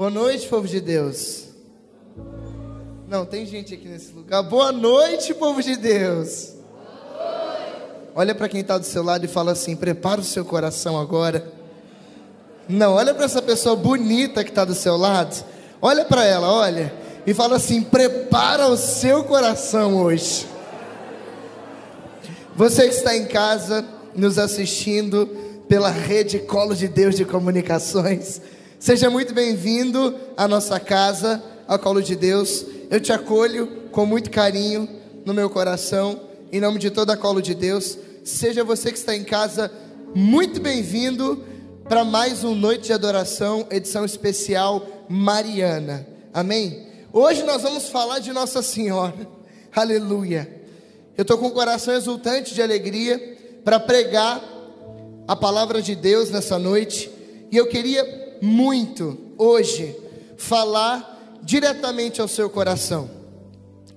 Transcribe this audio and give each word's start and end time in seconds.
Boa 0.00 0.08
noite, 0.08 0.48
povo 0.48 0.66
de 0.66 0.80
Deus. 0.80 1.48
Não, 3.06 3.26
tem 3.26 3.44
gente 3.44 3.74
aqui 3.74 3.86
nesse 3.86 4.14
lugar. 4.14 4.42
Boa 4.42 4.72
noite, 4.72 5.34
povo 5.34 5.62
de 5.62 5.76
Deus. 5.76 6.54
Olha 8.14 8.34
para 8.34 8.48
quem 8.48 8.62
está 8.62 8.78
do 8.78 8.86
seu 8.86 9.02
lado 9.02 9.26
e 9.26 9.28
fala 9.28 9.52
assim: 9.52 9.76
prepara 9.76 10.18
o 10.18 10.24
seu 10.24 10.42
coração 10.42 10.98
agora. 10.98 11.52
Não, 12.66 12.94
olha 12.94 13.12
para 13.12 13.26
essa 13.26 13.42
pessoa 13.42 13.76
bonita 13.76 14.42
que 14.42 14.48
está 14.48 14.64
do 14.64 14.74
seu 14.74 14.96
lado. 14.96 15.44
Olha 15.82 16.06
para 16.06 16.24
ela, 16.24 16.50
olha. 16.50 16.94
E 17.26 17.34
fala 17.34 17.56
assim: 17.56 17.82
prepara 17.82 18.68
o 18.68 18.78
seu 18.78 19.24
coração 19.24 20.02
hoje. 20.02 20.48
Você 22.56 22.88
que 22.88 22.94
está 22.94 23.14
em 23.14 23.26
casa, 23.26 23.84
nos 24.16 24.38
assistindo 24.38 25.26
pela 25.68 25.90
rede 25.90 26.38
Colo 26.38 26.74
de 26.74 26.88
Deus 26.88 27.14
de 27.14 27.26
Comunicações, 27.26 28.40
seja 28.80 29.10
muito 29.10 29.34
bem-vindo 29.34 30.18
à 30.34 30.48
nossa 30.48 30.80
casa, 30.80 31.42
a 31.68 31.76
Colo 31.76 32.02
de 32.02 32.16
Deus. 32.16 32.64
Eu 32.90 32.98
te 32.98 33.12
acolho 33.12 33.66
com 33.92 34.06
muito 34.06 34.30
carinho 34.30 34.88
no 35.22 35.34
meu 35.34 35.50
coração, 35.50 36.18
em 36.50 36.62
nome 36.62 36.78
de 36.78 36.90
toda 36.90 37.12
a 37.12 37.16
Colo 37.16 37.42
de 37.42 37.54
Deus. 37.54 37.98
Seja 38.24 38.64
você 38.64 38.90
que 38.90 38.96
está 38.96 39.14
em 39.14 39.22
casa 39.22 39.70
muito 40.14 40.62
bem-vindo 40.62 41.44
para 41.86 42.06
mais 42.06 42.42
um 42.42 42.54
Noite 42.54 42.84
de 42.84 42.94
Adoração, 42.94 43.66
edição 43.70 44.02
especial 44.02 44.86
Mariana. 45.10 46.06
Amém? 46.32 46.86
Hoje 47.12 47.42
nós 47.42 47.60
vamos 47.60 47.90
falar 47.90 48.18
de 48.18 48.32
Nossa 48.32 48.62
Senhora. 48.62 49.28
Aleluia. 49.76 50.62
Eu 51.18 51.22
estou 51.22 51.36
com 51.36 51.48
o 51.48 51.52
coração 51.52 51.92
exultante 51.92 52.54
de 52.54 52.62
alegria 52.62 53.60
para 53.62 53.78
pregar 53.78 54.42
a 55.28 55.36
palavra 55.36 55.82
de 55.82 55.94
Deus 55.94 56.30
nessa 56.30 56.58
noite. 56.58 57.10
E 57.52 57.58
eu 57.58 57.66
queria 57.66 58.29
muito 58.40 59.18
hoje 59.36 59.96
falar 60.36 61.40
diretamente 61.42 62.20
ao 62.20 62.28
seu 62.28 62.48
coração. 62.48 63.10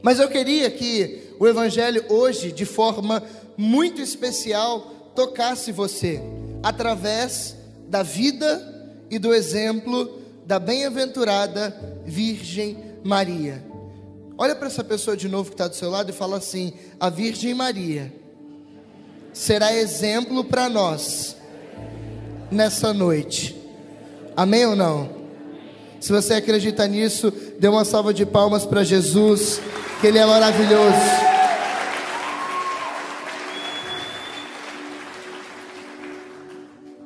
Mas 0.02 0.20
eu 0.20 0.28
queria 0.28 0.70
que 0.70 1.36
o 1.40 1.48
Evangelho 1.48 2.06
hoje, 2.10 2.52
de 2.52 2.66
forma 2.66 3.24
muito 3.58 4.02
especial, 4.02 5.12
tocasse 5.16 5.72
você 5.72 6.22
através 6.62 7.56
da 7.88 8.04
vida 8.04 8.92
e 9.10 9.20
do 9.20 9.34
exemplo 9.34 10.22
da 10.46 10.60
bem-aventurada 10.60 12.02
Virgem 12.06 12.78
Maria. 13.04 13.64
Olha 14.38 14.56
para 14.56 14.68
essa 14.68 14.84
pessoa 14.84 15.16
de 15.16 15.30
novo 15.30 15.50
que 15.50 15.54
está 15.54 15.68
do 15.68 15.76
seu 15.76 15.90
lado 15.90 16.10
e 16.10 16.14
fala 16.14 16.38
assim: 16.38 16.74
a 17.00 17.10
Virgem 17.10 17.54
Maria 17.54 18.12
será 19.32 19.74
exemplo 19.74 20.44
para 20.44 20.68
nós 20.68 21.38
nessa 22.52 22.94
noite. 22.94 23.63
Amém 24.36 24.66
ou 24.66 24.76
não? 24.76 25.10
Se 26.00 26.12
você 26.12 26.34
acredita 26.34 26.88
nisso, 26.88 27.32
dê 27.60 27.68
uma 27.68 27.86
salva 27.86 28.14
de 28.14 28.26
palmas 28.26 28.66
para 28.66 28.84
Jesus, 28.84 29.62
que 30.02 30.08
Ele 30.08 30.18
é 30.18 30.26
maravilhoso. 30.26 30.98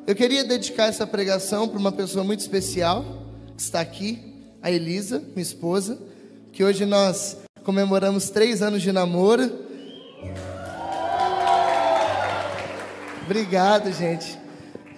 Eu 0.07 0.15
queria 0.15 0.43
dedicar 0.45 0.85
essa 0.85 1.05
pregação 1.05 1.67
para 1.67 1.77
uma 1.77 1.91
pessoa 1.91 2.23
muito 2.23 2.39
especial 2.39 3.05
que 3.57 3.61
está 3.61 3.81
aqui, 3.81 4.33
a 4.61 4.71
Elisa, 4.71 5.19
minha 5.19 5.41
esposa, 5.41 5.99
que 6.53 6.63
hoje 6.63 6.85
nós 6.85 7.37
comemoramos 7.63 8.29
três 8.29 8.61
anos 8.61 8.81
de 8.81 8.91
namoro. 8.93 9.51
Obrigado, 13.25 13.91
gente. 13.91 14.46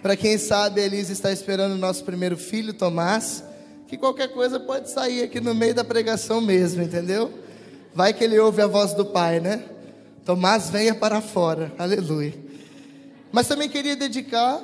Para 0.01 0.15
quem 0.15 0.37
sabe, 0.37 0.79
a 0.81 0.85
Elisa 0.85 1.11
está 1.11 1.31
esperando 1.31 1.73
o 1.73 1.77
nosso 1.77 2.03
primeiro 2.05 2.37
filho, 2.37 2.73
Tomás, 2.73 3.43
que 3.87 3.97
qualquer 3.97 4.29
coisa 4.29 4.59
pode 4.59 4.89
sair 4.89 5.23
aqui 5.23 5.41
no 5.41 5.53
meio 5.53 5.73
da 5.73 5.83
pregação 5.83 6.39
mesmo, 6.39 6.81
entendeu? 6.81 7.33
Vai 7.93 8.13
que 8.13 8.23
ele 8.23 8.39
ouve 8.39 8.61
a 8.61 8.67
voz 8.67 8.93
do 8.93 9.05
Pai, 9.05 9.39
né? 9.39 9.63
Tomás, 10.23 10.69
venha 10.69 10.95
para 10.95 11.19
fora. 11.19 11.73
Aleluia. 11.77 12.33
Mas 13.31 13.47
também 13.47 13.67
queria 13.67 13.95
dedicar 13.95 14.61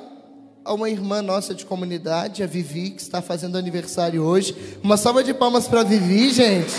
a 0.64 0.72
uma 0.72 0.88
irmã 0.88 1.20
nossa 1.20 1.54
de 1.54 1.66
comunidade, 1.66 2.42
a 2.42 2.46
Vivi, 2.46 2.90
que 2.90 3.02
está 3.02 3.20
fazendo 3.20 3.58
aniversário 3.58 4.22
hoje. 4.22 4.56
Uma 4.82 4.96
salva 4.96 5.22
de 5.22 5.34
palmas 5.34 5.68
para 5.68 5.80
a 5.80 5.84
Vivi, 5.84 6.30
gente. 6.30 6.74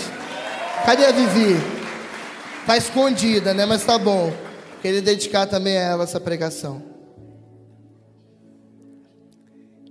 Cadê 0.84 1.06
a 1.06 1.12
Vivi? 1.12 1.56
Está 2.60 2.76
escondida, 2.76 3.54
né? 3.54 3.64
Mas 3.64 3.84
tá 3.84 3.96
bom. 3.98 4.32
Queria 4.82 5.00
dedicar 5.00 5.46
também 5.46 5.76
a 5.78 5.82
ela 5.82 6.04
essa 6.04 6.20
pregação. 6.20 6.87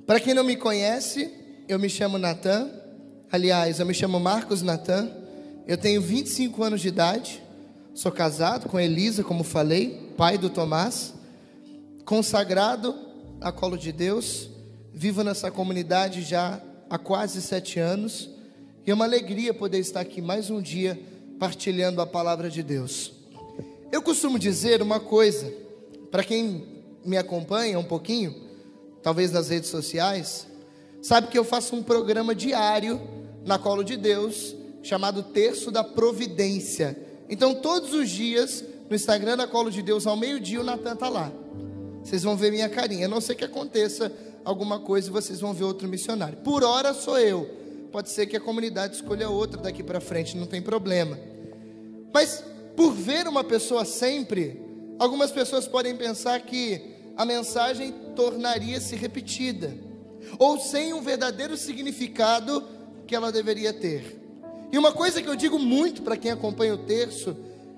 Para 0.08 0.22
quem 0.22 0.34
não 0.34 0.46
me 0.46 0.56
conhece, 0.56 1.30
eu 1.68 1.78
me 1.78 1.90
chamo 1.90 2.18
Natan. 2.18 2.72
Aliás, 3.30 3.82
eu 3.82 3.86
me 3.86 3.94
chamo 3.94 4.18
Marcos 4.22 4.62
Natan. 4.62 5.12
Eu 5.68 5.78
tenho 5.78 6.02
25 6.02 6.64
anos 6.64 6.80
de 6.80 6.88
idade. 6.88 7.44
Sou 7.94 8.10
casado 8.10 8.70
com 8.70 8.80
Elisa, 8.80 9.22
como 9.22 9.44
falei, 9.44 10.14
pai 10.16 10.38
do 10.38 10.50
Tomás. 10.50 11.14
Consagrado 12.06 12.96
a 13.42 13.52
Colo 13.52 13.78
de 13.78 13.92
Deus, 13.92 14.50
vivo 14.94 15.26
nessa 15.26 15.52
comunidade 15.52 16.22
já 16.22 16.62
há 16.90 16.98
quase 16.98 17.42
sete 17.42 17.78
anos, 17.78 18.30
e 18.86 18.92
é 18.92 18.94
uma 18.94 19.04
alegria 19.04 19.54
poder 19.54 19.80
estar 19.80 20.00
aqui 20.00 20.22
mais 20.22 20.50
um 20.50 20.62
dia 20.62 20.98
partilhando 21.38 22.00
a 22.00 22.08
palavra 22.08 22.50
de 22.50 22.64
Deus. 22.64 23.12
Eu 23.92 24.02
costumo 24.02 24.40
dizer 24.40 24.82
uma 24.82 25.02
coisa, 25.02 25.54
para 26.10 26.24
quem 26.24 26.64
me 27.04 27.18
acompanha 27.18 27.78
um 27.78 27.84
pouquinho, 27.84 28.47
talvez 29.02 29.32
nas 29.32 29.50
redes 29.50 29.70
sociais, 29.70 30.48
sabe 31.02 31.28
que 31.28 31.38
eu 31.38 31.44
faço 31.44 31.76
um 31.76 31.84
programa 31.84 32.36
diário 32.36 33.00
na 33.46 33.58
Colo 33.58 33.84
de 33.84 33.98
Deus, 33.98 34.56
chamado 34.82 35.24
Terço 35.24 35.72
da 35.72 35.84
Providência. 35.84 36.98
Então, 37.30 37.56
todos 37.56 37.94
os 37.94 38.10
dias, 38.10 38.64
no 38.90 38.96
Instagram 38.96 39.38
da 39.38 39.48
Colo 39.48 39.70
de 39.70 39.82
Deus, 39.82 40.08
ao 40.08 40.16
meio-dia, 40.16 40.62
o 40.62 40.64
Natan 40.64 40.94
está 40.94 41.10
lá 41.10 41.32
vocês 42.08 42.24
vão 42.24 42.38
ver 42.38 42.52
minha 42.52 42.70
carinha. 42.70 43.06
A 43.06 43.10
não 43.10 43.20
ser 43.20 43.36
que 43.36 43.44
aconteça 43.44 44.12
alguma 44.46 44.80
coisa 44.80 45.10
e 45.10 45.12
vocês 45.12 45.42
vão 45.42 45.54
ver 45.54 45.66
outro 45.66 45.90
missionário. 45.90 46.38
Por 46.38 46.64
hora 46.64 46.94
sou 46.94 47.20
eu. 47.20 47.50
Pode 47.92 48.10
ser 48.10 48.28
que 48.28 48.38
a 48.38 48.40
comunidade 48.40 48.96
escolha 48.96 49.30
outra 49.30 49.62
daqui 49.62 49.84
para 49.84 50.00
frente, 50.00 50.38
não 50.38 50.46
tem 50.46 50.62
problema. 50.62 51.20
Mas 52.14 52.44
por 52.78 52.94
ver 52.94 53.28
uma 53.28 53.44
pessoa 53.44 53.84
sempre, 53.84 54.62
algumas 54.98 55.32
pessoas 55.32 55.68
podem 55.68 55.98
pensar 55.98 56.40
que 56.42 56.96
a 57.18 57.26
mensagem 57.26 57.92
tornaria-se 58.16 58.96
repetida, 58.96 59.76
ou 60.38 60.60
sem 60.60 60.94
um 60.94 61.02
verdadeiro 61.02 61.58
significado 61.58 62.64
que 63.08 63.16
ela 63.16 63.32
deveria 63.32 63.74
ter. 63.74 64.22
E 64.72 64.78
uma 64.78 64.92
coisa 64.92 65.22
que 65.22 65.28
eu 65.28 65.36
digo 65.36 65.58
muito 65.58 66.04
para 66.04 66.16
quem 66.16 66.30
acompanha 66.30 66.76
o 66.76 66.86
terço 66.86 67.36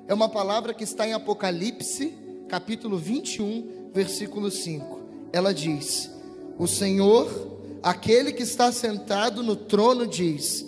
é 0.07 0.13
uma 0.13 0.27
palavra 0.27 0.73
que 0.73 0.83
está 0.83 1.07
em 1.07 1.13
Apocalipse, 1.13 2.13
capítulo 2.49 2.97
21, 2.97 3.91
versículo 3.93 4.51
5. 4.51 4.99
Ela 5.31 5.53
diz: 5.53 6.09
O 6.57 6.67
Senhor, 6.67 7.59
aquele 7.81 8.33
que 8.33 8.43
está 8.43 8.71
sentado 8.71 9.41
no 9.43 9.55
trono, 9.55 10.05
diz: 10.05 10.65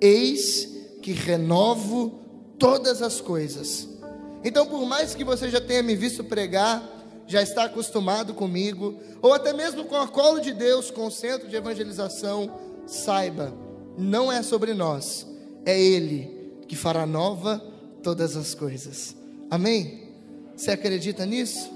Eis 0.00 0.68
que 1.00 1.12
renovo 1.12 2.20
todas 2.58 3.02
as 3.02 3.20
coisas. 3.20 3.88
Então, 4.44 4.66
por 4.66 4.84
mais 4.86 5.14
que 5.14 5.24
você 5.24 5.48
já 5.48 5.60
tenha 5.60 5.82
me 5.82 5.96
visto 5.96 6.22
pregar, 6.22 7.01
já 7.32 7.42
está 7.42 7.64
acostumado 7.64 8.34
comigo, 8.34 9.00
ou 9.22 9.32
até 9.32 9.54
mesmo 9.54 9.86
com 9.86 9.96
a 9.96 10.06
colo 10.06 10.38
de 10.38 10.52
Deus, 10.52 10.90
com 10.90 11.06
o 11.06 11.10
centro 11.10 11.48
de 11.48 11.56
evangelização, 11.56 12.60
saiba, 12.86 13.54
não 13.96 14.30
é 14.30 14.42
sobre 14.42 14.74
nós, 14.74 15.26
é 15.64 15.80
Ele 15.80 16.52
que 16.68 16.76
fará 16.76 17.06
nova 17.06 17.58
todas 18.02 18.36
as 18.36 18.54
coisas. 18.54 19.16
Amém? 19.50 20.10
Você 20.54 20.72
acredita 20.72 21.24
nisso? 21.24 21.70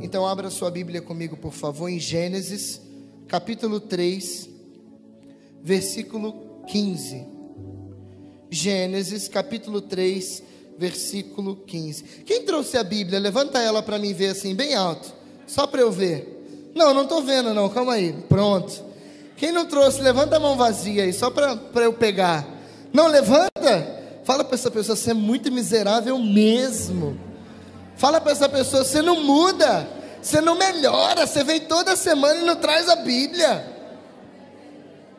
Então 0.00 0.26
abra 0.26 0.50
sua 0.50 0.72
Bíblia 0.72 1.00
comigo, 1.00 1.36
por 1.36 1.52
favor, 1.52 1.88
em 1.88 2.00
Gênesis, 2.00 2.80
capítulo 3.28 3.78
3, 3.78 4.48
versículo 5.62 6.64
15. 6.66 7.24
Gênesis, 8.50 9.28
capítulo 9.28 9.80
3, 9.80 10.42
versículo 10.78 11.56
15. 11.66 12.02
Quem 12.24 12.42
trouxe 12.42 12.76
a 12.76 12.84
Bíblia? 12.84 13.18
Levanta 13.18 13.58
ela 13.58 13.82
para 13.82 13.98
mim 13.98 14.12
ver 14.12 14.28
assim, 14.28 14.54
bem 14.54 14.74
alto, 14.74 15.12
só 15.46 15.66
para 15.66 15.80
eu 15.80 15.90
ver. 15.90 16.72
Não, 16.74 16.92
não 16.92 17.02
estou 17.02 17.22
vendo, 17.22 17.54
não, 17.54 17.68
calma 17.68 17.94
aí. 17.94 18.12
Pronto. 18.28 18.84
Quem 19.36 19.52
não 19.52 19.66
trouxe, 19.66 20.00
levanta 20.00 20.36
a 20.36 20.40
mão 20.40 20.56
vazia 20.56 21.04
aí, 21.04 21.12
só 21.12 21.30
para 21.30 21.84
eu 21.84 21.92
pegar. 21.92 22.46
Não, 22.92 23.06
levanta. 23.06 24.02
Fala 24.24 24.42
para 24.42 24.54
essa 24.54 24.70
pessoa, 24.70 24.96
você 24.96 25.10
é 25.10 25.14
muito 25.14 25.52
miserável 25.52 26.18
mesmo. 26.18 27.18
Fala 27.96 28.20
para 28.20 28.32
essa 28.32 28.48
pessoa: 28.48 28.84
você 28.84 29.02
não 29.02 29.22
muda, 29.22 29.88
você 30.20 30.40
não 30.40 30.56
melhora, 30.56 31.26
você 31.26 31.44
vem 31.44 31.60
toda 31.60 31.96
semana 31.96 32.40
e 32.40 32.44
não 32.44 32.56
traz 32.56 32.88
a 32.88 32.96
Bíblia. 32.96 33.72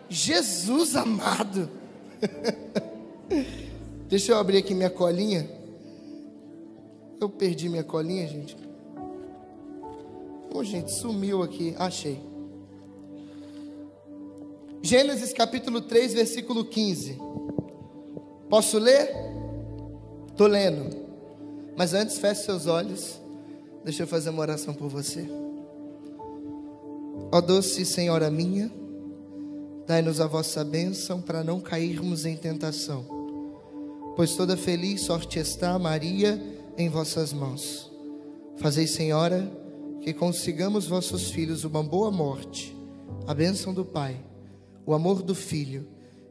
Jesus 0.10 0.96
amado. 0.96 1.70
Deixa 4.16 4.32
eu 4.32 4.38
abrir 4.38 4.60
aqui 4.60 4.74
minha 4.74 4.90
colinha. 4.90 5.46
Eu 7.20 7.28
perdi 7.28 7.68
minha 7.68 7.84
colinha, 7.84 8.26
gente. 8.26 8.56
Ô, 10.54 10.60
oh, 10.60 10.64
gente, 10.64 10.90
sumiu 10.94 11.44
aqui. 11.44 11.76
Achei. 11.78 12.22
Gênesis 14.82 15.34
capítulo 15.34 15.82
3, 15.82 16.14
versículo 16.14 16.64
15. 16.64 17.20
Posso 18.50 18.80
ler? 18.80 19.14
Estou 20.30 20.48
lendo. 20.48 20.96
Mas 21.76 21.94
antes, 21.94 22.18
feche 22.18 22.44
seus 22.44 22.68
olhos. 22.68 23.20
Deixa 23.84 24.04
eu 24.04 24.08
fazer 24.08 24.30
uma 24.30 24.44
oração 24.44 24.74
por 24.74 24.88
você. 24.88 25.28
Ó 27.34 27.42
doce 27.42 27.86
Senhora 27.86 28.32
minha, 28.32 28.72
dai-nos 29.86 30.22
a 30.22 30.26
vossa 30.26 30.64
bênção 30.64 31.22
para 31.22 31.44
não 31.44 31.60
cairmos 31.60 32.26
em 32.26 32.38
tentação. 32.38 33.15
Pois 34.16 34.34
toda 34.34 34.56
feliz 34.56 35.02
sorte 35.02 35.40
está, 35.40 35.78
Maria, 35.78 36.42
em 36.78 36.88
vossas 36.88 37.34
mãos. 37.34 37.92
Fazei, 38.56 38.88
Senhora, 38.88 39.52
que 40.02 40.14
consigamos 40.14 40.88
vossos 40.88 41.30
filhos 41.32 41.66
uma 41.66 41.84
boa 41.84 42.10
morte, 42.10 42.74
a 43.28 43.34
bênção 43.34 43.74
do 43.74 43.84
Pai, 43.84 44.16
o 44.86 44.94
amor 44.94 45.22
do 45.22 45.36
Filho 45.36 45.86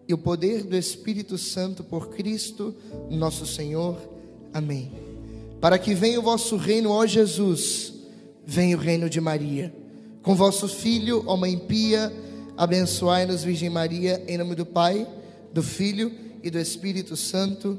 e 0.08 0.14
o 0.14 0.18
poder 0.18 0.62
do 0.62 0.74
Espírito 0.74 1.36
Santo 1.36 1.84
por 1.84 2.08
Cristo, 2.08 2.74
nosso 3.10 3.46
Senhor. 3.46 3.98
Amém. 4.50 4.90
Para 5.60 5.78
que 5.78 5.94
venha 5.94 6.18
o 6.18 6.22
vosso 6.22 6.56
reino, 6.56 6.90
ó 6.90 7.04
Jesus, 7.04 7.92
venha 8.46 8.78
o 8.78 8.80
reino 8.80 9.10
de 9.10 9.20
Maria. 9.20 9.74
Com 10.22 10.34
vosso 10.34 10.68
Filho, 10.68 11.22
ó 11.26 11.36
Mãe 11.36 11.58
Pia, 11.58 12.10
abençoai-nos, 12.56 13.44
Virgem 13.44 13.68
Maria, 13.68 14.24
em 14.26 14.38
nome 14.38 14.54
do 14.54 14.64
Pai, 14.64 15.06
do 15.52 15.62
Filho 15.62 16.23
e 16.44 16.50
do 16.50 16.60
Espírito 16.60 17.16
Santo. 17.16 17.78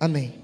Amém. 0.00 0.34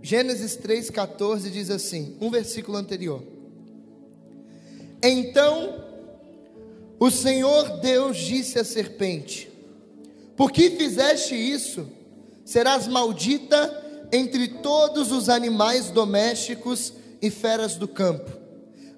Gênesis 0.00 0.56
3,14 0.56 1.50
diz 1.50 1.68
assim, 1.68 2.16
um 2.18 2.30
versículo 2.30 2.78
anterior. 2.78 3.22
Então 5.02 5.84
o 6.98 7.10
Senhor 7.10 7.80
Deus 7.80 8.16
disse 8.16 8.58
à 8.58 8.64
serpente: 8.64 9.50
Por 10.34 10.50
que 10.50 10.70
fizeste 10.70 11.34
isso? 11.34 11.86
Serás 12.46 12.88
maldita 12.88 14.08
entre 14.10 14.48
todos 14.48 15.12
os 15.12 15.28
animais 15.28 15.90
domésticos 15.90 16.94
e 17.20 17.28
feras 17.28 17.76
do 17.76 17.86
campo. 17.86 18.32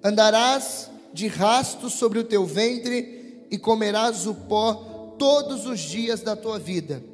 Andarás 0.04 0.88
de 1.12 1.26
rasto 1.26 1.90
sobre 1.90 2.20
o 2.20 2.24
teu 2.24 2.46
ventre 2.46 3.44
e 3.50 3.58
comerás 3.58 4.24
o 4.28 4.34
pó 4.34 4.89
todos 5.20 5.66
os 5.66 5.78
dias 5.78 6.22
da 6.22 6.34
tua 6.34 6.58
vida. 6.58 7.04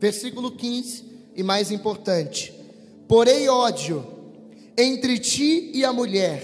Versículo 0.00 0.52
15, 0.52 1.04
e 1.36 1.42
mais 1.42 1.70
importante: 1.70 2.54
Porém, 3.06 3.50
ódio 3.50 4.18
entre 4.78 5.18
ti 5.18 5.70
e 5.74 5.84
a 5.84 5.92
mulher, 5.92 6.42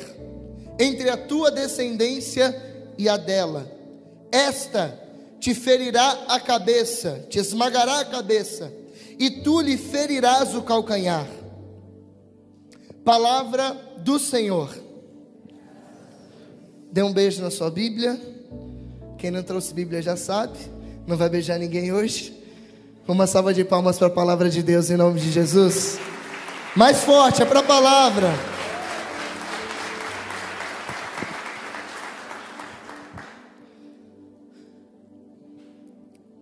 entre 0.78 1.08
a 1.08 1.16
tua 1.16 1.50
descendência 1.50 2.54
e 2.98 3.08
a 3.08 3.16
dela. 3.16 3.66
Esta 4.30 5.00
te 5.40 5.54
ferirá 5.54 6.26
a 6.28 6.38
cabeça, 6.38 7.24
te 7.30 7.38
esmagará 7.38 8.00
a 8.00 8.04
cabeça, 8.04 8.70
e 9.18 9.30
tu 9.30 9.62
lhe 9.62 9.78
ferirás 9.78 10.54
o 10.54 10.60
calcanhar. 10.60 11.26
Palavra 13.02 13.70
do 13.98 14.18
Senhor. 14.18 14.76
Dê 16.92 17.02
um 17.02 17.12
beijo 17.12 17.40
na 17.40 17.50
sua 17.50 17.70
Bíblia. 17.70 18.20
Quem 19.16 19.30
não 19.30 19.42
trouxe 19.42 19.72
Bíblia 19.72 20.02
já 20.02 20.16
sabe. 20.16 20.75
Não 21.06 21.16
vai 21.16 21.28
beijar 21.28 21.56
ninguém 21.56 21.92
hoje. 21.92 22.36
Uma 23.06 23.28
salva 23.28 23.54
de 23.54 23.64
palmas 23.64 23.96
para 23.96 24.08
a 24.08 24.10
palavra 24.10 24.50
de 24.50 24.60
Deus 24.60 24.90
em 24.90 24.96
nome 24.96 25.20
de 25.20 25.30
Jesus. 25.30 26.00
Mais 26.74 27.04
forte, 27.04 27.42
é 27.42 27.44
para 27.46 27.60
a 27.60 27.62
palavra. 27.62 28.26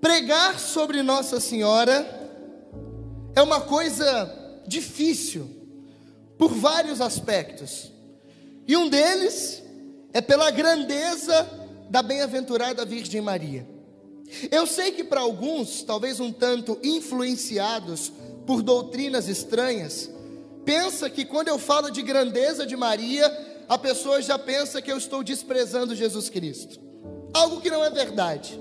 Pregar 0.01 0.59
sobre 0.59 1.03
Nossa 1.03 1.39
Senhora 1.41 2.31
é 3.37 3.43
uma 3.43 3.61
coisa 3.61 4.63
difícil, 4.67 5.51
por 6.39 6.55
vários 6.55 7.03
aspectos. 7.03 7.93
E 8.67 8.75
um 8.79 8.89
deles 8.89 9.63
é 10.15 10.23
pela 10.23 10.51
grandeza 10.51 11.47
da 11.91 12.03
bem-aventurada 12.03 12.87
Virgem 12.87 13.21
Maria. 13.21 13.74
Eu 14.51 14.67
sei 14.67 14.93
que 14.93 15.05
para 15.05 15.21
alguns, 15.21 15.83
talvez 15.83 16.21
um 16.21 16.33
tanto 16.33 16.79
influenciados 16.83 18.13
por 18.47 18.63
doutrinas 18.63 19.29
estranhas, 19.29 20.11
pensa 20.65 21.09
que 21.09 21.25
quando 21.25 21.49
eu 21.49 21.59
falo 21.59 21.91
de 21.91 22.03
grandeza 22.03 22.67
de 22.67 22.77
Maria, 22.77 23.27
a 23.69 23.79
pessoa 23.79 24.21
já 24.21 24.39
pensa 24.39 24.83
que 24.83 24.91
eu 24.91 24.99
estou 24.99 25.23
desprezando 25.23 25.95
Jesus 25.95 26.29
Cristo. 26.29 26.81
Algo 27.33 27.61
que 27.61 27.71
não 27.71 27.85
é 27.85 27.91
verdade. 27.91 28.61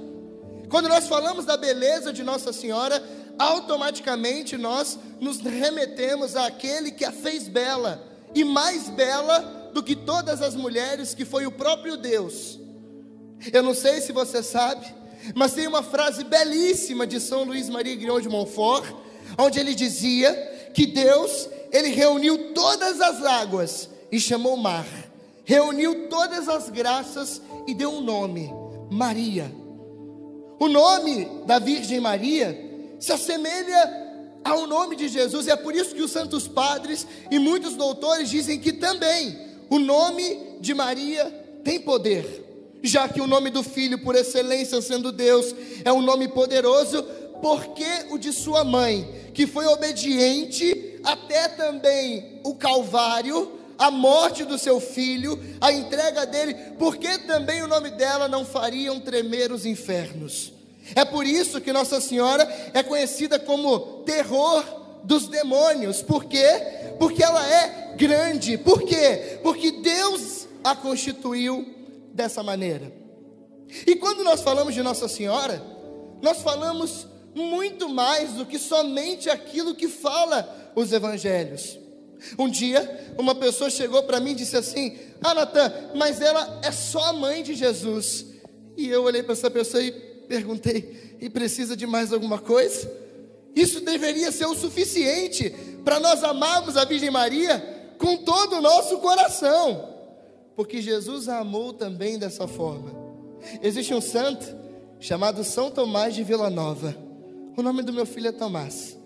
Quando 0.70 0.90
nós 0.90 1.08
falamos 1.08 1.46
da 1.46 1.56
beleza 1.56 2.12
de 2.12 2.24
Nossa 2.24 2.52
Senhora, 2.52 3.04
automaticamente 3.38 4.58
nós 4.58 4.98
nos 5.20 5.40
remetemos 5.40 6.36
àquele 6.36 6.92
que 6.92 7.06
a 7.06 7.12
fez 7.12 7.48
bela 7.48 8.04
e 8.34 8.44
mais 8.44 8.90
bela 8.90 9.70
do 9.74 9.84
que 9.84 9.96
todas 9.96 10.42
as 10.42 10.56
mulheres, 10.56 11.14
que 11.14 11.26
foi 11.26 11.46
o 11.46 11.52
próprio 11.52 11.98
Deus. 11.98 12.60
Eu 13.52 13.62
não 13.62 13.74
sei 13.74 14.02
se 14.02 14.12
você 14.12 14.42
sabe, 14.42 14.86
mas 15.36 15.54
tem 15.54 15.68
uma 15.68 15.84
frase 15.84 16.24
belíssima 16.24 17.08
de 17.08 17.20
São 17.20 17.44
Luís 17.44 17.70
Maria 17.70 17.96
Guion 17.96 18.20
de 18.20 18.30
Montfort, 18.30 18.86
onde 19.38 19.60
ele 19.60 19.74
dizia 19.74 20.34
que 20.74 20.86
Deus 20.86 21.50
ele 21.72 21.90
reuniu 21.90 22.54
todas 22.54 23.02
as 23.02 23.24
águas 23.24 23.90
e 24.12 24.20
chamou 24.20 24.56
mar, 24.56 24.86
reuniu 25.44 26.08
todas 26.08 26.48
as 26.48 26.70
graças 26.70 27.42
e 27.68 27.74
deu 27.74 27.92
um 27.92 28.02
nome: 28.02 28.54
Maria. 28.92 29.52
O 30.60 30.68
nome 30.68 31.28
da 31.46 31.60
Virgem 31.60 32.00
Maria 32.00 32.58
se 33.00 33.12
assemelha 33.12 34.04
ao 34.44 34.68
nome 34.68 34.96
de 34.96 35.08
Jesus, 35.08 35.48
e 35.48 35.52
é 35.52 35.56
por 35.56 35.76
isso 35.76 35.96
que 35.96 36.02
os 36.02 36.12
santos 36.12 36.48
padres 36.48 37.08
e 37.32 37.40
muitos 37.40 37.76
doutores 37.76 38.30
dizem 38.30 38.60
que 38.60 38.74
também 38.74 39.38
o 39.70 39.80
nome 39.80 40.58
de 40.60 40.74
Maria 40.74 41.26
tem 41.64 41.80
poder, 41.80 42.43
já 42.84 43.08
que 43.08 43.22
o 43.22 43.28
nome 43.28 43.50
do 43.50 43.64
Filho, 43.64 43.98
por 44.00 44.14
excelência 44.14 44.82
sendo 44.82 45.12
Deus, 45.12 45.56
é 45.86 45.92
um 45.92 46.02
nome 46.02 46.28
poderoso, 46.28 47.02
porque 47.42 47.88
o 48.10 48.18
de 48.18 48.34
sua 48.34 48.64
mãe, 48.66 49.30
que 49.34 49.48
foi 49.48 49.66
obediente 49.66 51.00
até 51.04 51.48
também 51.48 52.40
o 52.44 52.54
Calvário, 52.56 53.60
a 53.80 53.90
morte 53.90 54.44
do 54.44 54.58
seu 54.58 54.80
filho, 54.80 55.40
a 55.60 55.72
entrega 55.72 56.26
dele, 56.26 56.54
porque 56.78 57.18
também 57.20 57.62
o 57.64 57.68
nome 57.68 57.90
dela 57.90 58.28
não 58.28 58.46
fariam 58.46 59.00
tremer 59.00 59.52
os 59.52 59.66
infernos. 59.66 60.52
É 60.94 61.06
por 61.06 61.26
isso 61.26 61.62
que 61.62 61.72
Nossa 61.72 62.02
Senhora 62.02 62.44
é 62.74 62.84
conhecida 62.84 63.40
como 63.40 64.04
terror 64.06 64.64
dos 65.04 65.28
demônios. 65.28 66.02
Por 66.02 66.26
quê? 66.26 66.46
Porque 67.00 67.24
ela 67.24 67.46
é 67.46 67.94
grande. 67.98 68.58
Por 68.58 68.84
quê? 68.84 69.40
Porque 69.42 69.72
Deus 69.72 70.48
a 70.64 70.76
constituiu 70.76 71.66
dessa 72.14 72.44
maneira. 72.44 72.94
E 73.88 73.96
quando 73.96 74.24
nós 74.24 74.42
falamos 74.42 74.74
de 74.74 74.84
Nossa 74.84 75.08
Senhora, 75.08 75.62
nós 76.22 76.42
falamos 76.42 77.08
muito 77.36 77.90
mais 77.90 78.34
do 78.34 78.46
que 78.46 78.60
somente 78.60 79.30
aquilo 79.30 79.76
que 79.76 79.88
fala 79.88 80.72
os 80.76 80.94
evangelhos. 80.94 81.80
Um 82.38 82.48
dia, 82.48 83.16
uma 83.18 83.36
pessoa 83.36 83.70
chegou 83.70 84.04
para 84.04 84.20
mim 84.20 84.32
e 84.32 84.36
disse 84.36 84.56
assim: 84.56 84.98
Ah, 85.22 85.34
Natan, 85.34 85.72
mas 85.96 86.22
ela 86.22 86.62
é 86.64 86.72
só 86.72 87.04
a 87.06 87.14
mãe 87.14 87.44
de 87.44 87.54
Jesus. 87.54 88.26
E 88.78 88.88
eu 88.88 89.04
olhei 89.04 89.22
para 89.22 89.34
essa 89.34 89.52
pessoa 89.52 89.84
e 89.84 89.92
perguntei: 89.92 91.18
E 91.20 91.30
precisa 91.30 91.76
de 91.76 91.86
mais 91.86 92.14
alguma 92.14 92.40
coisa? 92.40 92.90
Isso 93.56 93.82
deveria 93.82 94.32
ser 94.32 94.46
o 94.46 94.56
suficiente 94.56 95.50
para 95.84 96.00
nós 96.00 96.24
amarmos 96.24 96.78
a 96.78 96.86
Virgem 96.86 97.12
Maria 97.12 97.94
com 97.98 98.18
todo 98.18 98.58
o 98.58 98.62
nosso 98.62 98.98
coração, 99.00 99.93
porque 100.56 100.82
Jesus 100.82 101.28
a 101.28 101.40
amou 101.40 101.74
também 101.74 102.18
dessa 102.18 102.48
forma. 102.48 102.92
Existe 103.62 103.94
um 103.94 104.02
santo 104.02 104.46
chamado 105.00 105.44
São 105.44 105.70
Tomás 105.70 106.16
de 106.16 106.24
Vila 106.24 106.50
Nova. 106.50 106.96
O 107.58 107.62
nome 107.62 107.84
do 107.84 107.94
meu 107.94 108.06
filho 108.06 108.28
é 108.28 108.32
Tomás. 108.32 108.98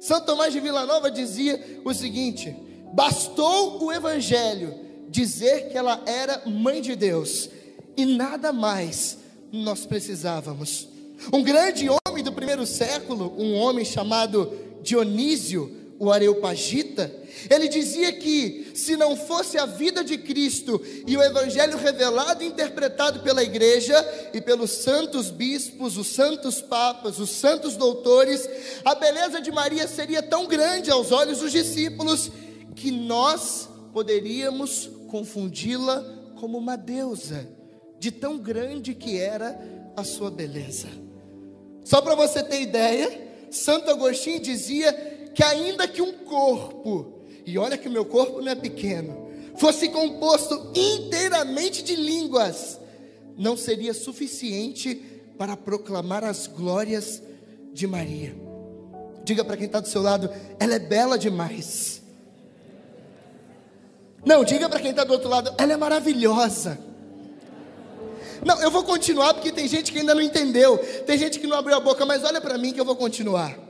São 0.00 0.20
Tomás 0.20 0.52
de 0.52 0.60
Vila 0.60 0.84
Nova 0.84 1.10
dizia 1.10 1.80
o 1.84 1.94
seguinte: 1.94 2.54
bastou 2.92 3.82
o 3.82 3.92
Evangelho 3.92 4.74
dizer 5.08 5.68
que 5.70 5.78
ela 5.78 6.02
era 6.06 6.42
mãe 6.46 6.82
de 6.82 6.96
Deus, 6.96 7.48
e 7.96 8.04
nada 8.04 8.52
mais 8.52 9.18
nós 9.52 9.86
precisávamos. 9.86 10.88
Um 11.32 11.42
grande 11.42 11.88
homem 11.88 12.22
do 12.22 12.32
primeiro 12.32 12.66
século, 12.66 13.32
um 13.38 13.54
homem 13.54 13.84
chamado 13.84 14.52
Dionísio, 14.82 15.85
o 15.98 16.10
Areopagita, 16.10 17.10
ele 17.48 17.68
dizia 17.68 18.12
que 18.12 18.72
se 18.74 18.96
não 18.96 19.16
fosse 19.16 19.58
a 19.58 19.66
vida 19.66 20.02
de 20.04 20.18
Cristo 20.18 20.80
e 21.06 21.16
o 21.16 21.22
evangelho 21.22 21.78
revelado 21.78 22.42
e 22.42 22.46
interpretado 22.46 23.20
pela 23.20 23.42
igreja 23.42 23.94
e 24.32 24.40
pelos 24.40 24.70
santos 24.70 25.30
bispos, 25.30 25.96
os 25.96 26.08
santos 26.08 26.60
papas, 26.60 27.18
os 27.18 27.30
santos 27.30 27.76
doutores, 27.76 28.48
a 28.84 28.94
beleza 28.94 29.40
de 29.40 29.50
Maria 29.50 29.86
seria 29.86 30.22
tão 30.22 30.46
grande 30.46 30.90
aos 30.90 31.12
olhos 31.12 31.38
dos 31.38 31.52
discípulos 31.52 32.30
que 32.74 32.90
nós 32.90 33.68
poderíamos 33.92 34.90
confundi-la 35.08 36.04
como 36.38 36.58
uma 36.58 36.76
deusa. 36.76 37.48
de 37.98 38.10
tão 38.10 38.36
grande 38.36 38.94
que 38.94 39.18
era 39.18 39.58
a 39.96 40.04
sua 40.04 40.30
beleza. 40.30 40.88
Só 41.82 42.02
para 42.02 42.14
você 42.14 42.42
ter 42.42 42.60
ideia, 42.60 43.10
Santo 43.50 43.90
Agostinho 43.90 44.38
dizia 44.38 45.15
que 45.36 45.44
ainda 45.44 45.86
que 45.86 46.00
um 46.00 46.12
corpo, 46.12 47.12
e 47.44 47.58
olha 47.58 47.76
que 47.76 47.88
o 47.88 47.90
meu 47.90 48.06
corpo 48.06 48.40
não 48.40 48.50
é 48.50 48.54
pequeno, 48.54 49.28
fosse 49.56 49.90
composto 49.90 50.72
inteiramente 50.74 51.82
de 51.82 51.94
línguas, 51.94 52.80
não 53.36 53.54
seria 53.54 53.92
suficiente 53.92 54.94
para 55.36 55.54
proclamar 55.54 56.24
as 56.24 56.46
glórias 56.46 57.22
de 57.70 57.86
Maria. 57.86 58.34
Diga 59.24 59.44
para 59.44 59.58
quem 59.58 59.66
está 59.66 59.78
do 59.78 59.88
seu 59.88 60.00
lado, 60.00 60.30
ela 60.58 60.76
é 60.76 60.78
bela 60.78 61.18
demais. 61.18 62.00
Não, 64.24 64.42
diga 64.42 64.70
para 64.70 64.80
quem 64.80 64.92
está 64.92 65.04
do 65.04 65.12
outro 65.12 65.28
lado, 65.28 65.54
ela 65.58 65.74
é 65.74 65.76
maravilhosa. 65.76 66.78
Não, 68.42 68.58
eu 68.62 68.70
vou 68.70 68.84
continuar 68.84 69.34
porque 69.34 69.52
tem 69.52 69.68
gente 69.68 69.92
que 69.92 69.98
ainda 69.98 70.14
não 70.14 70.22
entendeu, 70.22 70.78
tem 71.04 71.18
gente 71.18 71.38
que 71.38 71.46
não 71.46 71.58
abriu 71.58 71.76
a 71.76 71.80
boca, 71.80 72.06
mas 72.06 72.24
olha 72.24 72.40
para 72.40 72.56
mim 72.56 72.72
que 72.72 72.80
eu 72.80 72.86
vou 72.86 72.96
continuar. 72.96 73.65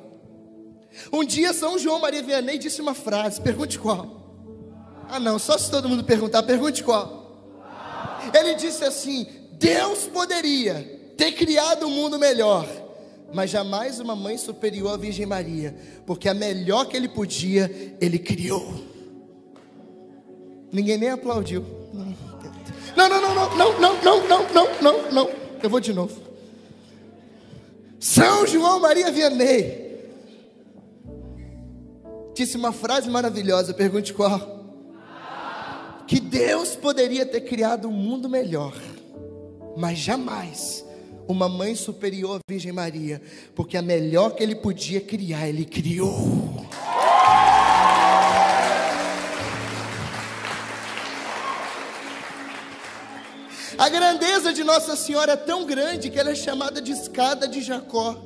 Um 1.13 1.25
dia 1.25 1.53
São 1.53 1.79
João 1.79 2.01
Maria 2.01 2.23
Vianney 2.23 2.59
disse 2.59 2.81
uma 2.81 2.95
frase, 2.95 3.41
pergunte 3.41 3.79
qual. 3.79 4.27
Ah, 5.09 5.21
não, 5.21 5.39
só 5.39 5.57
se 5.57 5.71
todo 5.71 5.89
mundo 5.89 6.05
perguntar, 6.05 6.43
pergunte 6.43 6.83
qual. 6.83 7.27
Ele 8.35 8.55
disse 8.55 8.85
assim: 8.85 9.27
Deus 9.53 10.07
poderia 10.07 11.13
ter 11.17 11.33
criado 11.33 11.87
um 11.87 11.91
mundo 11.91 12.19
melhor, 12.19 12.67
mas 13.33 13.51
jamais 13.51 14.01
uma 14.01 14.17
mãe 14.17 14.37
superior 14.37 14.95
à 14.95 14.97
Virgem 14.97 15.27
Maria, 15.27 15.77
porque 16.05 16.29
a 16.29 16.35
melhor 16.35 16.87
que 16.87 16.97
ele 16.97 17.09
podia, 17.09 17.97
ele 18.01 18.19
criou. 18.19 18.75
Ninguém 20.73 20.99
nem 20.99 21.11
aplaudiu. 21.11 21.65
Não, 22.97 23.09
não, 23.09 23.21
não, 23.21 23.35
não, 23.35 23.57
não, 23.57 23.81
não, 23.81 24.03
não, 24.03 24.29
não, 24.29 24.53
não, 24.53 24.83
não, 24.83 25.13
não. 25.13 25.31
Eu 25.63 25.71
vou 25.71 25.81
de 25.81 25.93
novo. 25.93 26.21
São 28.01 28.47
João 28.47 28.81
Maria 28.81 29.11
Vianney 29.11 29.86
disse 32.37 32.57
uma 32.57 32.71
frase 32.71 33.09
maravilhosa, 33.09 33.73
pergunte 33.73 34.13
qual. 34.13 34.55
Que 36.07 36.21
Deus 36.21 36.77
poderia 36.77 37.25
ter 37.25 37.41
criado 37.41 37.89
um 37.89 37.93
mundo 37.93 38.29
melhor, 38.29 38.75
mas 39.77 39.99
jamais 39.99 40.85
uma 41.27 41.49
mãe 41.49 41.75
superior 41.75 42.37
à 42.37 42.41
Virgem 42.49 42.73
Maria, 42.73 43.21
porque 43.55 43.77
a 43.77 43.83
melhor 43.83 44.35
que 44.35 44.43
ele 44.43 44.55
podia 44.55 45.01
criar, 45.01 45.49
ele 45.49 45.65
criou. 45.65 46.67
A 53.79 53.89
grandeza 53.89 54.53
de 54.53 54.63
Nossa 54.63 54.95
Senhora 54.95 55.33
é 55.33 55.37
tão 55.37 55.65
grande 55.65 56.11
que 56.11 56.19
ela 56.19 56.31
é 56.31 56.35
chamada 56.35 56.81
de 56.81 56.93
escada 56.93 57.49
de 57.49 57.61
Jacó. 57.61 58.26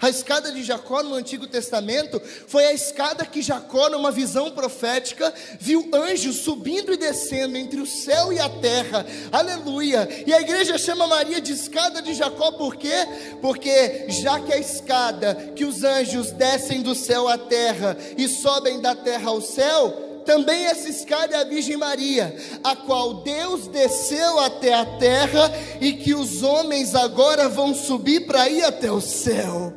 A 0.00 0.08
escada 0.08 0.52
de 0.52 0.62
Jacó 0.62 1.02
no 1.02 1.14
Antigo 1.14 1.46
Testamento 1.46 2.20
foi 2.46 2.64
a 2.66 2.72
escada 2.72 3.24
que 3.24 3.42
Jacó, 3.42 3.88
numa 3.88 4.10
visão 4.10 4.50
profética, 4.50 5.32
viu 5.58 5.88
anjos 5.92 6.36
subindo 6.36 6.92
e 6.92 6.96
descendo 6.96 7.56
entre 7.56 7.80
o 7.80 7.86
céu 7.86 8.32
e 8.32 8.38
a 8.38 8.48
terra. 8.48 9.04
Aleluia! 9.30 10.08
E 10.26 10.32
a 10.32 10.40
igreja 10.40 10.78
chama 10.78 11.06
Maria 11.06 11.40
de 11.40 11.52
escada 11.52 12.00
de 12.00 12.14
Jacó 12.14 12.52
por 12.52 12.76
quê? 12.76 13.06
Porque 13.40 14.06
já 14.08 14.40
que 14.40 14.52
a 14.52 14.58
escada 14.58 15.34
que 15.56 15.64
os 15.64 15.82
anjos 15.82 16.30
descem 16.32 16.82
do 16.82 16.94
céu 16.94 17.28
à 17.28 17.36
terra 17.36 17.96
e 18.16 18.28
sobem 18.28 18.80
da 18.80 18.94
terra 18.94 19.30
ao 19.30 19.40
céu, 19.40 20.11
também 20.24 20.66
essa 20.66 20.88
escada 20.88 21.36
é 21.36 21.40
a 21.40 21.44
Virgem 21.44 21.76
Maria, 21.76 22.34
a 22.62 22.74
qual 22.74 23.22
Deus 23.22 23.66
desceu 23.68 24.38
até 24.40 24.74
a 24.74 24.84
terra 24.84 25.52
e 25.80 25.92
que 25.92 26.14
os 26.14 26.42
homens 26.42 26.94
agora 26.94 27.48
vão 27.48 27.74
subir 27.74 28.26
para 28.26 28.48
ir 28.48 28.64
até 28.64 28.90
o 28.90 29.00
céu. 29.00 29.72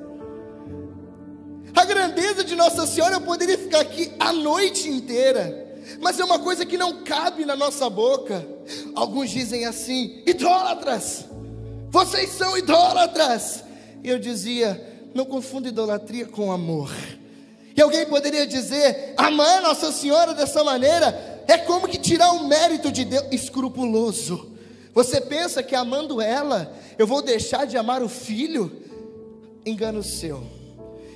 A 1.76 1.84
grandeza 1.84 2.44
de 2.44 2.56
Nossa 2.56 2.88
Senhora 2.88 3.16
eu 3.16 3.22
poderia 3.22 3.58
ficar 3.58 3.82
aqui 3.82 4.12
a 4.18 4.32
noite 4.32 4.88
inteira, 4.88 5.78
mas 6.00 6.20
é 6.20 6.24
uma 6.24 6.40
coisa 6.40 6.66
que 6.66 6.78
não 6.78 7.04
cabe 7.04 7.44
na 7.44 7.56
nossa 7.56 7.90
boca. 7.90 8.48
Alguns 8.96 9.30
dizem 9.30 9.66
assim: 9.66 10.24
idólatras, 10.26 11.26
vocês 11.90 12.30
são 12.32 12.58
idólatras. 12.58 13.64
E 14.04 14.10
eu 14.10 14.18
dizia: 14.18 14.82
não 15.14 15.26
confunda 15.26 15.68
idolatria 15.68 16.26
com 16.26 16.52
amor. 16.52 16.92
E 17.76 17.82
alguém 17.82 18.06
poderia 18.06 18.48
dizer: 18.48 19.14
amar 19.18 19.62
Nossa 19.62 19.92
Senhora 19.92 20.34
dessa 20.34 20.64
maneira 20.64 21.44
é 21.48 21.58
como 21.58 21.88
que 21.88 21.98
tirar 21.98 22.32
o 22.32 22.48
mérito 22.48 22.92
de 22.92 23.06
Deus 23.06 23.26
escrupuloso. 23.32 24.52
Você 24.94 25.20
pensa 25.20 25.62
que 25.62 25.76
amando 25.76 26.22
ela, 26.22 26.74
eu 26.98 27.06
vou 27.06 27.22
deixar 27.22 27.66
de 27.66 27.78
amar 27.78 28.02
o 28.02 28.08
filho? 28.08 28.72
Engano 29.66 30.02
seu. 30.02 30.42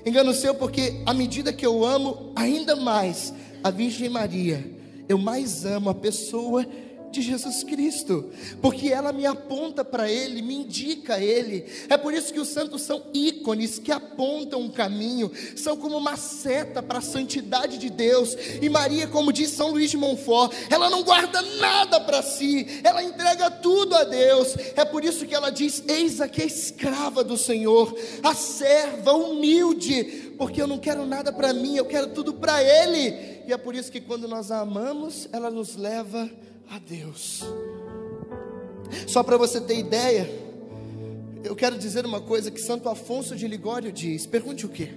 Engano 0.06 0.34
seu, 0.34 0.54
porque 0.54 1.02
à 1.06 1.14
medida 1.14 1.54
que 1.54 1.66
eu 1.66 1.86
amo 1.86 2.34
ainda 2.36 2.76
mais 2.76 3.34
a 3.64 3.72
Virgem 3.72 4.10
Maria, 4.10 4.70
eu 5.08 5.18
mais 5.18 5.66
amo 5.66 5.90
a 5.90 5.96
pessoa 5.96 6.66
de 7.12 7.22
Jesus 7.22 7.64
Cristo, 7.64 8.30
porque 8.62 8.90
ela 8.90 9.12
me 9.12 9.26
aponta 9.26 9.84
para 9.84 10.10
Ele, 10.10 10.42
me 10.42 10.56
indica 10.56 11.20
Ele. 11.20 11.66
É 11.90 11.98
por 11.98 12.14
isso 12.14 12.34
que 12.34 12.40
os 12.40 12.50
santos 12.50 12.82
são 12.82 13.04
ícones 13.14 13.80
que 13.80 13.92
apontam 13.92 14.62
um 14.62 14.70
caminho, 14.70 15.32
são 15.56 15.76
como 15.76 15.98
uma 15.98 16.16
seta 16.18 16.82
para 16.82 17.00
a 17.00 17.02
santidade 17.02 17.78
de 17.78 17.90
Deus. 17.90 18.36
E 18.62 18.70
Maria, 18.70 19.08
como 19.08 19.34
diz 19.34 19.50
São 19.50 19.72
Luís 19.72 19.92
de 19.92 19.98
Montfort, 19.98 20.54
ela 20.70 20.90
não 20.90 21.04
guarda 21.04 21.42
nada 21.42 22.00
para 22.00 22.22
si, 22.22 22.82
ela 22.84 23.04
entrega 23.04 23.50
tudo 23.50 23.96
a 23.96 24.04
Deus. 24.04 24.56
É 24.76 24.86
por 24.86 25.04
isso 25.04 25.26
que 25.26 25.36
ela 25.36 25.50
diz: 25.50 25.84
Eis 25.88 26.22
aqui 26.22 26.42
a 26.42 26.46
escrava 26.46 27.24
do 27.24 27.38
Senhor, 27.38 27.98
a 28.24 28.34
serva 28.36 29.14
humilde, 29.14 30.34
porque 30.38 30.62
eu 30.62 30.68
não 30.68 30.78
quero 30.78 31.06
nada 31.06 31.32
para 31.34 31.54
mim, 31.54 31.76
eu 31.76 31.86
quero 31.86 32.08
tudo 32.08 32.34
para 32.34 32.64
Ele. 32.64 33.40
E 33.48 33.54
é 33.54 33.58
por 33.58 33.74
isso 33.74 33.92
que 33.92 34.00
quando 34.00 34.28
nós 34.28 34.52
a 34.52 34.60
amamos, 34.60 35.28
ela 35.32 35.50
nos 35.50 35.76
leva 35.76 36.30
a 36.70 36.78
Deus. 36.78 37.44
Só 39.08 39.24
para 39.24 39.38
você 39.38 39.60
ter 39.60 39.78
ideia, 39.78 40.30
eu 41.44 41.56
quero 41.56 41.78
dizer 41.78 42.06
uma 42.06 42.22
coisa 42.22 42.52
que 42.52 42.62
Santo 42.62 42.90
Afonso 42.90 43.36
de 43.36 43.48
Ligório 43.48 43.92
diz: 43.92 44.26
pergunte 44.26 44.66
o 44.66 44.70
quê? 44.70 44.94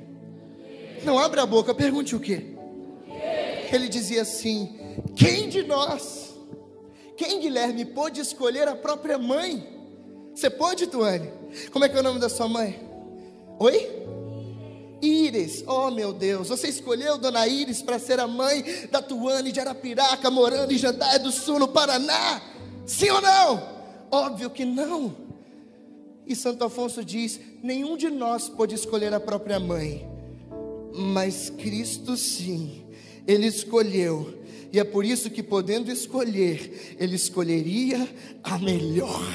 Não 1.04 1.18
abre 1.18 1.40
a 1.40 1.46
boca, 1.46 1.74
pergunte 1.74 2.14
o 2.14 2.20
quê? 2.20 2.54
Ele 3.72 3.88
dizia 3.88 4.22
assim: 4.22 4.78
quem 5.16 5.48
de 5.48 5.62
nós, 5.62 6.34
quem 7.16 7.40
Guilherme 7.40 7.84
pôde 7.84 8.20
escolher 8.20 8.68
a 8.68 8.76
própria 8.76 9.18
mãe? 9.18 9.66
Você 10.34 10.48
pôde, 10.48 10.86
Tuane? 10.86 11.30
Como 11.70 11.84
é 11.84 11.88
que 11.88 11.96
é 11.96 12.00
o 12.00 12.02
nome 12.02 12.18
da 12.18 12.28
sua 12.28 12.48
mãe? 12.48 12.80
Oi? 13.58 14.01
Íris, 15.02 15.64
oh 15.66 15.90
meu 15.90 16.12
Deus, 16.12 16.48
você 16.48 16.68
escolheu 16.68 17.18
Dona 17.18 17.48
Íris 17.48 17.82
para 17.82 17.98
ser 17.98 18.20
a 18.20 18.28
mãe 18.28 18.64
da 18.88 19.02
Tuane 19.02 19.50
de 19.50 19.58
Arapiraca, 19.58 20.30
morando 20.30 20.72
em 20.72 20.78
Jandaia 20.78 21.18
do 21.18 21.32
Sul, 21.32 21.58
no 21.58 21.66
Paraná? 21.66 22.40
Sim 22.86 23.10
ou 23.10 23.20
não? 23.20 23.68
Óbvio 24.12 24.48
que 24.48 24.64
não. 24.64 25.16
E 26.24 26.36
Santo 26.36 26.64
Afonso 26.64 27.04
diz: 27.04 27.40
nenhum 27.62 27.96
de 27.96 28.08
nós 28.10 28.48
pode 28.48 28.74
escolher 28.74 29.12
a 29.12 29.18
própria 29.18 29.58
mãe, 29.58 30.08
mas 30.94 31.50
Cristo 31.50 32.16
sim, 32.16 32.84
Ele 33.26 33.46
escolheu, 33.46 34.38
e 34.72 34.78
é 34.78 34.84
por 34.84 35.04
isso 35.04 35.28
que, 35.30 35.42
podendo 35.42 35.90
escolher, 35.90 36.96
Ele 36.98 37.16
escolheria 37.16 38.08
a 38.42 38.56
melhor. 38.58 39.26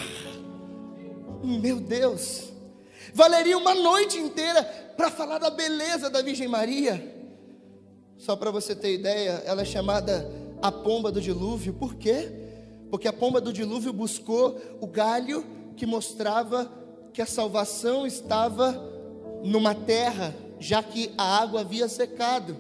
Meu 1.44 1.80
Deus, 1.80 2.54
valeria 3.14 3.58
uma 3.58 3.74
noite 3.74 4.18
inteira 4.18 4.64
para 4.96 5.12
falar 5.12 5.38
da 5.38 5.50
beleza 5.50 6.10
da 6.10 6.22
Virgem 6.22 6.48
Maria. 6.48 7.16
Só 8.18 8.36
para 8.36 8.50
você 8.50 8.76
ter 8.76 8.94
ideia, 8.94 9.44
ela 9.46 9.62
é 9.62 9.66
chamada 9.66 10.30
a 10.62 10.72
pomba 10.72 11.12
do 11.12 11.22
dilúvio. 11.22 11.74
Por 11.74 11.96
quê? 11.96 12.32
Porque 12.90 13.08
a 13.08 13.14
pomba 13.14 13.40
do 13.40 13.54
dilúvio 13.54 13.94
buscou 13.94 14.60
o 14.82 14.88
galho 14.88 15.46
que 15.76 15.86
mostrava 15.86 16.72
que 17.14 17.22
a 17.22 17.26
salvação 17.26 18.08
estava 18.08 18.74
numa 19.44 19.76
terra, 19.76 20.36
já 20.60 20.82
que 20.82 21.12
a 21.18 21.40
água 21.42 21.62
havia 21.62 21.88
secado. 21.88 22.58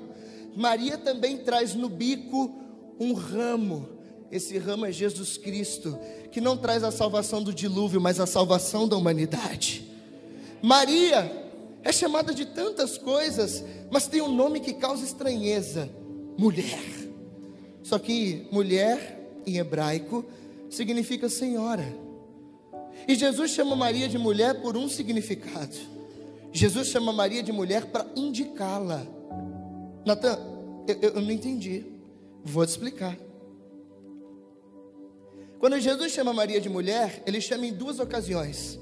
Maria 0.55 0.97
também 0.97 1.37
traz 1.37 1.73
no 1.73 1.89
bico 1.89 2.53
um 2.99 3.13
ramo. 3.13 3.87
Esse 4.31 4.57
ramo 4.57 4.85
é 4.85 4.91
Jesus 4.91 5.37
Cristo, 5.37 5.97
que 6.31 6.41
não 6.41 6.57
traz 6.57 6.83
a 6.83 6.91
salvação 6.91 7.41
do 7.41 7.53
dilúvio, 7.53 8.01
mas 8.01 8.19
a 8.19 8.25
salvação 8.25 8.87
da 8.87 8.97
humanidade. 8.97 9.86
Maria 10.61 11.49
é 11.83 11.91
chamada 11.91 12.33
de 12.33 12.45
tantas 12.45 12.97
coisas, 12.97 13.63
mas 13.91 14.07
tem 14.07 14.21
um 14.21 14.33
nome 14.33 14.59
que 14.59 14.73
causa 14.73 15.03
estranheza: 15.03 15.89
mulher. 16.37 16.83
Só 17.83 17.97
que 17.97 18.47
mulher, 18.51 19.41
em 19.45 19.57
hebraico, 19.57 20.25
significa 20.69 21.29
senhora. 21.29 21.85
E 23.07 23.15
Jesus 23.15 23.51
chama 23.51 23.75
Maria 23.75 24.09
de 24.09 24.17
mulher 24.17 24.61
por 24.61 24.75
um 24.75 24.89
significado. 24.89 25.77
Jesus 26.51 26.87
chama 26.89 27.13
Maria 27.13 27.41
de 27.41 27.51
mulher 27.51 27.85
para 27.85 28.05
indicá-la. 28.15 29.05
Natan, 30.05 30.39
eu, 30.87 31.13
eu 31.13 31.21
não 31.21 31.31
entendi. 31.31 31.85
Vou 32.43 32.65
te 32.65 32.69
explicar. 32.69 33.17
Quando 35.59 35.79
Jesus 35.79 36.11
chama 36.11 36.33
Maria 36.33 36.61
de 36.61 36.69
mulher, 36.69 37.23
ele 37.25 37.41
chama 37.41 37.65
em 37.65 37.73
duas 37.73 37.99
ocasiões. 37.99 38.79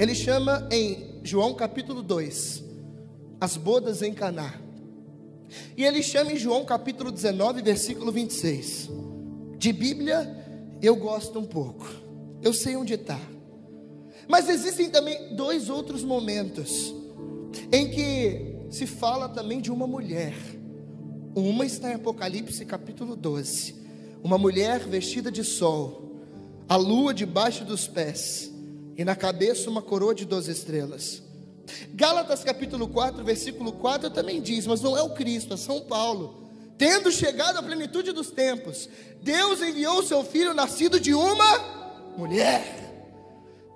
Ele 0.00 0.14
chama 0.14 0.66
em 0.72 1.20
João 1.22 1.52
capítulo 1.52 2.02
2, 2.02 2.64
as 3.38 3.58
bodas 3.58 4.00
em 4.00 4.14
Caná. 4.14 4.58
E 5.76 5.84
ele 5.84 6.02
chama 6.02 6.32
em 6.32 6.36
João 6.36 6.64
capítulo 6.64 7.12
19, 7.12 7.60
versículo 7.60 8.10
26. 8.10 8.88
De 9.58 9.70
Bíblia, 9.74 10.78
eu 10.80 10.96
gosto 10.96 11.38
um 11.38 11.44
pouco. 11.44 11.86
Eu 12.40 12.54
sei 12.54 12.76
onde 12.76 12.94
está. 12.94 13.20
Mas 14.26 14.48
existem 14.48 14.88
também 14.88 15.36
dois 15.36 15.68
outros 15.68 16.02
momentos 16.02 16.94
em 17.70 17.90
que 17.90 18.56
se 18.70 18.86
fala 18.86 19.28
também 19.28 19.60
de 19.60 19.70
uma 19.70 19.86
mulher. 19.86 20.34
Uma 21.34 21.66
está 21.66 21.90
em 21.90 21.96
Apocalipse 21.96 22.64
capítulo 22.64 23.14
12. 23.14 23.74
Uma 24.24 24.38
mulher 24.38 24.80
vestida 24.80 25.30
de 25.30 25.44
sol, 25.44 26.24
a 26.66 26.76
lua 26.76 27.12
debaixo 27.12 27.66
dos 27.66 27.86
pés, 27.86 28.49
e 29.00 29.04
na 29.04 29.16
cabeça 29.16 29.70
uma 29.70 29.80
coroa 29.80 30.14
de 30.14 30.26
doze 30.26 30.52
estrelas. 30.52 31.22
Gálatas 31.94 32.44
capítulo 32.44 32.86
4, 32.86 33.24
versículo 33.24 33.72
4 33.72 34.10
também 34.10 34.42
diz, 34.42 34.66
mas 34.66 34.82
não 34.82 34.94
é 34.94 35.00
o 35.00 35.14
Cristo, 35.14 35.54
é 35.54 35.56
São 35.56 35.80
Paulo. 35.80 36.50
Tendo 36.76 37.10
chegado 37.10 37.56
à 37.56 37.62
plenitude 37.62 38.12
dos 38.12 38.30
tempos, 38.30 38.90
Deus 39.22 39.62
enviou 39.62 40.00
o 40.00 40.02
seu 40.02 40.22
filho 40.22 40.52
nascido 40.52 41.00
de 41.00 41.14
uma 41.14 42.12
mulher. 42.14 42.62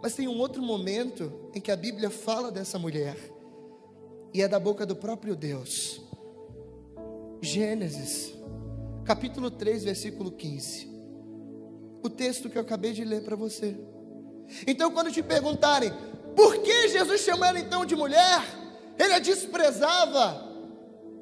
Mas 0.02 0.14
tem 0.14 0.28
um 0.28 0.38
outro 0.38 0.62
momento 0.62 1.32
em 1.54 1.60
que 1.60 1.72
a 1.72 1.76
Bíblia 1.76 2.10
fala 2.10 2.52
dessa 2.52 2.78
mulher, 2.78 3.16
e 4.34 4.42
é 4.42 4.46
da 4.46 4.60
boca 4.60 4.84
do 4.84 4.94
próprio 4.94 5.34
Deus. 5.34 6.02
Gênesis, 7.40 8.34
capítulo 9.06 9.50
3, 9.50 9.84
versículo 9.84 10.30
15. 10.30 10.86
O 12.02 12.10
texto 12.10 12.50
que 12.50 12.58
eu 12.58 12.62
acabei 12.62 12.92
de 12.92 13.02
ler 13.06 13.22
para 13.22 13.36
você. 13.36 13.74
Então, 14.66 14.90
quando 14.90 15.10
te 15.10 15.22
perguntarem, 15.22 15.92
por 16.34 16.58
que 16.58 16.88
Jesus 16.88 17.20
chamou 17.20 17.44
ela 17.44 17.58
então 17.58 17.84
de 17.84 17.94
mulher? 17.94 18.42
Ele 18.98 19.12
a 19.12 19.18
desprezava. 19.18 20.52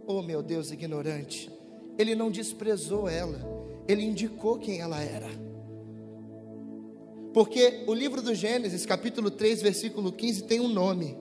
Oh, 0.07 0.23
meu 0.23 0.43
Deus, 0.43 0.71
ignorante. 0.71 1.51
Ele 1.99 2.15
não 2.15 2.31
desprezou 2.31 3.09
ela, 3.09 3.39
ele 3.87 4.03
indicou 4.03 4.59
quem 4.59 4.81
ela 4.81 5.01
era. 5.01 5.29
Porque 7.33 7.85
o 7.87 7.95
livro 7.95 8.21
do 8.21 8.35
Gênesis, 8.35 8.85
capítulo 8.85 9.31
3, 9.31 9.63
versículo 9.63 10.13
15, 10.13 10.45
tem 10.45 10.61
um 10.61 10.69
nome. 10.69 11.17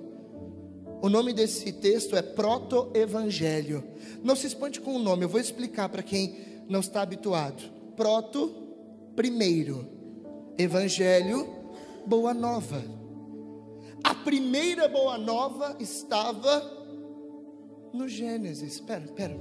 O 1.02 1.10
nome 1.10 1.34
desse 1.34 1.72
texto 1.72 2.16
é 2.16 2.22
Proto-Evangelho. 2.22 3.84
Não 4.24 4.36
se 4.36 4.48
espante 4.48 4.80
com 4.80 4.96
o 4.96 5.00
nome, 5.00 5.24
eu 5.24 5.30
vou 5.30 5.40
explicar 5.40 5.90
para 5.90 6.04
quem 6.04 6.36
não 6.68 6.80
está 6.80 7.02
habituado. 7.02 7.64
Proto, 7.96 8.54
primeiro. 9.16 9.88
Evangelho, 10.58 11.48
boa 12.06 12.34
nova. 12.34 12.84
A 14.04 14.16
primeira 14.16 14.88
boa 14.88 15.18
nova 15.18 15.76
estava 15.80 16.80
no 17.94 18.08
Gênesis. 18.08 18.74
Espera, 18.74 19.04
espera. 19.04 19.38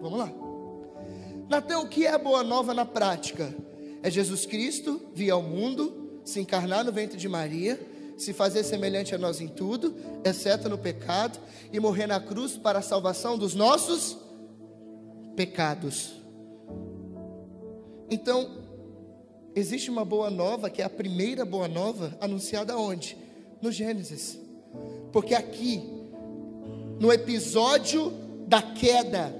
Vamos 0.00 0.18
lá. 0.18 0.32
Natan, 1.48 1.78
o 1.78 1.88
que 1.88 2.06
é 2.06 2.10
a 2.10 2.18
boa 2.18 2.42
nova 2.42 2.74
na 2.74 2.84
prática? 2.84 3.54
É 4.02 4.10
Jesus 4.10 4.46
Cristo 4.46 5.00
vir 5.14 5.30
ao 5.30 5.42
mundo, 5.42 6.20
se 6.24 6.40
encarnar 6.40 6.84
no 6.84 6.92
ventre 6.92 7.16
de 7.16 7.28
Maria, 7.28 7.80
se 8.16 8.32
fazer 8.32 8.64
semelhante 8.64 9.14
a 9.14 9.18
nós 9.18 9.40
em 9.40 9.48
tudo, 9.48 9.94
exceto 10.24 10.68
no 10.68 10.78
pecado, 10.78 11.38
e 11.72 11.78
morrer 11.78 12.06
na 12.06 12.20
cruz 12.20 12.56
para 12.56 12.78
a 12.78 12.82
salvação 12.82 13.36
dos 13.36 13.54
nossos 13.54 14.16
pecados. 15.36 16.14
Então, 18.10 18.65
existe 19.56 19.90
uma 19.90 20.04
boa 20.04 20.28
nova, 20.28 20.68
que 20.68 20.82
é 20.82 20.84
a 20.84 20.90
primeira 20.90 21.42
boa 21.46 21.66
nova, 21.66 22.16
anunciada 22.20 22.76
onde? 22.76 23.16
No 23.62 23.72
Gênesis. 23.72 24.38
Porque 25.10 25.34
aqui, 25.34 25.82
no 27.00 27.10
episódio 27.10 28.12
da 28.46 28.60
queda 28.60 29.34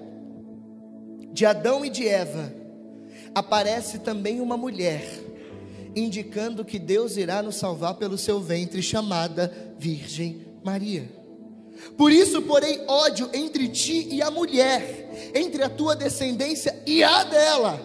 de 1.33 1.45
Adão 1.45 1.85
e 1.85 1.91
de 1.91 2.09
Eva, 2.09 2.51
aparece 3.35 3.99
também 3.99 4.41
uma 4.41 4.57
mulher, 4.57 5.05
indicando 5.95 6.65
que 6.65 6.79
Deus 6.79 7.19
irá 7.19 7.43
nos 7.43 7.57
salvar 7.57 7.95
pelo 7.97 8.17
seu 8.17 8.41
ventre, 8.41 8.83
chamada 8.83 9.53
Virgem 9.79 10.47
Maria. 10.65 11.07
Por 11.95 12.11
isso, 12.11 12.41
porém, 12.41 12.81
ódio 12.89 13.29
entre 13.35 13.69
ti 13.69 14.09
e 14.11 14.23
a 14.23 14.31
mulher, 14.31 15.33
entre 15.35 15.63
a 15.63 15.69
tua 15.69 15.95
descendência 15.95 16.75
e 16.87 17.05
a 17.05 17.23
dela. 17.23 17.79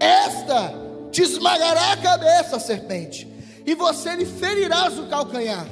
Esta 0.00 0.83
te 1.14 1.22
esmagará 1.22 1.92
a 1.92 1.96
cabeça, 1.96 2.58
serpente, 2.58 3.32
e 3.64 3.76
você 3.76 4.16
lhe 4.16 4.26
ferirás 4.26 4.98
o 4.98 5.06
calcanhar. 5.06 5.64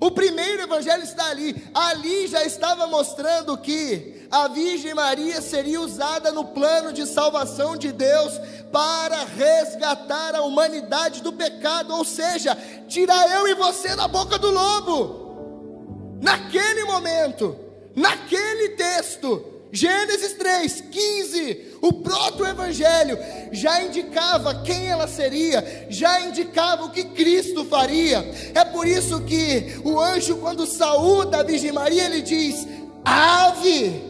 O 0.00 0.10
primeiro 0.10 0.62
evangelho 0.62 1.04
está 1.04 1.26
ali. 1.30 1.62
Ali 1.74 2.26
já 2.26 2.42
estava 2.42 2.86
mostrando 2.86 3.56
que 3.58 4.26
a 4.30 4.48
Virgem 4.48 4.94
Maria 4.94 5.40
seria 5.42 5.80
usada 5.80 6.32
no 6.32 6.46
plano 6.46 6.90
de 6.92 7.06
salvação 7.06 7.76
de 7.76 7.92
Deus 7.92 8.40
para 8.72 9.24
resgatar 9.24 10.34
a 10.34 10.42
humanidade 10.42 11.22
do 11.22 11.32
pecado, 11.32 11.94
ou 11.94 12.04
seja, 12.04 12.56
tirar 12.88 13.30
eu 13.30 13.46
e 13.46 13.54
você 13.54 13.94
da 13.94 14.08
boca 14.08 14.38
do 14.38 14.50
lobo. 14.50 16.18
Naquele 16.22 16.84
momento, 16.84 17.56
naquele 17.94 18.70
texto, 18.70 19.53
Gênesis 19.74 20.34
3, 20.34 20.84
15, 20.88 21.78
o 21.82 21.94
proto-evangelho 21.94 23.18
já 23.50 23.82
indicava 23.82 24.62
quem 24.62 24.86
ela 24.86 25.08
seria, 25.08 25.86
já 25.90 26.20
indicava 26.20 26.84
o 26.84 26.90
que 26.90 27.02
Cristo 27.02 27.64
faria. 27.64 28.18
É 28.54 28.64
por 28.64 28.86
isso 28.86 29.20
que 29.22 29.80
o 29.84 29.98
anjo, 29.98 30.36
quando 30.36 30.64
saúda 30.64 31.40
a 31.40 31.42
Virgem 31.42 31.72
Maria, 31.72 32.04
ele 32.04 32.22
diz: 32.22 32.68
Ave. 33.04 34.00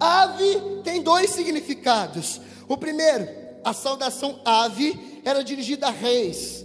Ave 0.00 0.60
tem 0.82 1.02
dois 1.02 1.28
significados. 1.30 2.40
O 2.66 2.78
primeiro, 2.78 3.28
a 3.62 3.74
saudação 3.74 4.40
ave 4.42 5.20
era 5.22 5.44
dirigida 5.44 5.88
a 5.88 5.90
reis, 5.90 6.64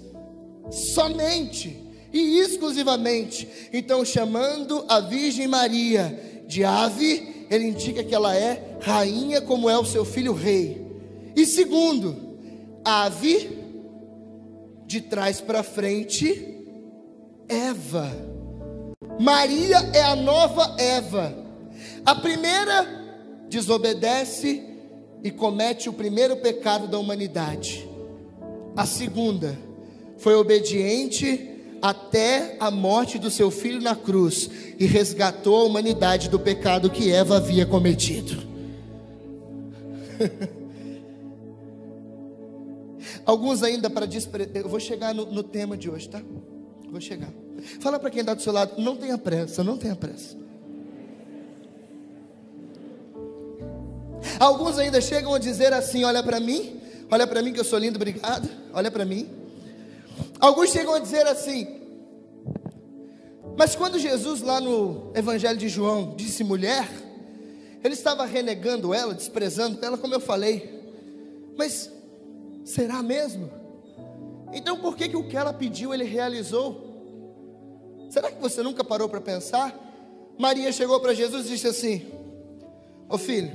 somente 0.71 1.78
e 2.13 2.39
exclusivamente. 2.39 3.49
Então, 3.73 4.06
chamando 4.06 4.86
a 4.88 5.02
Virgem 5.02 5.45
Maria 5.45 6.43
de 6.47 6.63
ave, 6.63 7.38
ele 7.49 7.65
indica 7.65 8.03
que 8.03 8.13
ela 8.13 8.35
é 8.35 8.77
rainha, 8.81 9.41
como 9.41 9.69
é 9.69 9.77
o 9.77 9.85
seu 9.85 10.05
filho 10.05 10.33
rei. 10.33 10.85
E 11.35 11.45
segundo, 11.45 12.15
ave, 12.85 13.57
de 14.85 15.01
trás 15.01 15.41
para 15.41 15.63
frente, 15.63 16.65
Eva. 17.47 18.12
Maria 19.19 19.77
é 19.93 20.03
a 20.03 20.15
nova 20.15 20.75
Eva. 20.79 21.35
A 22.05 22.15
primeira 22.15 22.88
desobedece 23.49 24.63
e 25.23 25.31
comete 25.31 25.89
o 25.89 25.93
primeiro 25.93 26.38
pecado 26.38 26.88
da 26.88 26.99
humanidade. 26.99 27.88
A 28.75 28.85
segunda 28.85 29.57
foi 30.17 30.35
obediente 30.35 31.49
até 31.81 32.57
a 32.59 32.69
morte 32.69 33.17
do 33.17 33.29
seu 33.29 33.49
filho 33.49 33.81
na 33.81 33.95
cruz 33.95 34.49
e 34.79 34.85
resgatou 34.85 35.57
a 35.59 35.63
humanidade 35.65 36.29
do 36.29 36.39
pecado 36.39 36.89
que 36.89 37.11
Eva 37.11 37.35
havia 37.35 37.65
cometido. 37.65 38.47
Alguns 43.25 43.61
ainda 43.61 43.89
para 43.89 44.05
desprezar. 44.05 44.55
Eu 44.55 44.69
vou 44.69 44.79
chegar 44.79 45.13
no, 45.13 45.25
no, 45.25 45.43
tema 45.43 45.75
de 45.75 45.89
hoje, 45.89 46.07
tá? 46.07 46.21
Vou 46.89 47.01
chegar. 47.01 47.29
Fala 47.81 47.99
para 47.99 48.09
quem 48.09 48.21
está 48.21 48.33
do 48.33 48.41
seu 48.41 48.53
lado, 48.53 48.81
não 48.81 48.95
tenha 48.95 49.17
pressa, 49.17 49.61
não 49.63 49.77
tenha 49.77 49.95
pressa. 49.95 50.37
Alguns 54.39 54.77
ainda 54.79 55.01
chegam 55.01 55.33
a 55.33 55.39
dizer 55.39 55.73
assim: 55.73 56.05
olha 56.05 56.23
para 56.23 56.39
mim, 56.39 56.79
olha 57.11 57.27
para 57.27 57.41
mim 57.41 57.51
que 57.51 57.59
eu 57.59 57.65
sou 57.65 57.77
lindo, 57.77 57.97
obrigado. 57.97 58.49
Olha 58.73 58.89
para 58.89 59.03
mim. 59.03 59.29
Alguns 60.39 60.69
chegam 60.71 60.95
a 60.95 60.99
dizer 60.99 61.27
assim: 61.27 61.78
Mas 63.59 63.75
quando 63.75 63.99
Jesus, 63.99 64.39
lá 64.39 64.61
no 64.61 65.11
Evangelho 65.13 65.57
de 65.57 65.67
João, 65.67 66.15
disse 66.15 66.45
mulher, 66.45 66.89
ele 67.83 67.93
estava 67.93 68.23
renegando 68.23 68.93
ela, 68.93 69.13
desprezando 69.13 69.85
ela, 69.85 69.97
como 69.97 70.13
eu 70.13 70.21
falei. 70.21 70.81
Mas 71.57 71.91
será 72.63 73.03
mesmo? 73.03 73.51
Então 74.53 74.77
por 74.77 74.95
que, 74.95 75.09
que 75.09 75.17
o 75.17 75.27
que 75.27 75.35
ela 75.35 75.51
pediu 75.51 75.93
ele 75.93 76.05
realizou? 76.05 78.07
Será 78.09 78.31
que 78.31 78.41
você 78.41 78.63
nunca 78.63 78.81
parou 78.81 79.09
para 79.09 79.19
pensar? 79.19 79.77
Maria 80.37 80.71
chegou 80.71 80.97
para 81.01 81.13
Jesus 81.13 81.45
e 81.45 81.49
disse 81.49 81.67
assim: 81.67 82.07
Ô 83.09 83.17
filho, 83.17 83.51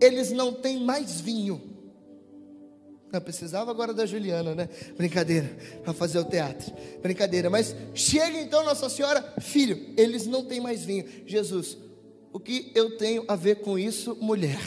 eles 0.00 0.30
não 0.30 0.52
têm 0.52 0.78
mais 0.78 1.20
vinho. 1.20 1.60
Não 3.12 3.20
precisava 3.20 3.70
agora 3.70 3.92
da 3.92 4.06
Juliana, 4.06 4.54
né? 4.54 4.70
Brincadeira, 4.96 5.54
para 5.84 5.92
fazer 5.92 6.18
o 6.18 6.24
teatro. 6.24 6.72
Brincadeira, 7.02 7.50
mas 7.50 7.76
chega 7.94 8.40
então 8.40 8.64
Nossa 8.64 8.88
Senhora, 8.88 9.34
filho, 9.38 9.92
eles 9.98 10.26
não 10.26 10.42
têm 10.46 10.62
mais 10.62 10.82
vinho. 10.82 11.04
Jesus, 11.26 11.76
o 12.32 12.40
que 12.40 12.72
eu 12.74 12.96
tenho 12.96 13.22
a 13.28 13.36
ver 13.36 13.56
com 13.56 13.78
isso, 13.78 14.16
mulher? 14.18 14.58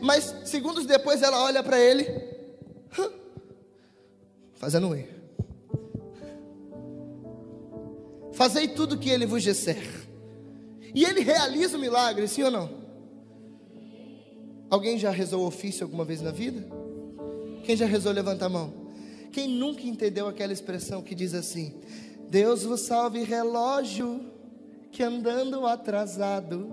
Mas 0.00 0.34
segundos 0.44 0.84
depois 0.84 1.22
ela 1.22 1.44
olha 1.44 1.62
para 1.62 1.78
ele, 1.78 2.08
fazendo 4.54 4.88
um 4.88 4.96
erro. 4.96 5.14
Fazei 8.32 8.66
tudo 8.66 8.96
o 8.96 8.98
que 8.98 9.10
ele 9.10 9.26
vos 9.26 9.44
disser. 9.44 10.04
E 10.92 11.04
ele 11.04 11.20
realiza 11.20 11.76
o 11.76 11.80
milagre, 11.80 12.26
sim 12.26 12.42
ou 12.42 12.50
não? 12.50 12.83
Alguém 14.70 14.98
já 14.98 15.10
rezou 15.10 15.42
o 15.42 15.46
ofício 15.46 15.84
alguma 15.84 16.04
vez 16.04 16.20
na 16.20 16.30
vida? 16.30 16.66
Quem 17.64 17.76
já 17.76 17.86
rezou, 17.86 18.12
levanta 18.12 18.46
a 18.46 18.48
mão. 18.48 18.72
Quem 19.32 19.48
nunca 19.48 19.82
entendeu 19.82 20.28
aquela 20.28 20.52
expressão 20.52 21.02
que 21.02 21.14
diz 21.14 21.34
assim: 21.34 21.74
Deus 22.28 22.62
vos 22.64 22.80
salve, 22.80 23.24
relógio, 23.24 24.20
que 24.90 25.02
andando 25.02 25.66
atrasado, 25.66 26.70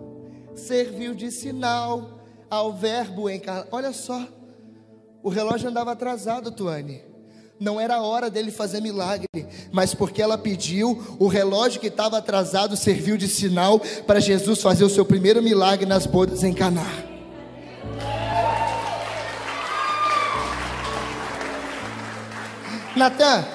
serviu 0.55 1.13
de 1.13 1.31
sinal 1.31 2.19
ao 2.49 2.73
verbo 2.73 3.29
encarnado. 3.29 3.69
Olha 3.71 3.93
só, 3.93 4.27
o 5.23 5.29
relógio 5.29 5.69
andava 5.69 5.91
atrasado, 5.91 6.51
Tuane 6.51 7.11
não 7.61 7.79
era 7.79 8.01
hora 8.01 8.27
dele 8.27 8.49
fazer 8.49 8.81
milagre, 8.81 9.27
mas 9.71 9.93
porque 9.93 10.19
ela 10.19 10.35
pediu, 10.35 10.99
o 11.19 11.27
relógio 11.27 11.79
que 11.79 11.87
estava 11.87 12.17
atrasado 12.17 12.75
serviu 12.75 13.15
de 13.15 13.27
sinal 13.27 13.79
para 14.07 14.19
Jesus 14.19 14.63
fazer 14.63 14.83
o 14.83 14.89
seu 14.89 15.05
primeiro 15.05 15.43
milagre 15.43 15.85
nas 15.85 16.07
bodas 16.07 16.43
em 16.43 16.55
Caná. 16.55 17.10
Natan, 22.95 23.45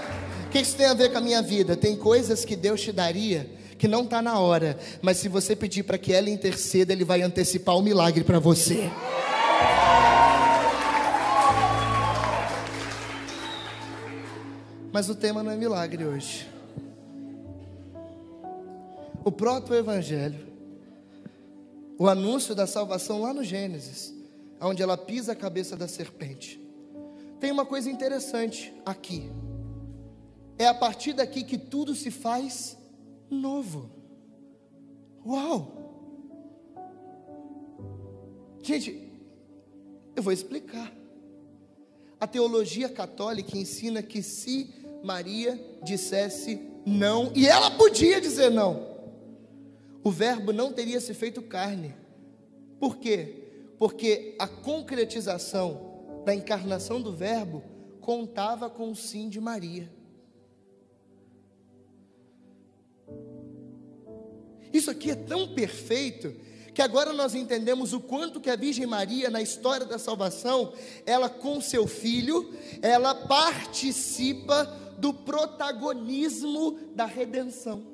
o 0.46 0.50
que 0.50 0.58
isso 0.58 0.76
tem 0.76 0.86
a 0.86 0.94
ver 0.94 1.12
com 1.12 1.18
a 1.18 1.20
minha 1.20 1.42
vida? 1.42 1.76
Tem 1.76 1.96
coisas 1.96 2.44
que 2.44 2.56
Deus 2.56 2.80
te 2.80 2.92
daria 2.92 3.56
que 3.78 3.86
não 3.86 4.04
está 4.04 4.22
na 4.22 4.38
hora, 4.38 4.78
mas 5.02 5.18
se 5.18 5.28
você 5.28 5.54
pedir 5.54 5.82
para 5.82 5.98
que 5.98 6.12
ela 6.12 6.30
interceda, 6.30 6.92
Ele 6.92 7.04
vai 7.04 7.22
antecipar 7.22 7.76
o 7.76 7.82
milagre 7.82 8.24
para 8.24 8.38
você. 8.38 8.90
Mas 14.92 15.10
o 15.10 15.14
tema 15.14 15.42
não 15.42 15.50
é 15.50 15.56
milagre 15.56 16.06
hoje. 16.06 16.48
O 19.22 19.30
próprio 19.30 19.76
Evangelho, 19.76 20.46
o 21.98 22.08
anúncio 22.08 22.54
da 22.54 22.66
salvação 22.66 23.20
lá 23.20 23.34
no 23.34 23.44
Gênesis, 23.44 24.14
onde 24.60 24.82
ela 24.82 24.96
pisa 24.96 25.32
a 25.32 25.36
cabeça 25.36 25.76
da 25.76 25.86
serpente. 25.86 26.65
Tem 27.38 27.50
uma 27.50 27.66
coisa 27.66 27.90
interessante 27.90 28.72
aqui. 28.84 29.30
É 30.58 30.66
a 30.66 30.74
partir 30.74 31.12
daqui 31.12 31.44
que 31.44 31.58
tudo 31.58 31.94
se 31.94 32.10
faz 32.10 32.76
novo. 33.30 33.90
Uau! 35.24 35.76
Gente, 38.62 39.12
eu 40.14 40.22
vou 40.22 40.32
explicar. 40.32 40.92
A 42.18 42.26
teologia 42.26 42.88
católica 42.88 43.56
ensina 43.56 44.02
que 44.02 44.22
se 44.22 44.74
Maria 45.04 45.60
dissesse 45.82 46.60
não, 46.86 47.32
e 47.34 47.46
ela 47.46 47.70
podia 47.72 48.20
dizer 48.20 48.50
não, 48.50 48.96
o 50.02 50.10
Verbo 50.10 50.52
não 50.52 50.72
teria 50.72 51.00
se 51.00 51.12
feito 51.12 51.42
carne. 51.42 51.94
Por 52.78 52.96
quê? 52.96 53.44
Porque 53.78 54.36
a 54.38 54.46
concretização 54.46 55.95
da 56.26 56.34
encarnação 56.34 57.00
do 57.00 57.12
Verbo 57.12 57.62
contava 58.00 58.68
com 58.68 58.90
o 58.90 58.96
sim 58.96 59.28
de 59.28 59.40
Maria. 59.40 59.88
Isso 64.72 64.90
aqui 64.90 65.12
é 65.12 65.14
tão 65.14 65.54
perfeito 65.54 66.34
que 66.74 66.82
agora 66.82 67.12
nós 67.12 67.36
entendemos 67.36 67.92
o 67.92 68.00
quanto 68.00 68.40
que 68.40 68.50
a 68.50 68.56
Virgem 68.56 68.86
Maria, 68.86 69.30
na 69.30 69.40
história 69.40 69.86
da 69.86 70.00
salvação, 70.00 70.72
ela 71.06 71.28
com 71.30 71.60
seu 71.60 71.86
filho, 71.86 72.52
ela 72.82 73.14
participa 73.14 74.64
do 74.98 75.14
protagonismo 75.14 76.90
da 76.92 77.06
redenção. 77.06 77.86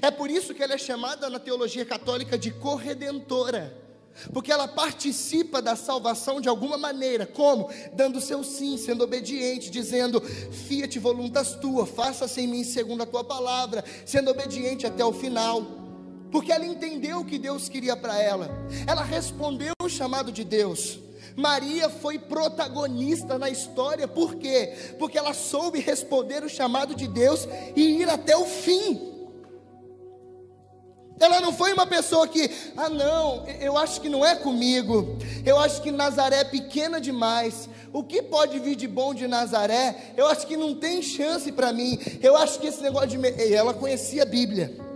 É 0.00 0.10
por 0.12 0.30
isso 0.30 0.54
que 0.54 0.62
ela 0.62 0.74
é 0.74 0.78
chamada 0.78 1.28
na 1.28 1.40
teologia 1.40 1.84
católica 1.84 2.38
de 2.38 2.52
corredentora 2.52 3.87
porque 4.32 4.52
ela 4.52 4.68
participa 4.68 5.60
da 5.62 5.76
salvação 5.76 6.40
de 6.40 6.48
alguma 6.48 6.76
maneira, 6.76 7.26
como? 7.26 7.70
Dando 7.94 8.20
seu 8.20 8.42
sim, 8.44 8.76
sendo 8.76 9.04
obediente, 9.04 9.70
dizendo: 9.70 10.20
Fiat 10.20 10.98
voluntas 10.98 11.54
tua, 11.54 11.86
faça-se 11.86 12.40
em 12.40 12.46
mim 12.46 12.64
segundo 12.64 13.02
a 13.02 13.06
tua 13.06 13.24
palavra, 13.24 13.84
sendo 14.04 14.30
obediente 14.30 14.86
até 14.86 15.04
o 15.04 15.12
final 15.12 15.78
porque 16.30 16.52
ela 16.52 16.66
entendeu 16.66 17.20
o 17.20 17.24
que 17.24 17.38
Deus 17.38 17.68
queria 17.68 17.96
para 17.96 18.20
ela, 18.20 18.50
ela 18.86 19.02
respondeu 19.02 19.72
o 19.82 19.88
chamado 19.88 20.30
de 20.30 20.44
Deus. 20.44 21.00
Maria 21.38 21.88
foi 21.88 22.18
protagonista 22.18 23.38
na 23.38 23.48
história, 23.48 24.08
por 24.08 24.34
quê? 24.34 24.94
Porque 24.98 25.16
ela 25.16 25.32
soube 25.32 25.78
responder 25.78 26.42
o 26.42 26.48
chamado 26.48 26.94
de 26.94 27.06
Deus 27.06 27.48
e 27.76 28.00
ir 28.00 28.10
até 28.10 28.36
o 28.36 28.44
fim. 28.44 29.17
Ela 31.20 31.40
não 31.40 31.52
foi 31.52 31.72
uma 31.72 31.86
pessoa 31.86 32.28
que, 32.28 32.50
ah, 32.76 32.88
não, 32.88 33.44
eu 33.60 33.76
acho 33.76 34.00
que 34.00 34.08
não 34.08 34.24
é 34.24 34.36
comigo, 34.36 35.16
eu 35.44 35.58
acho 35.58 35.82
que 35.82 35.90
Nazaré 35.90 36.40
é 36.40 36.44
pequena 36.44 37.00
demais, 37.00 37.68
o 37.92 38.02
que 38.02 38.22
pode 38.22 38.58
vir 38.58 38.76
de 38.76 38.86
bom 38.86 39.12
de 39.14 39.26
Nazaré, 39.26 40.12
eu 40.16 40.26
acho 40.26 40.46
que 40.46 40.56
não 40.56 40.74
tem 40.74 41.02
chance 41.02 41.50
para 41.50 41.72
mim, 41.72 41.98
eu 42.22 42.36
acho 42.36 42.58
que 42.58 42.66
esse 42.66 42.82
negócio 42.82 43.08
de. 43.08 43.54
Ela 43.54 43.74
conhecia 43.74 44.22
a 44.22 44.26
Bíblia. 44.26 44.87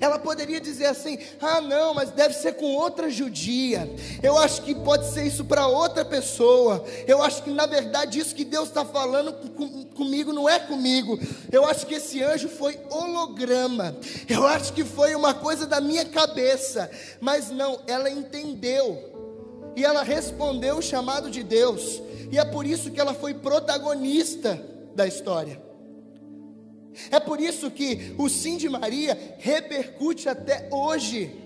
Ela 0.00 0.18
poderia 0.18 0.60
dizer 0.60 0.86
assim: 0.86 1.18
ah, 1.40 1.60
não, 1.60 1.94
mas 1.94 2.10
deve 2.10 2.34
ser 2.34 2.54
com 2.54 2.74
outra 2.74 3.10
judia. 3.10 3.88
Eu 4.22 4.38
acho 4.38 4.62
que 4.62 4.74
pode 4.74 5.06
ser 5.10 5.24
isso 5.24 5.44
para 5.44 5.66
outra 5.66 6.04
pessoa. 6.04 6.84
Eu 7.06 7.22
acho 7.22 7.42
que 7.42 7.50
na 7.50 7.66
verdade 7.66 8.18
isso 8.18 8.34
que 8.34 8.44
Deus 8.44 8.68
está 8.68 8.84
falando 8.84 9.32
com, 9.50 9.84
comigo 9.86 10.32
não 10.32 10.48
é 10.48 10.58
comigo. 10.58 11.18
Eu 11.50 11.64
acho 11.66 11.86
que 11.86 11.94
esse 11.94 12.22
anjo 12.22 12.48
foi 12.48 12.78
holograma. 12.90 13.96
Eu 14.28 14.46
acho 14.46 14.72
que 14.72 14.84
foi 14.84 15.14
uma 15.14 15.34
coisa 15.34 15.66
da 15.66 15.80
minha 15.80 16.04
cabeça. 16.04 16.90
Mas 17.20 17.50
não, 17.50 17.80
ela 17.86 18.10
entendeu. 18.10 19.12
E 19.74 19.84
ela 19.84 20.02
respondeu 20.02 20.78
o 20.78 20.82
chamado 20.82 21.30
de 21.30 21.42
Deus. 21.42 22.00
E 22.30 22.38
é 22.38 22.44
por 22.44 22.66
isso 22.66 22.90
que 22.90 23.00
ela 23.00 23.14
foi 23.14 23.34
protagonista 23.34 24.60
da 24.94 25.06
história. 25.06 25.65
É 27.10 27.20
por 27.20 27.40
isso 27.40 27.70
que 27.70 28.14
o 28.18 28.28
sim 28.28 28.56
de 28.56 28.68
Maria 28.68 29.36
repercute 29.38 30.28
até 30.28 30.68
hoje. 30.70 31.42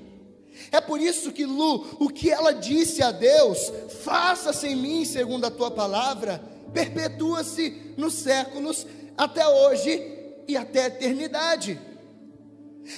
É 0.70 0.80
por 0.80 1.00
isso 1.00 1.32
que 1.32 1.44
Lu, 1.46 1.96
o 1.98 2.08
que 2.08 2.30
ela 2.30 2.52
disse 2.52 3.02
a 3.02 3.10
Deus, 3.10 3.72
faça-se 4.02 4.66
em 4.68 4.76
mim 4.76 5.04
segundo 5.04 5.44
a 5.44 5.50
tua 5.50 5.70
palavra, 5.70 6.42
perpetua-se 6.72 7.94
nos 7.96 8.14
séculos 8.14 8.86
até 9.16 9.46
hoje 9.46 10.02
e 10.46 10.56
até 10.56 10.84
a 10.84 10.86
eternidade. 10.88 11.80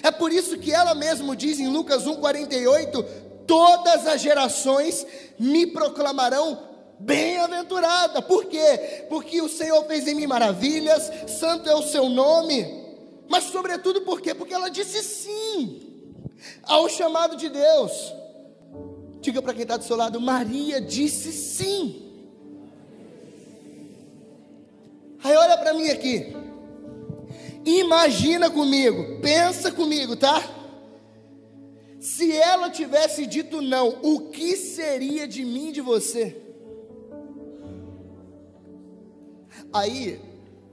É 0.03 0.11
por 0.11 0.33
isso 0.33 0.59
que 0.59 0.73
ela 0.73 0.95
mesmo 0.95 1.37
diz 1.37 1.59
em 1.59 1.69
Lucas 1.69 2.07
1:48, 2.07 3.05
todas 3.47 4.07
as 4.07 4.21
gerações 4.21 5.07
me 5.39 5.67
proclamarão 5.67 6.72
bem-aventurada. 7.05 8.23
Por 8.23 8.47
quê? 8.47 9.07
Porque 9.09 9.41
o 9.43 9.49
Senhor 9.49 9.85
fez 9.85 10.07
em 10.07 10.15
mim 10.15 10.27
maravilhas, 10.27 11.11
santo 11.31 11.69
é 11.69 11.75
o 11.75 11.83
seu 11.83 12.09
nome. 12.09 12.83
Mas, 13.29 13.45
sobretudo, 13.45 14.03
por 14.03 14.21
quê? 14.21 14.35
Porque 14.35 14.55
ela 14.55 14.69
disse 14.69 15.03
sim 15.03 15.81
ao 16.63 16.89
chamado 16.89 17.37
de 17.37 17.49
Deus. 17.49 18.13
Diga 19.21 19.41
para 19.41 19.55
quem 19.55 19.63
está 19.63 19.77
do 19.77 19.85
seu 19.85 19.97
lado: 19.97 20.21
Maria 20.21 20.81
disse 20.81 21.33
sim. 21.33 22.11
Aí, 25.25 25.37
olha 25.37 25.57
para 25.57 25.75
mim 25.75 25.89
aqui. 25.89 26.35
Imagina 27.65 28.51
comigo, 28.51 29.21
pensa 29.21 29.71
comigo, 29.71 30.17
tá? 30.17 30.43
Se 32.01 32.33
ela 32.33 32.69
tivesse 32.69 33.25
dito 33.25 33.63
não, 33.63 34.01
o 34.03 34.31
que 34.31 34.57
seria 34.57 35.29
de 35.29 35.45
mim 35.45 35.69
e 35.69 35.73
de 35.73 35.81
você? 35.81 36.42
Aí, 39.73 40.21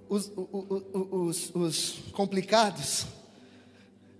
os, 0.09 0.31
os, 0.35 1.55
os, 1.55 1.99
complicados 2.11 3.05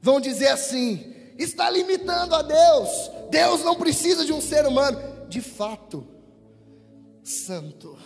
vão 0.02 0.22
dizer 0.22 0.48
assim: 0.48 1.14
está 1.38 1.70
limitando 1.70 2.36
a 2.36 2.42
Deus, 2.42 2.90
Deus 3.30 3.64
não 3.64 3.76
precisa 3.76 4.26
de 4.26 4.32
um 4.32 4.42
ser 4.42 4.66
humano. 4.66 5.00
De 5.28 5.42
fato, 5.42 6.08
santo. 7.24 7.98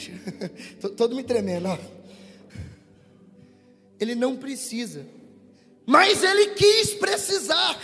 Todo 0.96 1.14
me 1.14 1.22
tremendo, 1.22 1.68
ó. 1.68 1.78
Ele 3.98 4.14
não 4.14 4.36
precisa, 4.36 5.06
mas 5.86 6.22
ele 6.22 6.48
quis 6.48 6.94
precisar. 6.94 7.78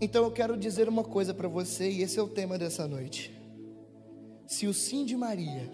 Então 0.00 0.24
eu 0.24 0.30
quero 0.30 0.56
dizer 0.56 0.88
uma 0.88 1.02
coisa 1.02 1.32
para 1.32 1.48
você, 1.48 1.88
e 1.88 2.02
esse 2.02 2.18
é 2.18 2.22
o 2.22 2.28
tema 2.28 2.58
dessa 2.58 2.86
noite. 2.86 3.34
Se 4.46 4.66
o 4.66 4.74
sim 4.74 5.04
de 5.04 5.16
Maria 5.16 5.70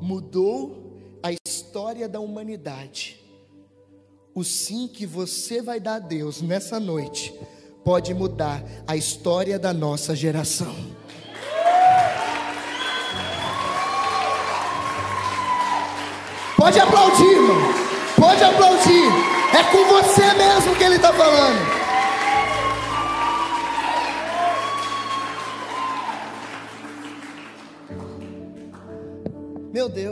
mudou 0.00 1.00
a 1.22 1.30
história 1.32 2.08
da 2.08 2.20
humanidade, 2.20 3.20
o 4.34 4.44
sim 4.44 4.86
que 4.86 5.04
você 5.04 5.60
vai 5.60 5.80
dar 5.80 5.96
a 5.96 5.98
Deus 5.98 6.40
nessa 6.40 6.78
noite 6.78 7.34
pode 7.84 8.14
mudar 8.14 8.62
a 8.86 8.96
história 8.96 9.58
da 9.58 9.72
nossa 9.72 10.14
geração. 10.14 10.74
Pode 16.56 16.78
aplaudir, 16.78 17.24
irmão. 17.24 17.56
Pode 18.16 18.44
aplaudir. 18.44 19.08
É 19.52 19.64
com 19.72 19.84
você 19.86 20.32
mesmo 20.34 20.76
que 20.76 20.84
ele 20.84 20.94
está 20.94 21.12
falando. 21.12 21.81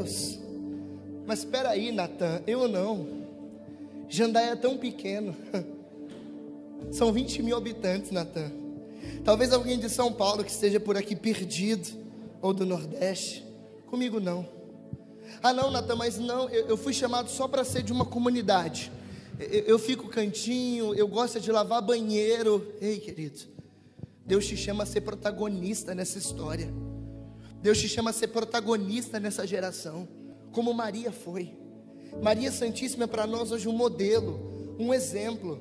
Deus. 0.01 0.39
Mas 1.27 1.41
espera 1.41 1.71
aí, 1.71 1.93
Natan. 1.93 2.43
Eu 2.47 2.67
não. 2.67 3.07
Jandaia 4.09 4.53
é 4.53 4.57
tão 4.57 4.77
pequeno. 4.77 5.37
São 6.91 7.13
20 7.13 7.43
mil 7.43 7.57
habitantes, 7.57 8.11
Natan. 8.11 8.51
Talvez 9.25 9.53
alguém 9.53 9.79
de 9.79 9.89
São 9.89 10.13
Paulo 10.13 10.43
que 10.43 10.51
esteja 10.51 10.81
por 10.81 10.97
aqui 10.97 11.15
perdido, 11.15 11.89
ou 12.41 12.53
do 12.53 12.65
Nordeste. 12.65 13.45
Comigo 13.87 14.19
não. 14.19 14.49
Ah, 15.43 15.53
não, 15.53 15.71
Natan, 15.71 15.97
mas 15.97 16.19
não, 16.19 16.49
eu, 16.49 16.69
eu 16.69 16.77
fui 16.77 16.93
chamado 16.93 17.29
só 17.29 17.47
para 17.47 17.63
ser 17.65 17.83
de 17.83 17.93
uma 17.93 18.05
comunidade. 18.05 18.91
Eu, 19.39 19.61
eu 19.61 19.79
fico 19.79 20.09
cantinho, 20.09 20.95
eu 20.95 21.07
gosto 21.07 21.39
de 21.39 21.53
lavar 21.53 21.83
banheiro. 21.83 22.75
Ei, 22.81 22.99
querido, 22.99 23.41
Deus 24.27 24.47
te 24.47 24.57
chama 24.57 24.83
a 24.83 24.87
ser 24.87 25.03
protagonista 25.03 25.95
nessa 25.95 26.19
história. 26.19 26.73
Deus 27.63 27.79
te 27.79 27.89
chama 27.89 28.11
a 28.11 28.13
ser 28.13 28.29
protagonista 28.29 29.21
nessa 29.21 29.47
geração, 29.47 30.09
como 30.53 30.73
Maria 30.73 31.13
foi. 31.13 31.59
Maria 32.23 32.51
Santíssima 32.51 33.05
é 33.05 33.07
para 33.07 33.27
nós 33.27 33.53
hoje 33.53 33.69
um 33.69 33.73
modelo, 33.73 34.77
um 34.79 34.93
exemplo. 34.93 35.61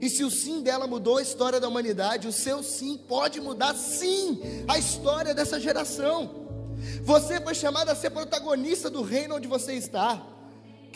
E 0.00 0.08
se 0.10 0.24
o 0.24 0.30
sim 0.30 0.62
dela 0.62 0.86
mudou 0.86 1.18
a 1.18 1.22
história 1.22 1.60
da 1.60 1.68
humanidade, 1.68 2.28
o 2.28 2.32
seu 2.32 2.62
sim 2.62 2.98
pode 3.08 3.40
mudar 3.40 3.74
sim 3.74 4.40
a 4.66 4.78
história 4.78 5.34
dessa 5.34 5.60
geração. 5.60 6.46
Você 7.02 7.40
foi 7.40 7.54
chamado 7.54 7.88
a 7.88 7.94
ser 7.94 8.10
protagonista 8.10 8.90
do 8.90 9.02
reino 9.02 9.36
onde 9.36 9.48
você 9.48 9.74
está. 9.74 10.35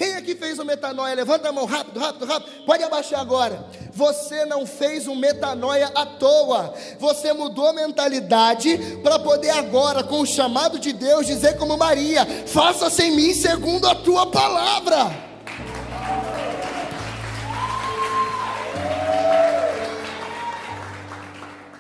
Quem 0.01 0.15
aqui 0.15 0.35
fez 0.35 0.59
o 0.59 0.65
metanoia? 0.65 1.15
Levanta 1.15 1.51
a 1.51 1.53
mão 1.53 1.67
rápido, 1.67 2.01
rápido, 2.01 2.25
rápido. 2.25 2.65
Pode 2.65 2.83
abaixar 2.83 3.21
agora. 3.21 3.67
Você 3.93 4.47
não 4.47 4.65
fez 4.65 5.07
um 5.07 5.15
metanoia 5.15 5.89
à 5.95 6.07
toa. 6.07 6.73
Você 6.99 7.35
mudou 7.35 7.71
mentalidade 7.75 8.79
para 9.03 9.19
poder 9.19 9.51
agora, 9.51 10.03
com 10.03 10.21
o 10.23 10.27
chamado 10.27 10.79
de 10.79 10.95
Deus, 10.95 11.27
dizer 11.27 11.59
como 11.59 11.77
Maria: 11.77 12.25
faça-se 12.47 13.03
em 13.03 13.15
mim 13.15 13.35
segundo 13.35 13.87
a 13.87 13.95
tua 13.95 14.31
palavra. 14.31 15.11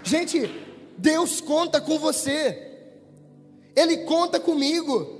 Gente, 0.02 0.62
Deus 0.98 1.40
conta 1.40 1.80
com 1.80 1.98
você. 1.98 2.70
Ele 3.74 3.96
conta 4.04 4.38
comigo. 4.38 5.19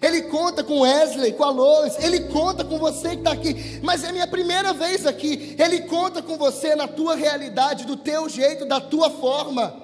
Ele 0.00 0.22
conta 0.22 0.62
com 0.64 0.80
Wesley, 0.80 1.32
com 1.32 1.44
a 1.44 1.50
Lois, 1.50 1.96
Ele 2.02 2.20
conta 2.20 2.64
com 2.64 2.78
você 2.78 3.10
que 3.10 3.16
está 3.16 3.32
aqui, 3.32 3.80
mas 3.82 4.04
é 4.04 4.12
minha 4.12 4.26
primeira 4.26 4.72
vez 4.72 5.06
aqui. 5.06 5.56
Ele 5.58 5.82
conta 5.82 6.22
com 6.22 6.36
você 6.36 6.74
na 6.74 6.88
tua 6.88 7.14
realidade, 7.14 7.86
do 7.86 7.96
teu 7.96 8.28
jeito, 8.28 8.64
da 8.64 8.80
tua 8.80 9.10
forma, 9.10 9.74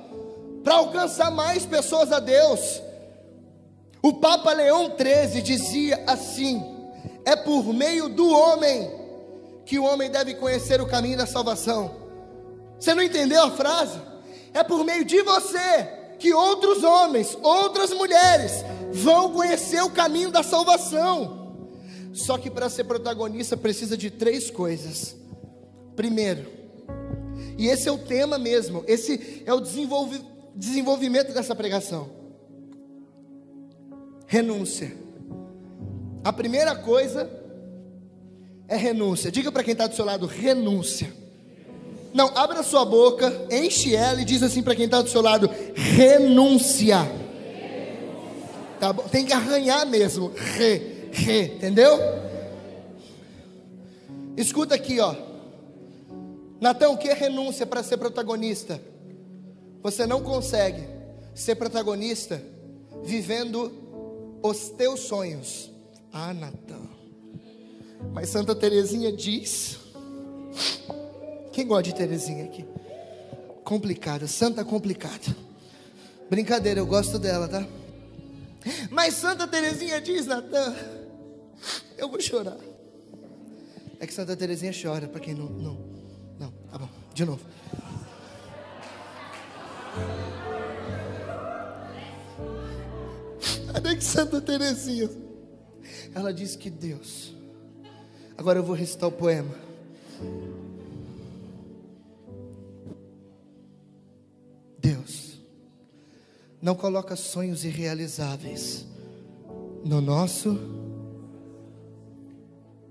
para 0.63 0.77
alcançar 0.77 1.31
mais 1.31 1.65
pessoas 1.65 2.13
a 2.13 2.21
Deus. 2.21 2.83
O 4.03 4.15
Papa 4.15 4.53
Leão 4.53 4.93
XIII 4.97 5.43
dizia 5.43 6.05
assim: 6.07 6.63
é 7.25 7.37
por 7.37 7.73
meio 7.73 8.09
do 8.09 8.29
homem 8.29 8.91
que 9.65 9.79
o 9.79 9.85
homem 9.85 10.11
deve 10.11 10.35
conhecer 10.35 10.81
o 10.81 10.87
caminho 10.87 11.19
da 11.19 11.27
salvação. 11.27 11.91
Você 12.79 12.95
não 12.95 13.03
entendeu 13.03 13.43
a 13.43 13.51
frase? 13.51 13.99
é 14.57 14.65
por 14.65 14.85
meio 14.85 15.05
de 15.05 15.21
você 15.23 15.87
que 16.19 16.33
outros 16.33 16.83
homens, 16.83 17.37
outras 17.43 17.93
mulheres 17.93 18.65
vão 18.97 19.33
conhecer 19.33 19.83
o 19.83 19.91
caminho 19.91 20.31
da 20.31 20.43
salvação. 20.43 21.69
Só 22.13 22.39
que 22.39 22.51
para 22.51 22.71
ser 22.71 22.85
protagonista 22.85 23.57
precisa 23.57 23.97
de 23.97 24.11
três 24.11 24.51
coisas. 24.51 25.15
Primeiro, 25.95 26.47
e 27.59 27.69
esse 27.69 27.89
é 27.89 27.93
o 27.93 27.99
tema 27.99 28.39
mesmo, 28.39 28.83
esse 28.87 29.43
é 29.45 29.53
o 29.53 29.61
desenvolvi 29.61 30.21
desenvolvimento 30.55 31.35
dessa 31.35 31.55
pregação. 31.55 32.09
Renúncia. 34.27 34.97
A 36.25 36.33
primeira 36.33 36.75
coisa 36.75 37.31
é 38.67 38.77
renúncia. 38.77 39.31
Diga 39.31 39.53
para 39.53 39.63
quem 39.63 39.73
está 39.73 39.87
do 39.87 39.95
seu 39.95 40.05
lado: 40.05 40.27
renúncia. 40.27 41.13
Não, 42.15 42.33
abra 42.35 42.63
sua 42.63 42.85
boca, 42.87 43.31
enche 43.51 43.95
ela 43.95 44.23
e 44.23 44.25
diz 44.25 44.43
assim 44.43 44.63
para 44.63 44.75
quem 44.75 44.87
está 44.87 45.03
do 45.03 45.11
seu 45.11 45.21
lado: 45.21 45.51
renúncia. 45.75 47.26
Tá 48.79 48.93
bom? 48.93 49.03
Tem 49.05 49.25
que 49.25 49.33
arranhar 49.33 49.87
mesmo. 49.87 50.33
Re, 50.35 51.11
re, 51.13 51.55
entendeu? 51.55 51.99
Escuta 54.37 54.75
aqui, 54.75 55.01
ó. 55.01 55.15
Natão, 56.61 56.95
o 56.95 56.99
que 56.99 57.09
é 57.09 57.15
renúncia 57.15 57.67
para 57.67 57.83
ser 57.83 57.97
protagonista? 57.97 58.81
Você 59.83 60.07
não 60.07 60.23
consegue 60.23 60.87
ser 61.35 61.55
protagonista 61.55 62.43
vivendo 63.05 63.73
os 64.43 64.71
teus 64.71 65.01
sonhos. 65.01 65.71
Ah, 66.13 66.33
Natão. 66.35 66.89
Mas 68.13 68.29
Santa 68.29 68.55
Teresinha 68.55 69.13
diz 69.13 69.79
quem 71.57 71.67
gosta 71.67 71.85
de 71.85 71.95
Terezinha 71.95 72.45
aqui? 72.45 72.67
Complicada, 73.65 74.27
santa 74.27 74.63
complicada. 74.63 75.35
Brincadeira, 76.29 76.81
eu 76.81 76.87
gosto 76.87 77.19
dela, 77.19 77.49
tá? 77.49 77.67
Mas 78.91 79.15
Santa 79.15 79.47
Terezinha 79.47 80.01
diz, 80.01 80.27
Natan, 80.27 80.75
eu 81.97 82.09
vou 82.09 82.21
chorar. 82.21 82.59
É 83.99 84.07
que 84.07 84.13
Santa 84.13 84.37
Terezinha 84.37 84.73
chora, 84.73 85.09
para 85.09 85.21
quem 85.21 85.35
não, 85.35 85.49
não. 85.49 85.97
Não, 86.39 86.51
tá 86.71 86.79
bom, 86.79 86.89
de 87.15 87.25
novo. 87.25 87.45
Até 93.73 93.95
que 93.95 94.05
Santa 94.05 94.41
Terezinha, 94.41 95.09
ela 96.15 96.33
diz 96.33 96.57
que 96.57 96.69
Deus. 96.69 97.35
Agora 98.37 98.59
eu 98.59 98.63
vou 98.63 98.75
recitar 98.75 99.09
o 99.09 99.13
poema. 99.13 99.55
Deus 104.79 105.26
não 106.67 106.75
coloca 106.75 107.15
sonhos 107.15 107.65
irrealizáveis 107.65 108.85
no 109.85 110.01
nosso. 110.01 110.59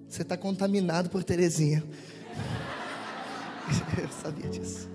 Você 0.08 0.22
está 0.22 0.38
contaminado 0.38 1.10
por 1.10 1.26
Terezinha. 1.26 1.84
Eu 4.02 4.08
sabia 4.24 4.50
disso. 4.50 4.88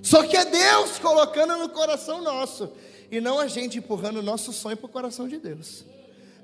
Só 0.00 0.22
que 0.22 0.36
é 0.36 0.44
Deus 0.44 1.00
colocando 1.00 1.56
no 1.56 1.68
coração 1.68 2.22
nosso. 2.22 2.70
E 3.10 3.20
não 3.20 3.40
a 3.40 3.48
gente 3.48 3.78
empurrando 3.78 4.18
o 4.18 4.22
nosso 4.22 4.52
sonho 4.52 4.76
para 4.76 4.86
o 4.86 4.88
coração 4.88 5.26
de 5.26 5.38
Deus. 5.38 5.84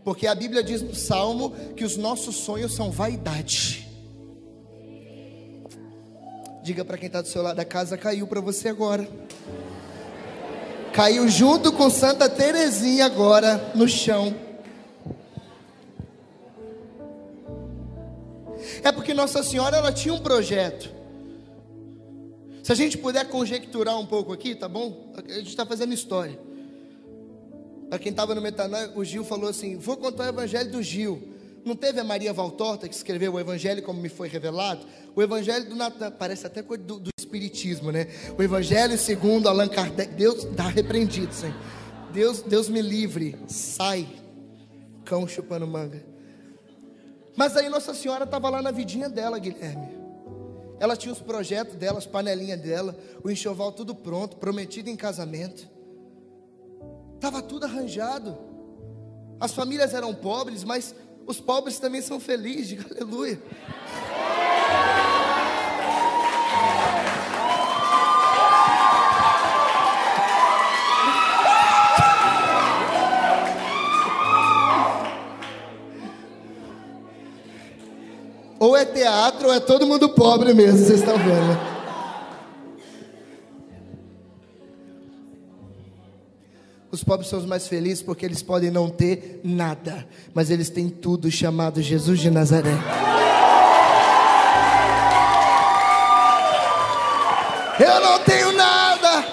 Porque 0.02 0.26
a 0.26 0.35
Bíblia 0.35 0.64
diz 0.64 0.83
no 0.83 0.96
Salmo 0.96 1.52
que 1.76 1.85
os 1.85 1.96
nossos 1.96 2.35
sonhos 2.35 2.74
são 2.74 2.90
vaidade. 2.90 3.88
Diga 6.64 6.85
para 6.85 6.98
quem 6.98 7.07
está 7.07 7.22
do 7.22 7.28
seu 7.28 7.40
lado, 7.40 7.61
a 7.61 7.64
casa 7.64 7.96
caiu 7.96 8.26
para 8.26 8.40
você 8.40 8.68
agora. 8.68 9.09
Caiu 10.99 11.29
junto 11.29 11.71
com 11.71 11.89
Santa 11.89 12.29
Terezinha 12.29 13.07
agora 13.07 13.71
no 13.73 13.87
chão. 13.87 14.35
É 18.83 18.91
porque 18.91 19.15
Nossa 19.15 19.45
Senhora 19.45 19.77
ela 19.77 19.93
tinha 19.93 20.13
um 20.13 20.19
projeto. 20.19 20.91
Se 22.65 22.73
a 22.73 22.75
gente 22.75 22.99
puder 22.99 23.29
conjecturar 23.29 23.97
um 23.97 24.07
pouco 24.07 24.33
aqui, 24.33 24.57
tá 24.57 24.69
bom? 24.69 25.13
A 25.15 25.35
gente 25.35 25.51
está 25.51 25.65
fazendo 25.65 25.95
história. 25.95 26.37
Para 27.89 28.01
quem 28.01 28.11
estava 28.11 28.35
no 28.35 28.43
Metanoia, 28.43 28.91
o 28.97 29.05
Gil 29.05 29.23
falou 29.23 29.49
assim: 29.49 29.77
Vou 29.77 29.97
contar 29.97 30.25
o 30.25 30.29
evangelho 30.31 30.73
do 30.73 30.83
Gil. 30.83 31.23
Não 31.64 31.77
teve 31.77 32.01
a 32.01 32.05
Maria 32.05 32.33
Valtorta 32.33 32.88
que 32.88 32.94
escreveu 32.94 33.35
o 33.35 33.40
Evangelho 33.40 33.83
como 33.83 34.01
me 34.01 34.09
foi 34.09 34.29
revelado? 34.29 34.87
O 35.14 35.23
Evangelho 35.23 35.68
do 35.68 35.77
Natan, 35.77 36.11
parece 36.11 36.47
até 36.47 36.62
coisa 36.62 36.83
do, 36.83 36.99
do, 36.99 37.11
Espiritismo, 37.18 37.92
né? 37.92 38.07
O 38.38 38.42
Evangelho 38.42 38.97
segundo 38.97 39.49
Allan 39.49 39.68
Kardec, 39.68 40.14
Deus 40.14 40.44
dá 40.44 40.66
repreendido, 40.68 41.35
Senhor. 41.35 41.55
Deus, 42.11 42.40
Deus 42.40 42.71
me 42.71 42.81
livre, 42.81 43.37
sai, 43.47 44.09
cão 45.05 45.29
chupando 45.29 45.66
manga. 45.66 46.03
Mas 47.37 47.57
aí 47.57 47.68
Nossa 47.68 47.92
Senhora 47.92 48.25
estava 48.25 48.49
lá 48.49 48.62
na 48.62 48.71
vidinha 48.71 49.09
dela, 49.11 49.38
Guilherme. 49.38 49.88
Ela 50.81 50.97
tinha 50.97 51.12
os 51.12 51.21
projetos 51.21 51.75
dela, 51.75 51.99
as 51.99 52.07
panelinhas 52.07 52.61
dela, 52.61 52.97
o 53.23 53.31
enxoval 53.31 53.73
tudo 53.73 53.94
pronto, 53.94 54.37
prometido 54.37 54.88
em 54.88 54.97
casamento. 54.97 55.68
Estava 57.14 57.42
tudo 57.42 57.64
arranjado. 57.66 58.38
As 59.40 59.53
famílias 59.53 59.92
eram 59.92 60.14
pobres, 60.14 60.64
mas 60.64 60.94
os 61.29 61.38
pobres 61.38 61.79
também 61.79 62.01
são 62.01 62.19
felizes, 62.19 62.69
diga 62.69 62.87
aleluia. 62.97 63.38
Ou 78.59 78.77
é 78.77 78.85
teatro 78.87 79.49
ou 79.49 79.55
é 79.55 79.61
todo 79.61 79.87
mundo 79.87 80.09
pobre 80.09 80.55
mesmo, 80.55 80.79
vocês 80.79 81.01
estão 81.01 81.17
vendo. 81.19 81.78
Os 86.90 87.05
pobres 87.05 87.29
são 87.29 87.38
os 87.38 87.44
mais 87.44 87.68
felizes 87.68 88.03
porque 88.03 88.24
eles 88.24 88.42
podem 88.42 88.70
não 88.70 88.88
ter 88.88 89.40
nada, 89.44 90.09
mas 90.33 90.51
eles 90.51 90.70
têm 90.70 90.88
tudo 90.88 91.31
chamado 91.31 91.83
Jesus 91.83 92.18
de 92.18 92.31
Nazaré. 92.31 92.72
Eu 97.79 98.01
não 98.01 98.24
tenho 98.24 98.53
nada. 98.53 99.24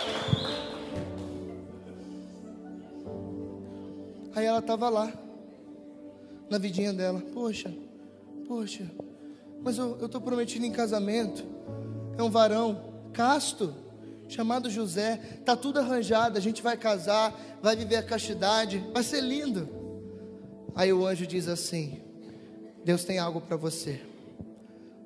Aí 4.36 4.46
ela 4.46 4.60
estava 4.60 4.90
lá, 4.90 5.14
na 6.50 6.58
vidinha 6.58 6.92
dela. 6.92 7.24
Poxa, 7.34 7.74
poxa, 8.46 8.92
mas 9.64 9.78
eu 9.78 10.06
estou 10.06 10.20
prometido 10.20 10.66
em 10.66 10.72
casamento. 10.74 11.46
É 12.18 12.22
um 12.22 12.30
varão 12.30 12.84
casto 13.14 13.74
chamado 14.28 14.70
José, 14.70 15.18
tá 15.46 15.56
tudo 15.56 15.80
arranjado, 15.80 16.38
a 16.38 16.42
gente 16.42 16.62
vai 16.62 16.78
casar, 16.78 17.34
vai 17.62 17.76
viver 17.76 17.98
a 17.98 18.04
castidade, 18.04 18.84
vai 18.94 19.04
ser 19.04 19.22
lindo. 19.22 19.68
Aí 20.76 20.92
o 20.92 21.06
anjo 21.06 21.26
diz 21.26 21.48
assim: 21.48 22.02
Deus 22.84 23.04
tem 23.04 23.20
algo 23.20 23.42
para 23.42 23.56
você. 23.56 24.02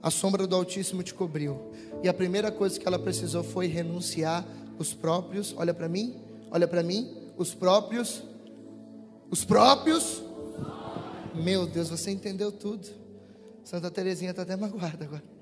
A 0.01 0.09
sombra 0.09 0.47
do 0.47 0.55
Altíssimo 0.55 1.03
te 1.03 1.13
cobriu. 1.13 1.71
E 2.01 2.07
a 2.07 2.13
primeira 2.13 2.51
coisa 2.51 2.79
que 2.79 2.87
ela 2.87 2.97
precisou 2.97 3.43
foi 3.43 3.67
renunciar 3.67 4.45
os 4.77 4.93
próprios, 4.93 5.53
olha 5.57 5.73
para 5.73 5.89
mim, 5.89 6.15
olha 6.49 6.67
para 6.67 6.81
mim, 6.81 7.31
os 7.37 7.53
próprios 7.53 8.23
os 9.29 9.45
próprios 9.45 10.23
Meu 11.35 11.67
Deus, 11.67 11.89
você 11.89 12.09
entendeu 12.09 12.51
tudo. 12.51 12.87
Santa 13.63 13.91
Terezinha 13.91 14.31
está 14.31 14.41
até 14.41 14.55
magoada 14.55 15.05
agora. 15.05 15.38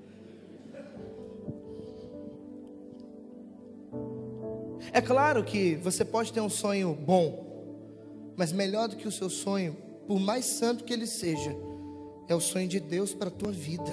É 4.92 5.00
claro 5.00 5.44
que 5.44 5.76
você 5.76 6.04
pode 6.04 6.32
ter 6.32 6.40
um 6.40 6.48
sonho 6.48 6.94
bom, 6.94 8.32
mas 8.36 8.52
melhor 8.52 8.88
do 8.88 8.96
que 8.96 9.06
o 9.06 9.12
seu 9.12 9.28
sonho, 9.28 9.76
por 10.06 10.18
mais 10.18 10.44
santo 10.44 10.84
que 10.84 10.92
ele 10.92 11.06
seja, 11.06 11.54
é 12.28 12.34
o 12.34 12.40
sonho 12.40 12.68
de 12.68 12.80
Deus 12.80 13.12
para 13.12 13.28
a 13.28 13.32
tua 13.32 13.52
vida. 13.52 13.92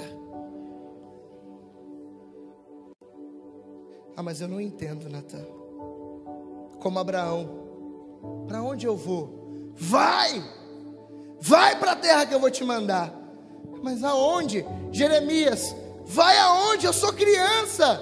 Ah, 4.16 4.24
mas 4.24 4.40
eu 4.40 4.48
não 4.48 4.62
entendo, 4.62 5.10
Natan. 5.10 5.46
Como 6.80 7.00
Abraão, 7.00 8.46
para 8.48 8.64
onde 8.64 8.86
eu 8.86 8.96
vou? 8.96 9.74
Vai! 9.76 10.44
Vai 11.40 11.78
para 11.78 11.92
a 11.92 11.96
terra 11.96 12.26
que 12.26 12.34
eu 12.34 12.40
vou 12.40 12.50
te 12.50 12.64
mandar. 12.64 13.14
Mas 13.84 14.04
aonde? 14.04 14.66
Jeremias, 14.92 15.76
vai 16.06 16.38
aonde? 16.38 16.86
Eu 16.86 16.94
sou 16.94 17.12
criança. 17.12 18.02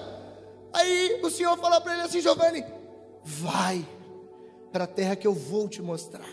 Aí 0.71 1.19
o 1.23 1.29
Senhor 1.29 1.57
fala 1.57 1.81
para 1.81 1.93
ele 1.93 2.03
assim, 2.03 2.21
Giovanni, 2.21 2.63
Vai 3.23 3.85
para 4.71 4.85
a 4.85 4.87
terra 4.87 5.15
que 5.15 5.27
eu 5.27 5.33
vou 5.33 5.69
te 5.69 5.81
mostrar. 5.81 6.27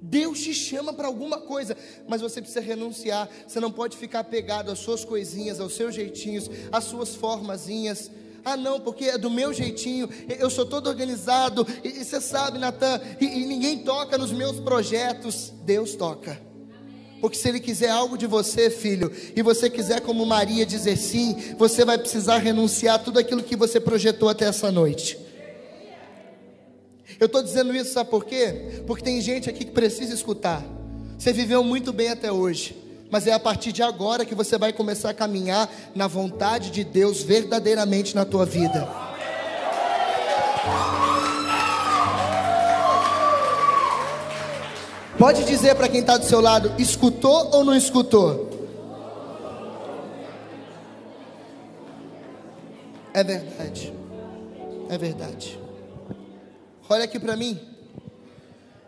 Deus 0.00 0.40
te 0.40 0.52
chama 0.52 0.92
para 0.92 1.06
alguma 1.06 1.38
coisa, 1.38 1.76
mas 2.06 2.20
você 2.20 2.40
precisa 2.40 2.60
renunciar. 2.60 3.28
Você 3.46 3.58
não 3.60 3.70
pode 3.70 3.96
ficar 3.96 4.20
apegado 4.20 4.70
às 4.70 4.78
suas 4.78 5.04
coisinhas, 5.04 5.58
aos 5.58 5.74
seus 5.74 5.94
jeitinhos, 5.94 6.50
às 6.70 6.84
suas 6.84 7.14
formazinhas. 7.14 8.10
Ah, 8.44 8.56
não, 8.56 8.80
porque 8.80 9.04
é 9.04 9.16
do 9.16 9.30
meu 9.30 9.52
jeitinho, 9.52 10.08
eu 10.28 10.50
sou 10.50 10.66
todo 10.66 10.88
organizado, 10.88 11.64
e 11.84 12.04
você 12.04 12.20
sabe, 12.20 12.58
Natan, 12.58 13.00
e, 13.20 13.24
e 13.24 13.46
ninguém 13.46 13.84
toca 13.84 14.18
nos 14.18 14.32
meus 14.32 14.58
projetos. 14.58 15.52
Deus 15.64 15.94
toca. 15.94 16.51
Porque 17.22 17.38
se 17.38 17.48
Ele 17.48 17.60
quiser 17.60 17.88
algo 17.88 18.18
de 18.18 18.26
você, 18.26 18.68
filho, 18.68 19.12
e 19.36 19.42
você 19.42 19.70
quiser, 19.70 20.00
como 20.00 20.26
Maria, 20.26 20.66
dizer 20.66 20.96
sim, 20.96 21.54
você 21.56 21.84
vai 21.84 21.96
precisar 21.96 22.38
renunciar 22.38 22.96
a 22.96 22.98
tudo 22.98 23.16
aquilo 23.20 23.44
que 23.44 23.54
você 23.54 23.78
projetou 23.78 24.28
até 24.28 24.46
essa 24.46 24.72
noite. 24.72 25.16
Eu 27.20 27.26
estou 27.26 27.40
dizendo 27.40 27.76
isso, 27.76 27.92
sabe 27.92 28.10
por 28.10 28.24
quê? 28.24 28.82
Porque 28.88 29.04
tem 29.04 29.20
gente 29.20 29.48
aqui 29.48 29.64
que 29.64 29.70
precisa 29.70 30.12
escutar. 30.12 30.64
Você 31.16 31.32
viveu 31.32 31.62
muito 31.62 31.92
bem 31.92 32.08
até 32.08 32.32
hoje, 32.32 32.76
mas 33.08 33.28
é 33.28 33.32
a 33.32 33.38
partir 33.38 33.70
de 33.70 33.84
agora 33.84 34.24
que 34.24 34.34
você 34.34 34.58
vai 34.58 34.72
começar 34.72 35.10
a 35.10 35.14
caminhar 35.14 35.72
na 35.94 36.08
vontade 36.08 36.72
de 36.72 36.82
Deus 36.82 37.22
verdadeiramente 37.22 38.16
na 38.16 38.24
tua 38.24 38.44
vida. 38.44 38.88
Pode 45.22 45.44
dizer 45.44 45.76
para 45.76 45.88
quem 45.88 46.00
está 46.00 46.16
do 46.16 46.24
seu 46.24 46.40
lado: 46.40 46.72
escutou 46.80 47.50
ou 47.52 47.62
não 47.62 47.76
escutou? 47.76 48.50
É 53.14 53.22
verdade. 53.22 53.94
É 54.88 54.98
verdade. 54.98 55.60
Olha 56.88 57.04
aqui 57.04 57.20
para 57.20 57.36
mim. 57.36 57.56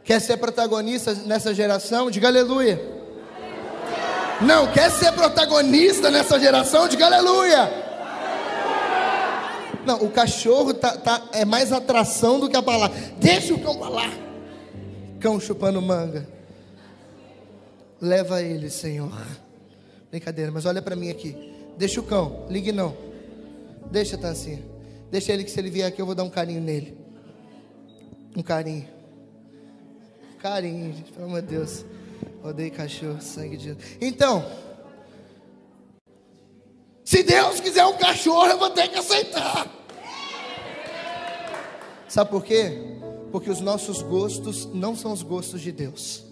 Quer 0.03 0.21
ser 0.21 0.37
protagonista 0.39 1.15
nessa 1.15 1.55
geração? 1.55 2.11
Diga 2.11 2.27
aleluia. 2.27 2.83
Não, 4.41 4.67
quer 4.73 4.91
ser 4.91 5.13
protagonista 5.13 6.11
nessa 6.11 6.41
geração? 6.41 6.89
Diga 6.89 7.07
aleluia. 7.07 7.71
Não, 9.87 9.99
o 9.99 10.11
cachorro 10.11 10.75
tá, 10.75 10.97
tá, 10.97 11.23
é 11.31 11.45
mais 11.45 11.73
atração 11.73 12.41
do 12.41 12.49
que 12.49 12.57
a 12.57 12.63
palavra. 12.63 12.97
Deixa 13.21 13.55
o 13.55 13.61
cão 13.61 13.79
lá 13.79 14.24
cão 15.25 15.41
chupando 15.41 15.81
manga. 15.81 16.29
Leva 17.99 18.43
ele, 18.43 18.69
Senhor. 18.69 19.11
Brincadeira, 20.11 20.53
mas 20.53 20.67
olha 20.67 20.83
para 20.83 20.95
mim 20.95 21.09
aqui. 21.09 21.35
Deixa 21.79 21.99
o 21.99 22.03
cão, 22.03 22.45
ligue 22.51 22.71
não. 22.71 22.95
Deixa, 23.91 24.19
Tancinha. 24.19 24.63
Deixa 25.11 25.33
ele 25.33 25.43
que 25.43 25.51
se 25.51 25.59
ele 25.59 25.71
vier 25.71 25.89
aqui 25.89 26.03
eu 26.03 26.05
vou 26.05 26.15
dar 26.15 26.25
um 26.25 26.29
carinho 26.29 26.61
nele. 26.61 26.99
Um 28.37 28.43
carinho. 28.43 28.87
Carinho, 30.41 30.93
gente, 30.93 31.11
pelo 31.11 31.25
amor 31.25 31.41
de 31.41 31.49
Deus. 31.49 31.87
Odeio 32.43 32.73
cachorro, 32.73 33.23
sangue 33.23 33.57
de. 33.57 33.79
Então, 34.03 34.45
se 37.03 37.23
Deus 37.23 37.61
quiser 37.61 37.87
um 37.87 37.97
cachorro, 37.97 38.47
eu 38.49 38.59
vou 38.59 38.69
ter 38.69 38.89
que 38.89 38.99
aceitar. 38.99 39.71
Sabe 42.07 42.29
por 42.29 42.45
quê? 42.45 42.94
Porque 43.35 43.51
os 43.51 43.61
nossos 43.61 44.01
gostos 44.01 44.69
não 44.73 44.95
são 44.95 45.13
os 45.13 45.25
gostos 45.25 45.61
de 45.61 45.73
Deus. 45.73 46.23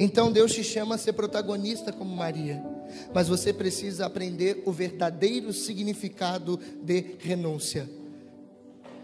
Então 0.00 0.32
Deus 0.32 0.54
te 0.54 0.64
chama 0.64 0.94
a 0.94 0.98
ser 0.98 1.12
protagonista 1.12 1.92
como 1.92 2.16
Maria, 2.16 2.64
mas 3.12 3.28
você 3.28 3.52
precisa 3.52 4.06
aprender 4.06 4.62
o 4.64 4.72
verdadeiro 4.72 5.52
significado 5.52 6.58
de 6.82 7.16
renúncia. 7.18 7.86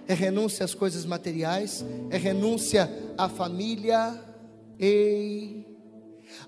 É 0.09 0.15
renúncia 0.15 0.65
às 0.65 0.73
coisas 0.73 1.05
materiais, 1.05 1.85
é 2.09 2.17
renúncia 2.17 2.91
à 3.19 3.29
família. 3.29 4.19
Ei, 4.79 5.72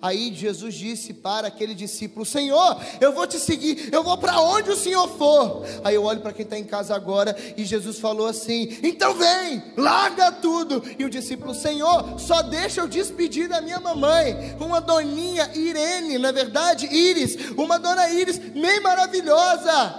Aí 0.00 0.32
Jesus 0.34 0.74
disse 0.74 1.14
para 1.14 1.48
aquele 1.48 1.74
discípulo: 1.74 2.24
Senhor, 2.24 2.76
eu 3.00 3.12
vou 3.12 3.26
te 3.26 3.38
seguir, 3.38 3.88
eu 3.92 4.02
vou 4.02 4.18
para 4.18 4.40
onde 4.40 4.70
o 4.70 4.76
Senhor 4.76 5.08
for. 5.16 5.64
Aí 5.82 5.94
eu 5.94 6.04
olho 6.04 6.20
para 6.20 6.32
quem 6.32 6.44
está 6.44 6.58
em 6.58 6.64
casa 6.64 6.94
agora 6.94 7.36
e 7.56 7.64
Jesus 7.64 7.98
falou 7.98 8.26
assim: 8.26 8.78
Então 8.82 9.14
vem, 9.14 9.62
larga 9.76 10.30
tudo. 10.32 10.82
E 10.98 11.04
o 11.04 11.10
discípulo: 11.10 11.54
Senhor, 11.54 12.18
só 12.18 12.42
deixa 12.42 12.80
eu 12.80 12.88
despedir 12.88 13.48
da 13.48 13.60
minha 13.60 13.80
mamãe, 13.80 14.56
uma 14.60 14.80
doninha 14.80 15.50
Irene, 15.54 16.18
na 16.18 16.28
é 16.28 16.32
verdade, 16.32 16.86
Iris, 16.86 17.36
uma 17.56 17.78
dona 17.78 18.08
Iris, 18.10 18.38
bem 18.38 18.80
maravilhosa. 18.80 19.94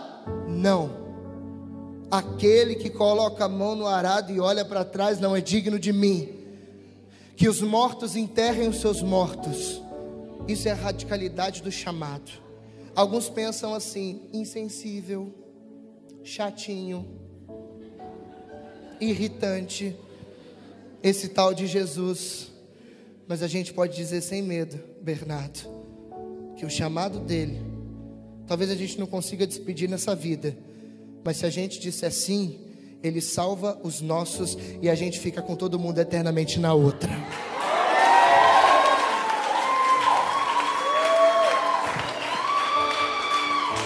Não. 0.48 1.06
Aquele 2.12 2.76
que 2.76 2.90
coloca 2.90 3.46
a 3.46 3.50
mão 3.50 3.76
no 3.76 3.88
arado 3.88 4.32
e 4.32 4.40
olha 4.40 4.64
para 4.64 4.86
trás 4.86 5.20
não 5.20 5.36
é 5.36 5.42
digno 5.42 5.80
de 5.80 5.92
mim. 5.92 6.35
Que 7.36 7.48
os 7.48 7.62
mortos 7.62 8.16
enterrem 8.16 8.68
os 8.70 8.80
seus 8.80 9.02
mortos 9.02 9.82
isso 10.48 10.68
é 10.68 10.72
a 10.72 10.76
radicalidade 10.76 11.64
do 11.64 11.72
chamado. 11.72 12.32
Alguns 12.96 13.30
pensam 13.30 13.74
assim: 13.74 14.22
insensível, 14.32 15.34
chatinho, 16.24 17.06
irritante, 19.02 19.96
esse 21.02 21.30
tal 21.30 21.54
de 21.54 21.66
Jesus. 21.66 22.52
Mas 23.28 23.42
a 23.42 23.48
gente 23.48 23.74
pode 23.74 23.96
dizer 23.96 24.22
sem 24.22 24.44
medo, 24.44 24.80
Bernardo, 25.02 25.68
que 26.56 26.64
o 26.64 26.70
chamado 26.70 27.20
dele, 27.20 27.60
talvez 28.46 28.70
a 28.70 28.76
gente 28.76 29.00
não 29.00 29.08
consiga 29.08 29.48
despedir 29.48 29.90
nessa 29.90 30.16
vida, 30.16 30.56
mas 31.24 31.38
se 31.38 31.46
a 31.48 31.50
gente 31.50 31.80
disser 31.80 32.12
sim, 32.12 32.60
Ele 33.06 33.22
salva 33.22 33.80
os 33.84 34.02
nossos 34.02 34.58
e 34.82 34.90
a 34.90 34.96
gente 34.96 35.20
fica 35.20 35.40
com 35.40 35.56
todo 35.56 35.78
mundo 35.78 36.00
eternamente 36.00 36.60
na 36.60 36.74
outra. 36.74 37.12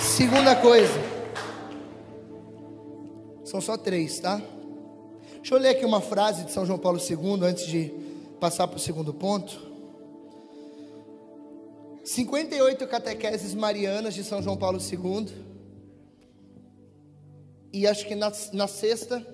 Segunda 0.01 0.55
coisa. 0.55 0.97
São 3.43 3.59
só 3.59 3.75
três, 3.75 4.21
tá? 4.21 4.41
Deixa 5.35 5.53
eu 5.53 5.59
ler 5.59 5.71
aqui 5.71 5.83
uma 5.83 5.99
frase 5.99 6.45
de 6.45 6.53
São 6.53 6.65
João 6.65 6.79
Paulo 6.79 6.97
II 6.97 7.45
antes 7.45 7.67
de 7.67 7.91
passar 8.39 8.69
para 8.69 8.77
o 8.77 8.79
segundo 8.79 9.13
ponto. 9.13 9.67
58 12.05 12.87
catequeses 12.87 13.53
marianas 13.53 14.13
de 14.13 14.23
São 14.23 14.41
João 14.41 14.55
Paulo 14.55 14.79
II. 14.79 15.48
E 17.71 17.85
acho 17.85 18.07
que 18.07 18.15
na, 18.15 18.31
na 18.53 18.67
sexta, 18.67 19.25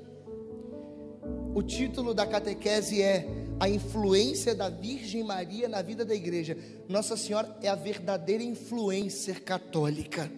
o 1.54 1.64
título 1.64 2.14
da 2.14 2.26
catequese 2.26 3.02
é 3.02 3.28
A 3.60 3.70
influência 3.70 4.54
da 4.54 4.70
Virgem 4.70 5.24
Maria 5.24 5.70
na 5.70 5.82
vida 5.82 6.04
da 6.04 6.14
igreja. 6.14 6.58
Nossa 6.90 7.16
Senhora 7.16 7.58
é 7.62 7.70
a 7.70 7.76
verdadeira 7.76 8.44
influencer 8.44 9.44
católica. 9.44 10.30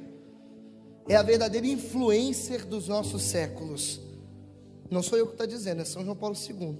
É 1.09 1.15
a 1.15 1.23
verdadeira 1.23 1.65
influencer 1.65 2.65
dos 2.65 2.87
nossos 2.87 3.23
séculos. 3.23 3.99
Não 4.91 5.01
sou 5.01 5.17
eu 5.17 5.25
que 5.25 5.33
está 5.33 5.45
dizendo, 5.45 5.81
é 5.81 5.85
São 5.85 6.03
João 6.03 6.15
Paulo 6.15 6.35
II. 6.35 6.77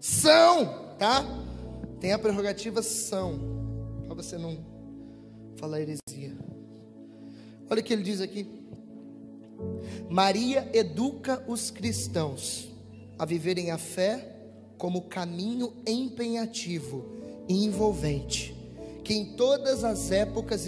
São, 0.00 0.94
tá? 0.98 1.24
Tem 1.98 2.12
a 2.12 2.18
prerrogativa 2.18 2.82
são 2.82 3.38
para 4.04 4.14
você 4.14 4.36
não 4.36 4.58
falar 5.56 5.80
heresia. 5.80 6.36
Olha 7.70 7.80
o 7.80 7.82
que 7.82 7.92
ele 7.92 8.02
diz 8.02 8.20
aqui. 8.20 8.46
Maria 10.08 10.68
educa 10.72 11.42
os 11.46 11.70
cristãos 11.70 12.68
a 13.18 13.24
viverem 13.24 13.70
a 13.70 13.78
fé 13.78 14.34
como 14.76 15.02
caminho 15.02 15.72
empenhativo 15.86 17.04
e 17.48 17.64
envolvente, 17.64 18.54
que 19.02 19.14
em 19.14 19.36
todas 19.36 19.84
as 19.84 20.10
épocas 20.10 20.66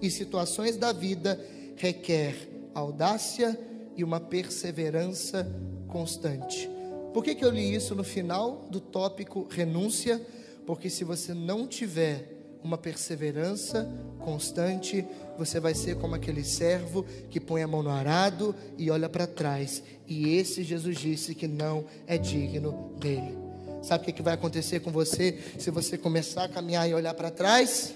e 0.00 0.10
situações 0.10 0.76
da 0.76 0.92
vida 0.92 1.40
requer 1.76 2.48
audácia 2.74 3.58
e 3.96 4.04
uma 4.04 4.20
perseverança 4.20 5.50
constante. 5.88 6.70
Por 7.12 7.24
que, 7.24 7.34
que 7.34 7.44
eu 7.44 7.50
li 7.50 7.74
isso 7.74 7.94
no 7.94 8.04
final 8.04 8.66
do 8.70 8.80
tópico 8.80 9.46
renúncia? 9.50 10.24
Porque 10.66 10.90
se 10.90 11.02
você 11.02 11.34
não 11.34 11.66
tiver 11.66 12.37
uma 12.62 12.76
perseverança 12.76 13.88
constante, 14.18 15.06
você 15.38 15.60
vai 15.60 15.74
ser 15.74 15.96
como 15.96 16.14
aquele 16.14 16.44
servo 16.44 17.04
que 17.30 17.40
põe 17.40 17.62
a 17.62 17.68
mão 17.68 17.82
no 17.82 17.90
arado 17.90 18.54
e 18.76 18.90
olha 18.90 19.08
para 19.08 19.26
trás. 19.26 19.82
E 20.06 20.36
esse 20.36 20.62
Jesus 20.62 20.98
disse 20.98 21.34
que 21.34 21.46
não 21.46 21.84
é 22.06 22.18
digno 22.18 22.92
dele. 22.98 23.36
Sabe 23.82 24.10
o 24.10 24.12
que, 24.12 24.22
vai 24.22 24.34
acontecer 24.34 24.80
com 24.80 24.90
você 24.90 25.38
se 25.58 25.70
você 25.70 25.96
começar 25.96 26.44
a 26.44 26.48
caminhar 26.48 26.88
e 26.88 26.94
olhar 26.94 27.14
para 27.14 27.30
trás? 27.30 27.94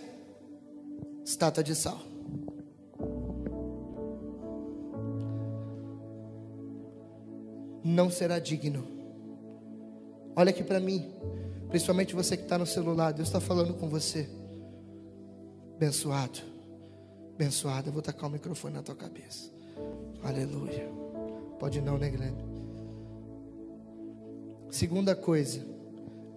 Estátua 1.24 1.62
de 1.62 1.74
sal. 1.74 2.00
Não 7.84 8.10
será 8.10 8.38
digno. 8.38 8.86
Olha 10.36 10.50
aqui 10.50 10.62
para 10.62 10.78
mim, 10.78 11.12
principalmente 11.68 12.14
você 12.14 12.36
que 12.36 12.44
está 12.44 12.56
no 12.56 12.64
celular, 12.64 13.12
Deus 13.12 13.28
está 13.28 13.40
falando 13.40 13.74
com 13.74 13.88
você. 13.88 14.28
Abençoado. 15.82 16.38
Abençoado. 17.34 17.88
Eu 17.88 17.92
vou 17.92 18.00
tacar 18.00 18.30
o 18.30 18.32
microfone 18.32 18.72
na 18.72 18.84
tua 18.84 18.94
cabeça. 18.94 19.50
Aleluia. 20.22 20.88
Pode 21.58 21.80
não, 21.80 21.98
né, 21.98 22.08
Guilherme? 22.08 22.40
Segunda 24.70 25.16
coisa, 25.16 25.66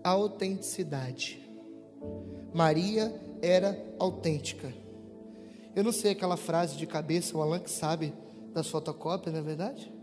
autenticidade. 0.03 1.47
Maria 2.55 3.13
era 3.39 3.79
autêntica. 3.99 4.73
Eu 5.75 5.83
não 5.83 5.91
sei 5.91 6.13
aquela 6.13 6.37
frase 6.37 6.75
de 6.75 6.87
cabeça, 6.87 7.37
o 7.37 7.41
Alan 7.43 7.59
que 7.59 7.69
sabe 7.69 8.15
das 8.51 8.67
fotocópias, 8.67 9.31
não 9.31 9.41
é 9.41 9.43
verdade? 9.43 9.93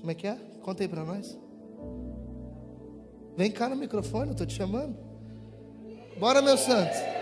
Como 0.00 0.10
é 0.10 0.14
que 0.16 0.26
é? 0.26 0.34
Conta 0.60 0.82
aí 0.82 0.88
para 0.88 1.04
nós. 1.04 1.38
Vem 3.36 3.52
cá 3.52 3.68
no 3.68 3.76
microfone, 3.76 4.26
eu 4.26 4.32
estou 4.32 4.46
te 4.46 4.56
chamando. 4.56 4.96
Bora, 6.18 6.42
meu 6.42 6.58
santo. 6.58 7.21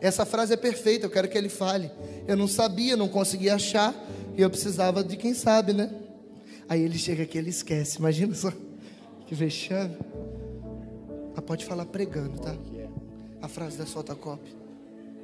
Essa 0.00 0.24
frase 0.24 0.54
é 0.54 0.56
perfeita, 0.56 1.06
eu 1.06 1.10
quero 1.10 1.28
que 1.28 1.36
ele 1.36 1.48
fale. 1.48 1.90
Eu 2.26 2.36
não 2.36 2.48
sabia, 2.48 2.96
não 2.96 3.08
conseguia 3.08 3.54
achar, 3.54 3.94
e 4.36 4.40
eu 4.40 4.48
precisava 4.48 5.04
de 5.04 5.16
quem 5.16 5.34
sabe, 5.34 5.72
né? 5.72 5.90
Aí 6.68 6.82
ele 6.82 6.96
chega 6.96 7.24
aqui, 7.24 7.36
ele 7.36 7.50
esquece. 7.50 7.98
Imagina 7.98 8.34
só 8.34 8.52
que 9.26 9.34
vexame. 9.34 9.96
Ah, 11.36 11.42
pode 11.42 11.64
falar 11.64 11.84
pregando, 11.86 12.40
tá? 12.40 12.56
A 13.42 13.48
frase 13.48 13.76
da 13.76 13.86
fotocópia. 13.86 14.52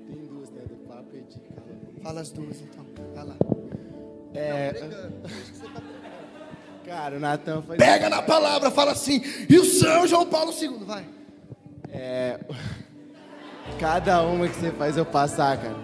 Tem 0.06 0.24
duas, 0.24 0.50
né? 0.50 0.62
Do 0.68 0.76
papo 0.88 1.08
e 1.14 1.22
de 1.22 2.02
Fala 2.02 2.20
as 2.20 2.30
duas, 2.30 2.56
então. 2.60 2.84
Vai 3.14 3.24
lá. 3.24 3.36
É... 4.34 4.72
Não, 4.72 4.80
pregando. 4.80 5.14
Tá 6.86 6.92
cara, 6.92 7.16
o 7.16 7.20
Natan 7.20 7.62
foi. 7.62 7.76
Pega 7.76 8.08
na 8.08 8.22
palavra, 8.22 8.70
fala 8.70 8.92
assim. 8.92 9.20
E 9.48 9.58
o 9.58 9.64
São 9.64 10.06
João 10.06 10.24
Paulo 10.24 10.52
II, 10.52 10.84
vai. 10.84 11.04
É. 11.90 12.38
Cada 13.78 14.22
uma 14.22 14.48
que 14.48 14.56
você 14.56 14.70
faz 14.70 14.96
eu 14.96 15.04
passar, 15.04 15.56
cara. 15.58 15.76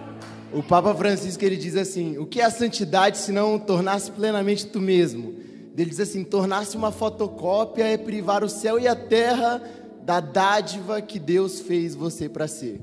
O 0.51 0.61
Papa 0.61 0.93
Francisco 0.93 1.43
ele 1.43 1.57
diz 1.57 1.75
assim: 1.75 2.17
o 2.17 2.25
que 2.25 2.41
é 2.41 2.45
a 2.45 2.51
santidade 2.51 3.17
se 3.17 3.31
não 3.31 3.57
tornar-se 3.59 4.11
plenamente 4.11 4.65
tu 4.65 4.79
mesmo? 4.79 5.33
Ele 5.77 5.89
diz 5.89 5.99
assim: 5.99 6.23
tornar-se 6.23 6.77
uma 6.77 6.91
fotocópia 6.91 7.85
é 7.85 7.97
privar 7.97 8.43
o 8.43 8.49
céu 8.49 8.79
e 8.79 8.87
a 8.87 8.95
terra 8.95 9.61
da 10.03 10.19
dádiva 10.19 11.01
que 11.01 11.17
Deus 11.19 11.59
fez 11.59 11.95
você 11.95 12.29
para 12.29 12.47
ser. 12.47 12.81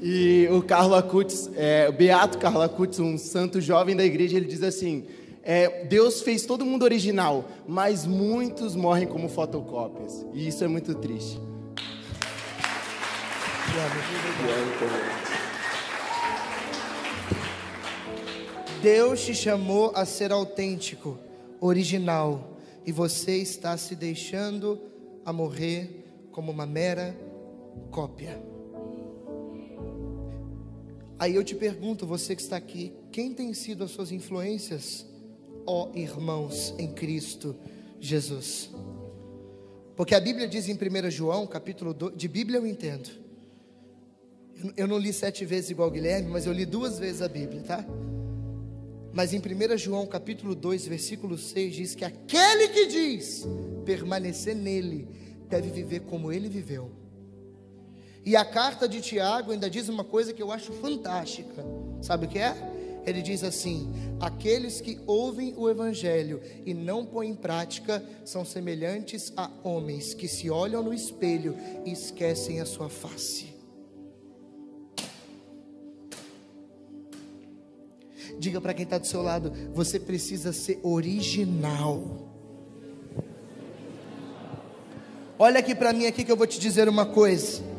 E 0.00 0.46
o 0.50 0.62
Carlo 0.62 0.94
Acutis, 0.94 1.50
é, 1.56 1.88
o 1.88 1.92
Beato 1.92 2.38
Carlo 2.38 2.60
Acutis, 2.60 2.98
um 2.98 3.16
santo 3.16 3.60
jovem 3.60 3.96
da 3.96 4.04
igreja, 4.04 4.36
ele 4.36 4.46
diz 4.46 4.62
assim: 4.62 5.06
é, 5.42 5.84
Deus 5.84 6.22
fez 6.22 6.44
todo 6.44 6.66
mundo 6.66 6.82
original, 6.82 7.44
mas 7.66 8.04
muitos 8.04 8.74
morrem 8.74 9.06
como 9.06 9.28
fotocópias. 9.28 10.26
E 10.34 10.48
isso 10.48 10.64
é 10.64 10.68
muito 10.68 10.94
triste. 10.96 11.40
Deus 18.82 19.24
te 19.24 19.34
chamou 19.34 19.92
a 19.94 20.04
ser 20.04 20.32
autêntico, 20.32 21.18
original, 21.60 22.58
e 22.84 22.92
você 22.92 23.36
está 23.36 23.76
se 23.76 23.94
deixando 23.94 24.80
a 25.24 25.32
morrer 25.32 26.04
como 26.32 26.52
uma 26.52 26.66
mera 26.66 27.16
cópia. 27.90 28.55
Aí 31.18 31.34
eu 31.34 31.42
te 31.42 31.54
pergunto, 31.54 32.06
você 32.06 32.36
que 32.36 32.42
está 32.42 32.56
aqui, 32.56 32.92
quem 33.10 33.32
tem 33.32 33.54
sido 33.54 33.82
as 33.82 33.90
suas 33.90 34.12
influências, 34.12 35.06
ó 35.66 35.90
irmãos 35.94 36.74
em 36.78 36.92
Cristo 36.92 37.56
Jesus? 37.98 38.70
Porque 39.96 40.14
a 40.14 40.20
Bíblia 40.20 40.46
diz 40.46 40.68
em 40.68 40.74
1 40.74 41.10
João, 41.10 41.46
capítulo 41.46 41.94
2, 41.94 42.14
de 42.16 42.28
Bíblia 42.28 42.58
eu 42.58 42.66
entendo. 42.66 43.08
Eu 44.76 44.86
não 44.86 44.98
li 44.98 45.10
sete 45.10 45.44
vezes 45.46 45.70
igual 45.70 45.90
Guilherme, 45.90 46.30
mas 46.30 46.44
eu 46.44 46.52
li 46.52 46.66
duas 46.66 46.98
vezes 46.98 47.22
a 47.22 47.28
Bíblia, 47.28 47.62
tá? 47.62 47.84
Mas 49.10 49.32
em 49.32 49.38
1 49.38 49.78
João 49.78 50.06
capítulo 50.06 50.54
2, 50.54 50.86
versículo 50.86 51.38
6, 51.38 51.74
diz 51.74 51.94
que 51.94 52.04
aquele 52.04 52.68
que 52.68 52.86
diz 52.86 53.46
permanecer 53.86 54.54
nele 54.54 55.08
deve 55.48 55.70
viver 55.70 56.00
como 56.00 56.30
ele 56.30 56.50
viveu. 56.50 56.90
E 58.26 58.34
a 58.34 58.44
carta 58.44 58.88
de 58.88 59.00
Tiago 59.00 59.52
ainda 59.52 59.70
diz 59.70 59.88
uma 59.88 60.02
coisa 60.02 60.32
que 60.32 60.42
eu 60.42 60.50
acho 60.50 60.72
fantástica. 60.72 61.64
Sabe 62.02 62.26
o 62.26 62.28
que 62.28 62.40
é? 62.40 62.56
Ele 63.06 63.22
diz 63.22 63.44
assim: 63.44 63.88
aqueles 64.18 64.80
que 64.80 64.98
ouvem 65.06 65.54
o 65.56 65.70
evangelho 65.70 66.42
e 66.64 66.74
não 66.74 67.06
põem 67.06 67.30
em 67.30 67.34
prática 67.36 68.04
são 68.24 68.44
semelhantes 68.44 69.32
a 69.36 69.48
homens 69.62 70.12
que 70.12 70.26
se 70.26 70.50
olham 70.50 70.82
no 70.82 70.92
espelho 70.92 71.56
e 71.84 71.92
esquecem 71.92 72.60
a 72.60 72.66
sua 72.66 72.88
face. 72.88 73.54
Diga 78.40 78.60
para 78.60 78.74
quem 78.74 78.82
está 78.82 78.98
do 78.98 79.06
seu 79.06 79.22
lado: 79.22 79.52
você 79.72 80.00
precisa 80.00 80.52
ser 80.52 80.80
original. 80.82 82.26
Olha 85.38 85.60
aqui 85.60 85.76
para 85.76 85.92
mim 85.92 86.06
aqui 86.06 86.24
que 86.24 86.32
eu 86.32 86.36
vou 86.36 86.46
te 86.46 86.58
dizer 86.58 86.88
uma 86.88 87.06
coisa. 87.06 87.75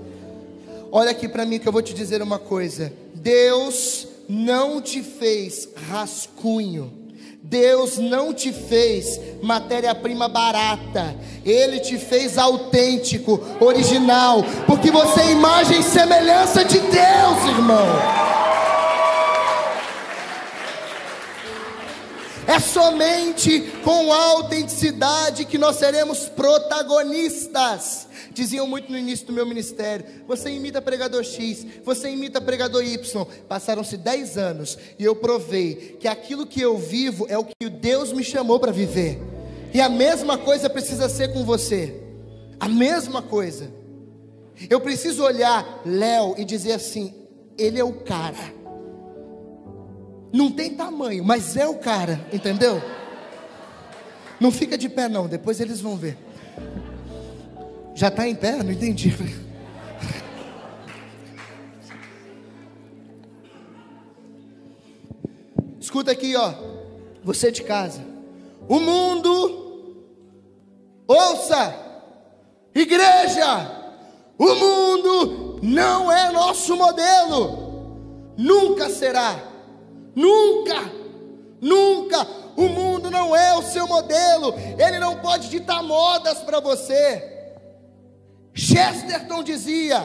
Olha 0.92 1.12
aqui 1.12 1.28
para 1.28 1.46
mim 1.46 1.60
que 1.60 1.68
eu 1.68 1.72
vou 1.72 1.82
te 1.82 1.94
dizer 1.94 2.22
uma 2.22 2.40
coisa. 2.40 2.92
Deus 3.14 4.08
não 4.28 4.82
te 4.82 5.02
fez 5.02 5.70
rascunho. 5.90 7.08
Deus 7.50 7.98
não 7.98 8.34
te 8.34 8.52
fez 8.52 9.22
matéria-prima 9.42 10.28
barata, 10.28 11.16
Ele 11.46 11.80
te 11.80 11.98
fez 11.98 12.38
autêntico, 12.38 13.40
original, 13.62 14.44
porque 14.66 14.92
você 14.92 15.22
é 15.22 15.32
imagem 15.32 15.80
e 15.80 15.84
semelhança 15.84 16.66
de 16.66 16.78
Deus, 16.78 17.46
irmão. 17.58 17.88
É 22.48 22.60
somente 22.60 23.60
com 23.84 24.14
autenticidade 24.14 25.44
que 25.44 25.58
nós 25.58 25.76
seremos 25.76 26.30
protagonistas. 26.30 28.08
Diziam 28.32 28.66
muito 28.66 28.90
no 28.90 28.98
início 28.98 29.28
do 29.28 29.34
meu 29.34 29.46
ministério: 29.46 30.06
você 30.26 30.50
imita 30.50 30.82
pregador 30.82 31.26
X, 31.26 31.66
você 31.84 32.10
imita 32.10 32.40
pregador 32.40 32.86
Y. 32.86 33.26
Passaram-se 33.50 33.98
10 33.98 34.38
anos 34.38 34.78
e 34.98 35.04
eu 35.04 35.14
provei 35.14 35.98
que 36.00 36.08
aquilo 36.08 36.48
que 36.48 36.62
eu 36.62 36.78
vivo 36.78 37.26
é 37.28 37.38
o 37.38 37.44
que 37.44 37.70
Deus 37.70 38.14
me 38.14 38.24
chamou 38.24 38.62
para 38.62 38.72
viver. 38.72 39.20
E 39.74 39.82
a 39.82 39.90
mesma 39.90 40.38
coisa 40.38 40.70
precisa 40.70 41.10
ser 41.10 41.34
com 41.34 41.44
você. 41.44 42.02
A 42.58 42.70
mesma 42.70 43.22
coisa. 43.22 43.70
Eu 44.70 44.80
preciso 44.80 45.22
olhar 45.22 45.82
Léo 45.86 46.34
e 46.38 46.46
dizer 46.46 46.72
assim: 46.72 47.14
ele 47.58 47.78
é 47.78 47.84
o 47.84 47.92
cara. 47.92 48.57
Não 50.32 50.52
tem 50.52 50.76
tamanho, 50.76 51.24
mas 51.24 51.56
é 51.56 51.68
o 51.68 51.76
cara, 51.76 52.20
entendeu? 52.32 52.82
Não 54.40 54.52
fica 54.52 54.78
de 54.78 54.88
pé 54.90 55.08
não, 55.08 55.28
depois 55.28 55.60
eles 55.60 55.82
vão 55.82 55.96
ver. 55.96 56.18
Já 57.96 58.10
está 58.10 58.28
em 58.28 58.36
pé? 58.36 58.62
Não 58.62 58.72
entendi. 58.72 59.16
Escuta 65.80 66.12
aqui, 66.12 66.36
ó. 66.36 66.54
Você 67.24 67.52
de 67.52 67.64
casa. 67.64 68.06
O 68.70 68.80
mundo, 68.80 70.04
ouça, 71.08 71.74
igreja, 72.76 73.72
o 74.38 74.56
mundo 74.56 75.60
não 75.64 76.12
é 76.12 76.30
nosso 76.32 76.76
modelo, 76.76 78.34
nunca 78.38 78.90
será, 78.90 79.42
nunca, 80.18 80.92
nunca. 81.62 82.28
O 82.56 82.68
mundo 82.68 83.12
não 83.12 83.36
é 83.36 83.56
o 83.56 83.62
seu 83.62 83.88
modelo, 83.88 84.56
ele 84.80 84.98
não 84.98 85.18
pode 85.18 85.48
ditar 85.48 85.84
modas 85.84 86.40
para 86.40 86.60
você. 86.60 87.24
Chesterton 88.52 89.44
dizia: 89.44 90.02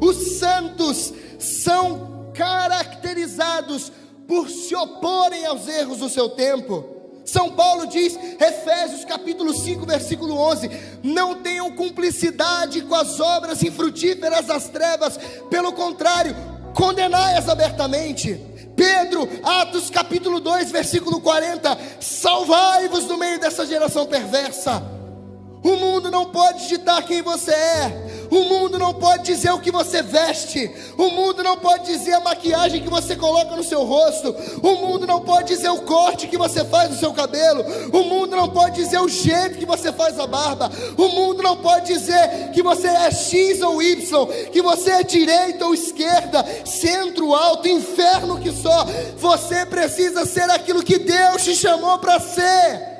os 0.00 0.38
santos 0.38 1.12
são 1.38 2.30
caracterizados 2.32 3.92
por 4.26 4.48
se 4.48 4.74
oporem 4.74 5.44
aos 5.44 5.68
erros 5.68 5.98
do 5.98 6.08
seu 6.08 6.30
tempo. 6.30 6.92
São 7.26 7.50
Paulo 7.52 7.86
diz, 7.86 8.18
Efésios 8.38 9.04
capítulo 9.04 9.52
5, 9.52 9.84
versículo 9.84 10.36
11: 10.36 10.70
Não 11.02 11.42
tenham 11.42 11.70
cumplicidade 11.72 12.82
com 12.82 12.94
as 12.94 13.20
obras 13.20 13.62
infrutíferas 13.62 14.46
das 14.46 14.68
trevas, 14.68 15.18
pelo 15.50 15.72
contrário, 15.72 16.34
condenai-as 16.74 17.48
abertamente. 17.48 18.34
Pedro, 18.76 19.28
Atos 19.42 19.88
capítulo 19.88 20.40
2, 20.40 20.70
versículo 20.70 21.20
40: 21.20 21.78
Salvai-vos 22.00 23.04
do 23.04 23.16
meio 23.16 23.38
dessa 23.38 23.64
geração 23.64 24.06
perversa. 24.06 24.82
O 25.64 25.76
mundo 25.76 26.10
não 26.10 26.26
pode 26.26 26.68
ditar 26.68 27.02
quem 27.04 27.22
você 27.22 27.50
é. 27.50 28.04
O 28.30 28.44
mundo 28.44 28.78
não 28.78 28.92
pode 28.92 29.24
dizer 29.24 29.50
o 29.50 29.58
que 29.58 29.70
você 29.70 30.02
veste. 30.02 30.70
O 30.98 31.08
mundo 31.08 31.42
não 31.42 31.56
pode 31.56 31.86
dizer 31.86 32.12
a 32.12 32.20
maquiagem 32.20 32.82
que 32.82 32.90
você 32.90 33.16
coloca 33.16 33.56
no 33.56 33.64
seu 33.64 33.82
rosto. 33.82 34.34
O 34.62 34.74
mundo 34.76 35.06
não 35.06 35.22
pode 35.22 35.48
dizer 35.48 35.70
o 35.70 35.80
corte 35.80 36.28
que 36.28 36.36
você 36.36 36.64
faz 36.66 36.90
no 36.90 36.98
seu 36.98 37.14
cabelo. 37.14 37.64
O 37.92 38.04
mundo 38.04 38.36
não 38.36 38.50
pode 38.50 38.76
dizer 38.76 38.98
o 38.98 39.08
jeito 39.08 39.58
que 39.58 39.64
você 39.64 39.90
faz 39.90 40.18
a 40.18 40.26
barba. 40.26 40.70
O 40.98 41.08
mundo 41.08 41.42
não 41.42 41.56
pode 41.56 41.86
dizer 41.86 42.50
que 42.52 42.62
você 42.62 42.88
é 42.88 43.10
X 43.10 43.62
ou 43.62 43.82
Y, 43.82 44.26
que 44.52 44.60
você 44.60 44.90
é 44.90 45.02
direita 45.02 45.64
ou 45.64 45.72
esquerda, 45.72 46.44
centro, 46.66 47.34
alto, 47.34 47.68
inferno 47.68 48.38
que 48.38 48.52
só. 48.52 48.84
Você 49.16 49.64
precisa 49.64 50.26
ser 50.26 50.50
aquilo 50.50 50.82
que 50.82 50.98
Deus 50.98 51.42
te 51.42 51.54
chamou 51.54 51.98
para 51.98 52.20
ser. 52.20 52.93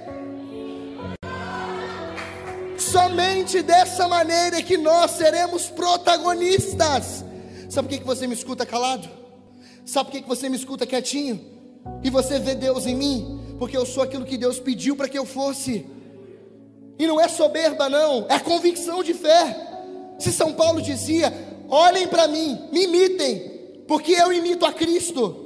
Somente 2.94 3.60
dessa 3.60 4.06
maneira 4.06 4.62
que 4.62 4.76
nós 4.76 5.10
seremos 5.10 5.68
protagonistas. 5.68 7.24
Sabe 7.68 7.88
por 7.88 7.98
que 7.98 8.04
você 8.04 8.24
me 8.28 8.34
escuta 8.34 8.64
calado? 8.64 9.08
Sabe 9.84 10.12
por 10.12 10.20
que 10.22 10.28
você 10.28 10.48
me 10.48 10.54
escuta 10.54 10.86
quietinho? 10.86 11.44
E 12.04 12.08
você 12.08 12.38
vê 12.38 12.54
Deus 12.54 12.86
em 12.86 12.94
mim? 12.94 13.56
Porque 13.58 13.76
eu 13.76 13.84
sou 13.84 14.04
aquilo 14.04 14.24
que 14.24 14.38
Deus 14.38 14.60
pediu 14.60 14.94
para 14.94 15.08
que 15.08 15.18
eu 15.18 15.26
fosse. 15.26 15.84
E 16.96 17.04
não 17.04 17.20
é 17.20 17.26
soberba, 17.26 17.88
não, 17.88 18.26
é 18.28 18.38
convicção 18.38 19.02
de 19.02 19.12
fé. 19.12 19.56
Se 20.20 20.30
São 20.32 20.52
Paulo 20.52 20.80
dizia: 20.80 21.32
olhem 21.68 22.06
para 22.06 22.28
mim, 22.28 22.68
me 22.70 22.84
imitem, 22.84 23.82
porque 23.88 24.12
eu 24.12 24.32
imito 24.32 24.64
a 24.64 24.72
Cristo. 24.72 25.40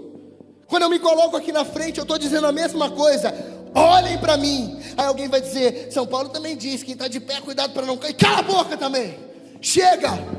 Quando 0.67 0.83
eu 0.83 0.91
me 0.91 0.99
coloco 0.99 1.35
aqui 1.35 1.51
na 1.51 1.65
frente, 1.65 1.97
eu 1.97 2.03
estou 2.03 2.19
dizendo 2.19 2.47
a 2.47 2.53
mesma 2.53 2.91
coisa 2.91 3.58
olhem 3.75 4.19
para 4.19 4.37
mim. 4.37 4.79
Aí 4.97 5.07
alguém 5.07 5.29
vai 5.29 5.41
dizer: 5.41 5.93
São 5.93 6.07
Paulo 6.07 6.29
também 6.29 6.57
diz: 6.57 6.83
quem 6.83 6.95
está 6.95 7.09
de 7.09 7.21
pé, 7.21 7.41
cuidado 7.41 7.73
para 7.73 7.87
não 7.87 7.97
cair. 7.97 8.15
Cala 8.15 8.39
a 8.39 8.43
boca 8.43 8.77
também. 8.77 9.19
Chega. 9.61 10.39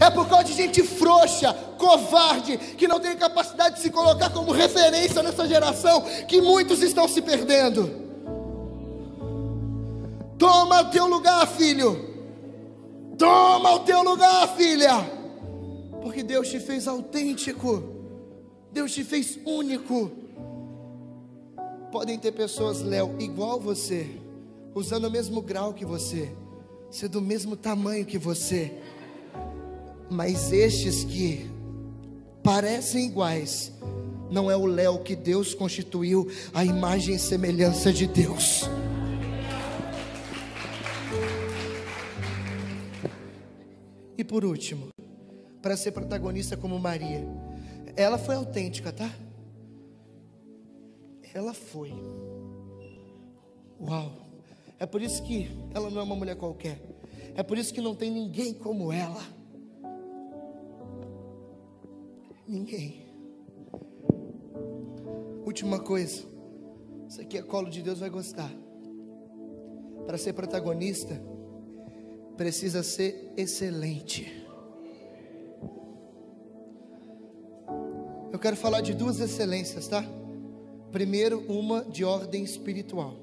É 0.00 0.10
por 0.10 0.28
causa 0.28 0.44
de 0.44 0.52
gente 0.52 0.82
frouxa, 0.82 1.52
covarde, 1.78 2.58
que 2.58 2.88
não 2.88 2.98
tem 2.98 3.16
capacidade 3.16 3.76
de 3.76 3.80
se 3.80 3.90
colocar 3.90 4.28
como 4.30 4.50
referência 4.50 5.22
nessa 5.22 5.46
geração, 5.46 6.02
que 6.26 6.40
muitos 6.40 6.82
estão 6.82 7.06
se 7.06 7.22
perdendo. 7.22 8.02
Toma 10.36 10.82
o 10.82 10.90
teu 10.90 11.06
lugar, 11.06 11.46
filho. 11.46 12.12
Toma 13.16 13.74
o 13.74 13.80
teu 13.80 14.02
lugar, 14.02 14.48
filha. 14.56 14.92
Porque 16.02 16.22
Deus 16.22 16.48
te 16.48 16.58
fez 16.58 16.88
autêntico. 16.88 17.82
Deus 18.72 18.92
te 18.92 19.04
fez 19.04 19.38
único. 19.46 20.10
Podem 21.94 22.18
ter 22.18 22.32
pessoas, 22.32 22.82
Léo, 22.82 23.14
igual 23.20 23.60
você, 23.60 24.18
usando 24.74 25.04
o 25.04 25.10
mesmo 25.10 25.40
grau 25.40 25.72
que 25.72 25.84
você, 25.84 26.28
ser 26.90 27.06
do 27.06 27.20
mesmo 27.20 27.54
tamanho 27.54 28.04
que 28.04 28.18
você, 28.18 28.72
mas 30.10 30.50
estes 30.52 31.04
que 31.04 31.48
parecem 32.42 33.06
iguais, 33.06 33.70
não 34.28 34.50
é 34.50 34.56
o 34.56 34.66
Léo 34.66 35.04
que 35.04 35.14
Deus 35.14 35.54
constituiu 35.54 36.28
a 36.52 36.64
imagem 36.64 37.14
e 37.14 37.18
semelhança 37.18 37.92
de 37.92 38.08
Deus. 38.08 38.62
E 44.18 44.24
por 44.24 44.44
último, 44.44 44.88
para 45.62 45.76
ser 45.76 45.92
protagonista 45.92 46.56
como 46.56 46.76
Maria, 46.76 47.24
ela 47.94 48.18
foi 48.18 48.34
autêntica, 48.34 48.90
tá? 48.90 49.08
Ela 51.34 51.52
foi. 51.52 51.92
Uau! 53.80 54.12
É 54.78 54.86
por 54.86 55.02
isso 55.02 55.22
que 55.24 55.50
ela 55.74 55.90
não 55.90 56.00
é 56.00 56.04
uma 56.04 56.14
mulher 56.14 56.36
qualquer. 56.36 56.80
É 57.34 57.42
por 57.42 57.58
isso 57.58 57.74
que 57.74 57.80
não 57.80 57.94
tem 57.94 58.10
ninguém 58.10 58.54
como 58.54 58.92
ela. 58.92 59.22
Ninguém. 62.46 63.04
Última 65.44 65.80
coisa. 65.80 66.24
Isso 67.08 67.20
aqui 67.20 67.36
é 67.36 67.42
colo 67.42 67.68
de 67.68 67.82
Deus 67.82 67.98
vai 67.98 68.10
gostar. 68.10 68.50
Para 70.06 70.16
ser 70.16 70.34
protagonista, 70.34 71.20
precisa 72.36 72.82
ser 72.82 73.32
excelente. 73.36 74.44
Eu 78.32 78.38
quero 78.38 78.56
falar 78.56 78.80
de 78.80 78.94
duas 78.94 79.18
excelências, 79.18 79.88
tá? 79.88 80.04
Primeiro, 80.94 81.40
uma 81.48 81.84
de 81.84 82.04
ordem 82.04 82.44
espiritual 82.44 83.16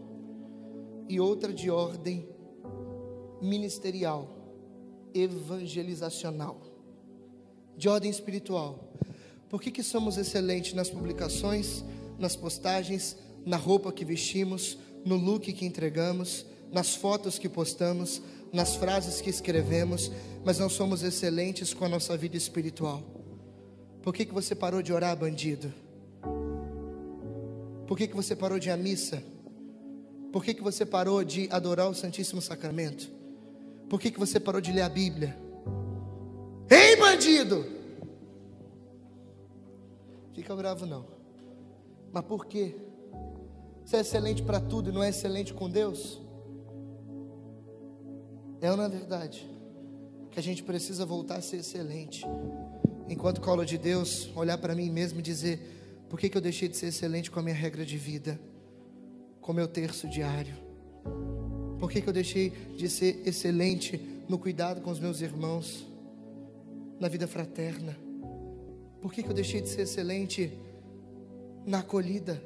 e 1.08 1.22
outra 1.22 1.54
de 1.54 1.70
ordem 1.70 2.28
ministerial, 3.42 4.28
evangelizacional. 5.14 6.60
De 7.78 7.88
ordem 7.88 8.12
espiritual. 8.12 8.92
Por 9.50 9.62
que, 9.62 9.72
que 9.72 9.84
somos 9.84 10.18
excelentes 10.18 10.74
nas 10.74 10.90
publicações, 10.90 11.82
nas 12.20 12.36
postagens, 12.36 13.16
na 13.46 13.56
roupa 13.56 13.94
que 13.94 14.04
vestimos, 14.04 14.78
no 15.06 15.16
look 15.16 15.54
que 15.54 15.66
entregamos, 15.66 16.46
nas 16.74 16.94
fotos 16.94 17.40
que 17.40 17.48
postamos, 17.48 18.22
nas 18.52 18.76
frases 18.76 19.22
que 19.22 19.30
escrevemos, 19.30 20.12
mas 20.44 20.60
não 20.60 20.70
somos 20.70 21.04
excelentes 21.04 21.74
com 21.74 21.86
a 21.86 21.90
nossa 21.90 22.18
vida 22.18 22.36
espiritual? 22.36 23.02
Por 24.02 24.14
que, 24.14 24.26
que 24.26 24.34
você 24.34 24.54
parou 24.54 24.82
de 24.82 24.92
orar, 24.92 25.16
bandido? 25.16 25.74
Por 27.92 27.98
que, 27.98 28.08
que 28.08 28.16
você 28.16 28.34
parou 28.34 28.58
de 28.58 28.70
ir 28.70 28.72
à 28.72 28.78
missa? 28.78 29.22
Por 30.32 30.46
que, 30.46 30.54
que 30.54 30.64
você 30.64 30.86
parou 30.86 31.26
de 31.26 31.50
adorar 31.52 31.90
o 31.90 31.94
Santíssimo 31.94 32.42
Sacramento? 32.42 33.12
Por 33.90 34.00
que, 34.00 34.10
que 34.10 34.18
você 34.18 34.40
parou 34.40 34.62
de 34.62 34.72
ler 34.72 34.84
a 34.84 34.88
Bíblia? 34.88 35.38
Ei, 36.70 36.96
bandido! 36.96 37.66
Fica 40.34 40.56
bravo 40.56 40.86
não. 40.86 41.06
Mas 42.14 42.24
por 42.24 42.46
quê? 42.46 42.78
Você 43.84 43.98
é 43.98 44.00
excelente 44.00 44.42
para 44.42 44.62
tudo 44.62 44.90
e 44.90 44.94
não 44.94 45.04
é 45.04 45.10
excelente 45.10 45.54
com 45.54 45.70
Deus? 45.70 46.22
É 48.62 48.74
não 48.74 48.86
é 48.86 48.88
verdade? 48.88 49.46
Que 50.32 50.40
a 50.40 50.42
gente 50.42 50.64
precisa 50.64 51.06
voltar 51.06 51.40
a 51.40 51.42
ser 51.42 51.58
excelente. 51.58 52.26
Enquanto 53.10 53.42
colo 53.42 53.66
de 53.66 53.78
Deus, 53.78 54.32
olhar 54.34 54.58
para 54.58 54.74
mim 54.74 54.90
mesmo 54.90 55.20
e 55.20 55.22
dizer: 55.22 55.81
por 56.12 56.20
que, 56.20 56.28
que 56.28 56.36
eu 56.36 56.42
deixei 56.42 56.68
de 56.68 56.76
ser 56.76 56.88
excelente 56.88 57.32
com 57.32 57.40
a 57.40 57.42
minha 57.42 57.56
regra 57.56 57.86
de 57.86 57.98
vida? 57.98 58.38
Com 59.40 59.54
o 59.54 59.56
meu 59.56 59.66
terço 59.66 60.10
diário? 60.10 60.54
Por 61.80 61.90
que, 61.90 62.02
que 62.02 62.10
eu 62.10 62.12
deixei 62.12 62.50
de 62.50 62.90
ser 62.90 63.26
excelente 63.26 63.98
no 64.28 64.38
cuidado 64.38 64.82
com 64.82 64.92
os 64.92 65.00
meus 65.00 65.22
irmãos? 65.22 65.88
Na 67.00 67.08
vida 67.08 67.28
fraterna? 67.28 67.98
Por 69.02 69.14
que, 69.14 69.24
que 69.24 69.30
eu 69.30 69.34
deixei 69.34 69.62
de 69.62 69.70
ser 69.70 69.84
excelente 69.84 70.52
na 71.66 71.80
acolhida? 71.80 72.44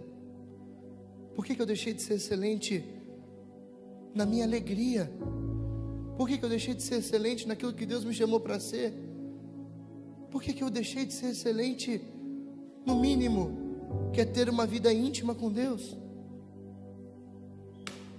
Por 1.35 1.43
que, 1.43 1.55
que 1.55 1.61
eu 1.63 1.65
deixei 1.65 1.91
de 1.91 2.03
ser 2.03 2.13
excelente 2.13 2.85
na 4.13 4.27
minha 4.27 4.45
alegria? 4.45 5.11
Por 6.15 6.27
que, 6.27 6.37
que 6.37 6.45
eu 6.45 6.49
deixei 6.49 6.75
de 6.75 6.83
ser 6.83 6.99
excelente 6.99 7.47
naquilo 7.47 7.73
que 7.73 7.87
Deus 7.87 8.05
me 8.05 8.13
chamou 8.13 8.39
para 8.39 8.59
ser? 8.59 8.93
Por 10.29 10.43
que, 10.43 10.53
que 10.53 10.63
eu 10.63 10.69
deixei 10.69 11.03
de 11.03 11.13
ser 11.13 11.31
excelente, 11.31 11.99
no 12.85 12.95
mínimo, 12.95 13.51
que 14.13 14.21
é 14.21 14.25
ter 14.25 14.49
uma 14.49 14.65
vida 14.65 14.93
íntima 14.93 15.33
com 15.33 15.51
Deus? 15.51 15.97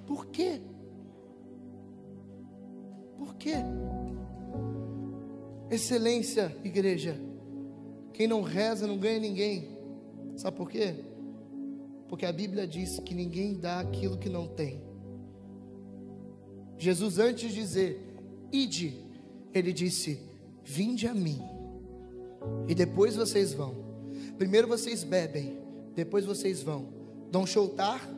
Por 0.06 0.26
quê? 0.26 0.60
Por 3.16 3.34
quê? 3.36 3.54
Excelência, 5.70 6.56
igreja. 6.64 7.18
Quem 8.12 8.26
não 8.26 8.42
reza 8.42 8.86
não 8.86 8.98
ganha 8.98 9.18
ninguém. 9.18 9.68
Sabe 10.36 10.56
por 10.56 10.70
quê? 10.70 10.94
Porque 12.08 12.24
a 12.24 12.32
Bíblia 12.32 12.66
diz 12.66 12.98
que 13.00 13.14
ninguém 13.14 13.58
dá 13.58 13.80
aquilo 13.80 14.16
que 14.16 14.28
não 14.28 14.46
tem. 14.46 14.80
Jesus, 16.78 17.18
antes 17.18 17.52
de 17.52 17.60
dizer, 17.60 18.16
ide, 18.52 18.94
ele 19.52 19.72
disse: 19.72 20.20
Vinde 20.62 21.08
a 21.08 21.14
mim, 21.14 21.40
e 22.68 22.74
depois 22.74 23.16
vocês 23.16 23.52
vão. 23.52 23.85
Primeiro 24.38 24.68
vocês 24.68 25.04
bebem, 25.04 25.58
depois 25.94 26.24
vocês 26.24 26.62
vão. 26.62 26.88
Dom 27.30 27.46
Choutar, 27.46 28.08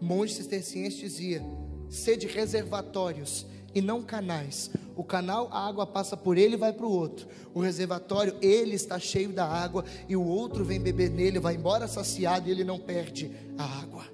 monge 0.00 0.34
cisterciense, 0.34 0.98
dizia: 0.98 1.42
sede 1.88 2.26
reservatórios 2.26 3.46
e 3.74 3.80
não 3.80 4.02
canais. 4.02 4.70
O 4.96 5.04
canal, 5.04 5.48
a 5.52 5.68
água 5.68 5.86
passa 5.86 6.16
por 6.16 6.36
ele 6.36 6.54
e 6.54 6.58
vai 6.58 6.72
para 6.72 6.86
o 6.86 6.90
outro. 6.90 7.28
O 7.54 7.60
reservatório, 7.60 8.36
ele 8.42 8.74
está 8.74 8.98
cheio 8.98 9.28
da 9.28 9.46
água 9.46 9.84
e 10.08 10.16
o 10.16 10.24
outro 10.24 10.64
vem 10.64 10.80
beber 10.80 11.10
nele, 11.10 11.38
vai 11.38 11.54
embora 11.54 11.86
saciado 11.86 12.48
e 12.48 12.50
ele 12.50 12.64
não 12.64 12.78
perde 12.78 13.30
a 13.56 13.64
água. 13.64 14.04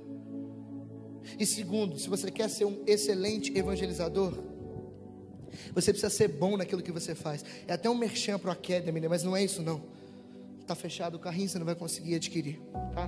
E 1.39 1.47
segundo, 1.47 1.99
se 1.99 2.09
você 2.09 2.31
quer 2.31 2.51
ser 2.51 2.67
um 2.67 2.83
excelente 2.87 3.57
evangelizador, 3.57 4.35
você 5.73 5.93
precisa 5.93 6.11
ser 6.11 6.29
bom 6.29 6.57
naquilo 6.57 6.83
que 6.83 6.93
você 6.93 7.15
faz. 7.15 7.45
É 7.67 7.73
até 7.73 7.89
um 7.89 7.95
merchan 7.95 8.39
para 8.39 8.51
o 8.51 8.53
Academy, 8.53 9.01
né? 9.01 9.09
mas 9.09 9.23
não 9.23 9.35
é 9.35 9.43
isso 9.43 9.63
não. 9.63 9.83
Está 10.65 10.75
fechado 10.75 11.17
o 11.17 11.19
carrinho, 11.19 11.47
você 11.47 11.59
não 11.59 11.67
vai 11.67 11.75
conseguir 11.75 12.15
adquirir, 12.15 12.59
tá? 12.95 13.07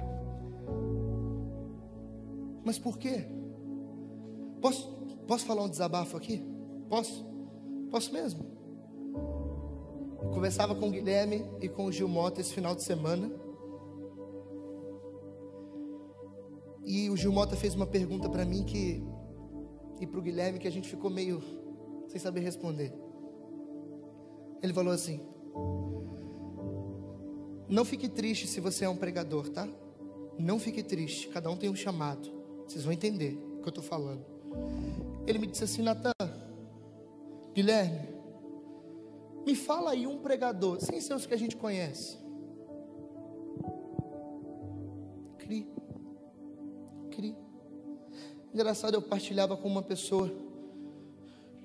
Mas 2.63 2.79
por 2.79 2.99
quê? 2.99 3.25
Posso, 4.61 4.87
posso 5.27 5.47
falar 5.47 5.63
um 5.63 5.69
desabafo 5.69 6.19
aqui? 6.19 6.45
Posso? 6.87 7.25
Posso 7.91 8.13
mesmo? 8.13 8.45
Eu 10.21 10.29
conversava 10.35 10.75
com 10.75 10.89
o 10.89 10.91
Guilherme 10.91 11.47
e 11.63 11.67
com 11.67 11.87
o 11.87 11.93
Gil 11.93 12.09
Mota 12.09 12.43
esse 12.43 12.53
final 12.53 12.75
de 12.75 12.83
semana. 12.83 13.33
E 16.85 17.09
o 17.09 17.17
Gil 17.17 17.33
Mota 17.33 17.57
fez 17.57 17.75
uma 17.75 17.87
pergunta 17.87 18.29
para 18.29 18.45
mim 18.45 18.65
que 18.65 19.03
e 19.99 20.07
para 20.07 20.21
o 20.21 20.23
Guilherme 20.23 20.59
que 20.59 20.69
a 20.69 20.73
gente 20.73 20.91
ficou 20.91 21.09
meio 21.09 21.43
sem 22.09 22.21
saber 22.21 22.41
responder. 22.41 22.93
Ele 24.63 24.75
falou 24.75 24.93
assim: 24.93 25.23
Não 27.69 27.85
fique 27.85 28.09
triste 28.09 28.47
se 28.47 28.61
você 28.61 28.85
é 28.85 28.89
um 28.89 28.97
pregador, 28.97 29.49
tá? 29.49 29.69
Não 30.39 30.59
fique 30.59 30.83
triste, 30.83 31.29
cada 31.29 31.51
um 31.51 31.57
tem 31.57 31.69
um 31.69 31.75
chamado. 31.75 32.31
Vocês 32.67 32.85
vão 32.85 32.93
entender 32.93 33.39
o 33.59 33.63
que 33.63 33.69
eu 33.69 33.71
estou 33.71 33.85
falando. 33.85 34.25
Ele 35.27 35.39
me 35.39 35.47
disse 35.47 35.65
assim: 35.65 35.83
Natan, 35.83 36.13
Guilherme, 37.55 38.09
me 39.47 39.55
fala 39.55 39.93
aí 39.93 40.07
um 40.07 40.19
pregador, 40.19 40.81
sem 40.81 41.01
ser 41.01 41.15
os 41.15 41.27
que 41.27 41.35
a 41.35 41.39
gente 41.39 41.57
conhece. 41.57 42.19
Cri. 45.39 45.67
Engraçado, 48.57 48.95
eu 48.95 49.03
partilhava 49.03 49.55
com 49.55 49.69
uma 49.69 49.83
pessoa, 49.83 50.33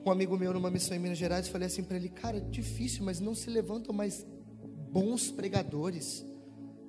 um 0.06 0.12
amigo 0.12 0.38
meu 0.38 0.52
numa 0.52 0.70
missão 0.70 0.94
em 0.94 1.00
Minas 1.00 1.18
Gerais, 1.18 1.48
falei 1.48 1.68
assim 1.68 1.84
para 1.84 1.96
ele: 1.96 2.10
Cara, 2.10 2.42
difícil, 2.42 3.06
mas 3.06 3.22
não 3.22 3.34
se 3.34 3.50
levantam 3.50 3.96
mais 3.96 4.28
bons 4.92 5.32
pregadores. 5.32 6.26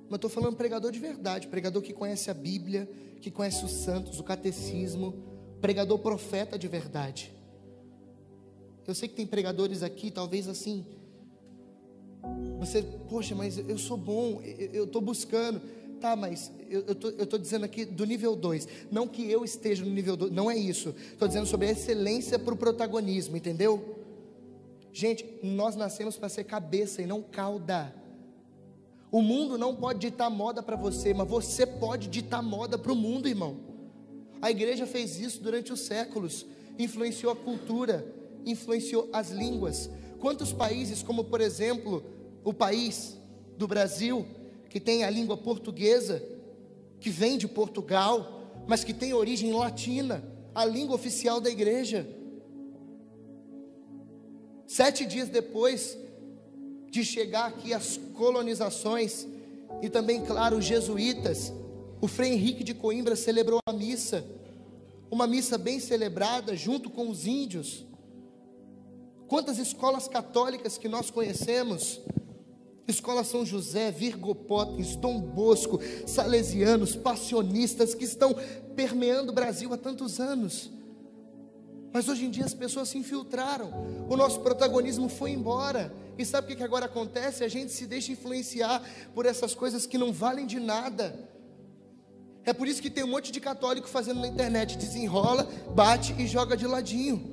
Mas 0.09 0.17
estou 0.17 0.29
falando 0.29 0.55
pregador 0.55 0.91
de 0.91 0.99
verdade, 0.99 1.47
pregador 1.47 1.81
que 1.81 1.93
conhece 1.93 2.29
a 2.29 2.33
Bíblia, 2.33 2.89
que 3.21 3.31
conhece 3.31 3.63
os 3.63 3.71
santos, 3.71 4.19
o 4.19 4.23
catecismo, 4.23 5.13
pregador 5.61 5.97
profeta 5.99 6.59
de 6.59 6.67
verdade. 6.67 7.31
Eu 8.85 8.93
sei 8.93 9.07
que 9.07 9.15
tem 9.15 9.25
pregadores 9.25 9.81
aqui, 9.81 10.11
talvez 10.11 10.47
assim. 10.47 10.85
Você, 12.59 12.81
poxa, 13.09 13.33
mas 13.33 13.57
eu 13.57 13.77
sou 13.77 13.97
bom, 13.97 14.41
eu 14.41 14.83
estou 14.83 15.01
buscando 15.01 15.61
tá, 16.03 16.17
mas 16.17 16.51
eu 16.69 16.81
estou 16.91 17.39
dizendo 17.39 17.63
aqui 17.63 17.85
do 17.85 18.05
nível 18.05 18.35
2. 18.35 18.67
Não 18.91 19.07
que 19.07 19.31
eu 19.31 19.45
esteja 19.45 19.85
no 19.85 19.89
nível 19.89 20.17
2, 20.17 20.33
não 20.33 20.51
é 20.51 20.57
isso. 20.57 20.93
Estou 21.13 21.29
dizendo 21.29 21.45
sobre 21.45 21.67
a 21.67 21.71
excelência 21.71 22.37
para 22.37 22.53
o 22.53 22.57
protagonismo, 22.57 23.37
entendeu? 23.37 24.02
Gente, 24.93 25.25
nós 25.41 25.75
nascemos 25.75 26.17
para 26.17 26.29
ser 26.29 26.43
cabeça 26.43 27.01
e 27.01 27.07
não 27.07 27.23
cauda. 27.23 27.93
O 29.11 29.21
mundo 29.21 29.57
não 29.57 29.75
pode 29.75 29.99
ditar 29.99 30.29
moda 30.29 30.61
para 30.61 30.75
você, 30.75 31.13
mas 31.15 31.27
você 31.27 31.65
pode 31.65 32.07
ditar 32.07 32.43
moda 32.43 32.77
para 32.77 32.91
o 32.91 32.95
mundo, 32.95 33.27
irmão. 33.27 33.57
A 34.39 34.51
igreja 34.51 34.85
fez 34.85 35.19
isso 35.19 35.41
durante 35.41 35.73
os 35.73 35.79
séculos, 35.79 36.45
influenciou 36.77 37.31
a 37.31 37.35
cultura, 37.35 38.05
influenciou 38.45 39.09
as 39.11 39.31
línguas. 39.31 39.89
Quantos 40.19 40.53
países, 40.53 41.01
como 41.01 41.23
por 41.23 41.41
exemplo, 41.41 42.03
o 42.43 42.53
país 42.53 43.17
do 43.57 43.67
Brasil, 43.67 44.27
que 44.69 44.79
tem 44.79 45.03
a 45.03 45.09
língua 45.09 45.37
portuguesa, 45.37 46.23
que 46.99 47.09
vem 47.09 47.37
de 47.37 47.47
Portugal, 47.47 48.43
mas 48.67 48.83
que 48.83 48.93
tem 48.93 49.13
origem 49.13 49.53
latina, 49.53 50.23
a 50.53 50.65
língua 50.65 50.95
oficial 50.95 51.41
da 51.41 51.49
igreja. 51.49 52.07
Sete 54.67 55.05
dias 55.05 55.29
depois 55.29 55.97
de 56.89 57.03
chegar 57.03 57.47
aqui 57.47 57.73
as 57.73 57.97
colonizações, 58.13 59.25
e 59.81 59.89
também, 59.89 60.23
claro, 60.23 60.57
os 60.57 60.65
jesuítas, 60.65 61.51
o 61.99 62.07
Frei 62.07 62.33
Henrique 62.33 62.63
de 62.63 62.73
Coimbra 62.73 63.15
celebrou 63.15 63.59
a 63.65 63.73
missa, 63.73 64.25
uma 65.09 65.25
missa 65.25 65.57
bem 65.57 65.79
celebrada 65.79 66.55
junto 66.55 66.89
com 66.89 67.09
os 67.09 67.25
índios. 67.25 67.85
Quantas 69.27 69.57
escolas 69.57 70.07
católicas 70.07 70.77
que 70.77 70.87
nós 70.87 71.09
conhecemos, 71.09 72.01
Escola 72.87 73.23
São 73.23 73.45
José, 73.45 73.91
Virgopótens, 73.91 74.95
Dom 74.95 75.19
Bosco, 75.21 75.79
Salesianos, 76.05 76.95
Passionistas 76.95 77.95
que 77.95 78.03
estão 78.03 78.35
permeando 78.75 79.31
o 79.31 79.35
Brasil 79.35 79.73
há 79.73 79.77
tantos 79.77 80.19
anos. 80.19 80.69
Mas 81.93 82.09
hoje 82.09 82.25
em 82.25 82.31
dia 82.31 82.43
as 82.43 82.53
pessoas 82.53 82.89
se 82.89 82.97
infiltraram, 82.97 83.71
o 84.09 84.17
nosso 84.17 84.39
protagonismo 84.39 85.07
foi 85.07 85.31
embora. 85.31 85.93
E 86.17 86.25
sabe 86.25 86.53
o 86.53 86.57
que 86.57 86.63
agora 86.63 86.85
acontece? 86.85 87.43
A 87.43 87.47
gente 87.47 87.71
se 87.71 87.85
deixa 87.85 88.11
influenciar 88.11 88.81
por 89.13 89.25
essas 89.25 89.53
coisas 89.53 89.85
que 89.85 89.97
não 89.97 90.11
valem 90.11 90.45
de 90.45 90.59
nada. 90.59 91.29
É 92.43 92.51
por 92.51 92.67
isso 92.67 92.81
que 92.81 92.89
tem 92.89 93.03
um 93.03 93.07
monte 93.07 93.31
de 93.31 93.39
católico 93.39 93.87
fazendo 93.87 94.19
na 94.19 94.27
internet: 94.27 94.77
desenrola, 94.77 95.47
bate 95.75 96.13
e 96.19 96.27
joga 96.27 96.57
de 96.57 96.67
ladinho. 96.67 97.31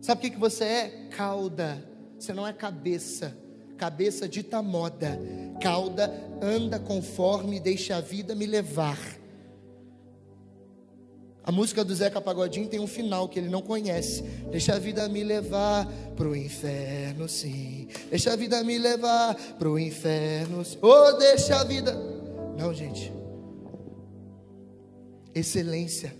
Sabe 0.00 0.18
o 0.18 0.22
que, 0.22 0.30
que 0.30 0.40
você 0.40 0.64
é? 0.64 1.08
Cauda, 1.10 1.86
você 2.18 2.32
não 2.32 2.46
é 2.46 2.52
cabeça 2.52 3.36
cabeça 3.78 4.28
dita 4.28 4.60
moda, 4.60 5.18
cauda 5.62 6.12
anda 6.42 6.78
conforme 6.80 7.60
deixa 7.60 7.96
a 7.96 8.00
vida 8.00 8.34
me 8.34 8.44
levar. 8.44 8.98
A 11.48 11.50
música 11.50 11.82
do 11.82 11.94
Zeca 11.94 12.20
Pagodinho 12.20 12.68
tem 12.68 12.78
um 12.78 12.86
final 12.86 13.26
que 13.26 13.38
ele 13.38 13.48
não 13.48 13.62
conhece. 13.62 14.20
Deixa 14.50 14.74
a 14.74 14.78
vida 14.78 15.08
me 15.08 15.24
levar 15.24 15.86
pro 16.14 16.36
inferno, 16.36 17.26
sim. 17.26 17.88
Deixa 18.10 18.34
a 18.34 18.36
vida 18.36 18.62
me 18.62 18.76
levar 18.76 19.34
pro 19.58 19.78
inferno. 19.78 20.62
Sim. 20.62 20.76
Oh, 20.82 21.12
deixa 21.12 21.58
a 21.58 21.64
vida. 21.64 21.98
Não, 22.54 22.74
gente. 22.74 23.10
Excelência. 25.34 26.14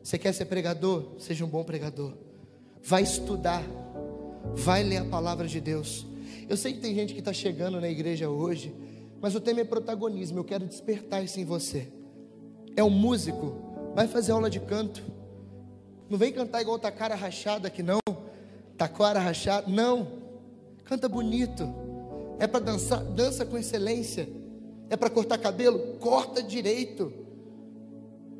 Você 0.00 0.16
quer 0.18 0.32
ser 0.32 0.44
pregador? 0.44 1.16
Seja 1.18 1.44
um 1.44 1.48
bom 1.48 1.64
pregador. 1.64 2.12
Vai 2.80 3.02
estudar. 3.02 3.64
Vai 4.54 4.84
ler 4.84 4.98
a 4.98 5.04
palavra 5.04 5.48
de 5.48 5.60
Deus. 5.60 6.06
Eu 6.48 6.56
sei 6.56 6.74
que 6.74 6.78
tem 6.78 6.94
gente 6.94 7.12
que 7.12 7.18
está 7.18 7.32
chegando 7.32 7.80
na 7.80 7.88
igreja 7.88 8.30
hoje, 8.30 8.72
Mas 9.20 9.34
o 9.34 9.40
tema 9.40 9.62
é 9.62 9.64
protagonismo. 9.64 10.38
Eu 10.38 10.44
quero 10.44 10.64
despertar 10.64 11.24
isso 11.24 11.40
em 11.40 11.44
você. 11.44 11.88
É 12.76 12.84
um 12.84 12.90
músico, 12.90 13.73
vai 13.94 14.08
fazer 14.08 14.32
aula 14.32 14.50
de 14.50 14.60
canto. 14.60 15.02
Não 16.10 16.18
vem 16.18 16.32
cantar 16.32 16.60
igual 16.60 16.78
tá 16.78 16.90
cara 16.90 17.14
rachada 17.14 17.68
aqui 17.68 17.82
não. 17.82 18.00
Tá 18.76 18.88
cara 18.88 19.20
rachada, 19.20 19.70
não. 19.70 20.24
Canta 20.84 21.08
bonito. 21.08 21.62
É 22.38 22.46
para 22.46 22.64
dançar, 22.64 23.02
dança 23.04 23.46
com 23.46 23.56
excelência. 23.56 24.28
É 24.90 24.96
para 24.96 25.08
cortar 25.08 25.38
cabelo, 25.38 25.96
corta 26.00 26.42
direito. 26.42 27.12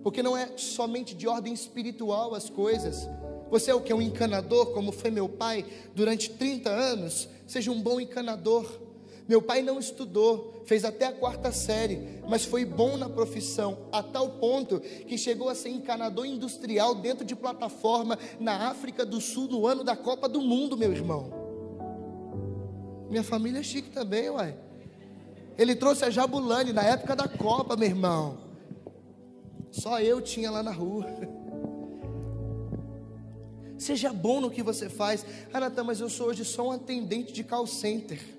Porque 0.02 0.22
não 0.22 0.36
é 0.36 0.50
somente 0.56 1.14
de 1.14 1.26
ordem 1.26 1.54
espiritual 1.54 2.34
as 2.34 2.50
coisas. 2.50 3.08
Você 3.50 3.70
é 3.70 3.74
o 3.74 3.80
que 3.80 3.92
é 3.92 3.94
um 3.94 4.02
encanador, 4.02 4.72
como 4.72 4.90
foi 4.90 5.10
meu 5.10 5.28
pai 5.28 5.64
durante 5.94 6.30
30 6.30 6.68
anos, 6.68 7.28
seja 7.46 7.70
um 7.70 7.80
bom 7.80 8.00
encanador. 8.00 8.83
Meu 9.26 9.40
pai 9.40 9.62
não 9.62 9.78
estudou, 9.78 10.62
fez 10.66 10.84
até 10.84 11.06
a 11.06 11.12
quarta 11.12 11.50
série, 11.50 12.20
mas 12.28 12.44
foi 12.44 12.64
bom 12.64 12.96
na 12.96 13.08
profissão, 13.08 13.88
a 13.90 14.02
tal 14.02 14.32
ponto 14.32 14.80
que 14.80 15.16
chegou 15.16 15.48
a 15.48 15.54
ser 15.54 15.70
encanador 15.70 16.26
industrial 16.26 16.94
dentro 16.94 17.24
de 17.24 17.34
plataforma 17.34 18.18
na 18.38 18.68
África 18.68 19.04
do 19.04 19.20
Sul 19.20 19.48
no 19.48 19.66
ano 19.66 19.82
da 19.82 19.96
Copa 19.96 20.28
do 20.28 20.42
Mundo, 20.42 20.76
meu 20.76 20.92
irmão. 20.92 21.32
Minha 23.08 23.22
família 23.22 23.60
é 23.60 23.62
chique 23.62 23.90
também, 23.90 24.28
uai. 24.28 24.56
Ele 25.56 25.74
trouxe 25.74 26.04
a 26.04 26.10
Jabulani 26.10 26.72
na 26.72 26.82
época 26.82 27.16
da 27.16 27.28
Copa, 27.28 27.76
meu 27.76 27.88
irmão. 27.88 28.38
Só 29.70 30.00
eu 30.00 30.20
tinha 30.20 30.50
lá 30.50 30.62
na 30.62 30.72
rua. 30.72 31.06
Seja 33.78 34.12
bom 34.12 34.40
no 34.40 34.50
que 34.50 34.62
você 34.62 34.88
faz. 34.88 35.24
Ah, 35.52 35.60
Natan, 35.60 35.84
mas 35.84 36.00
eu 36.00 36.10
sou 36.10 36.28
hoje 36.28 36.44
só 36.44 36.68
um 36.68 36.72
atendente 36.72 37.32
de 37.32 37.44
call 37.44 37.66
center. 37.66 38.33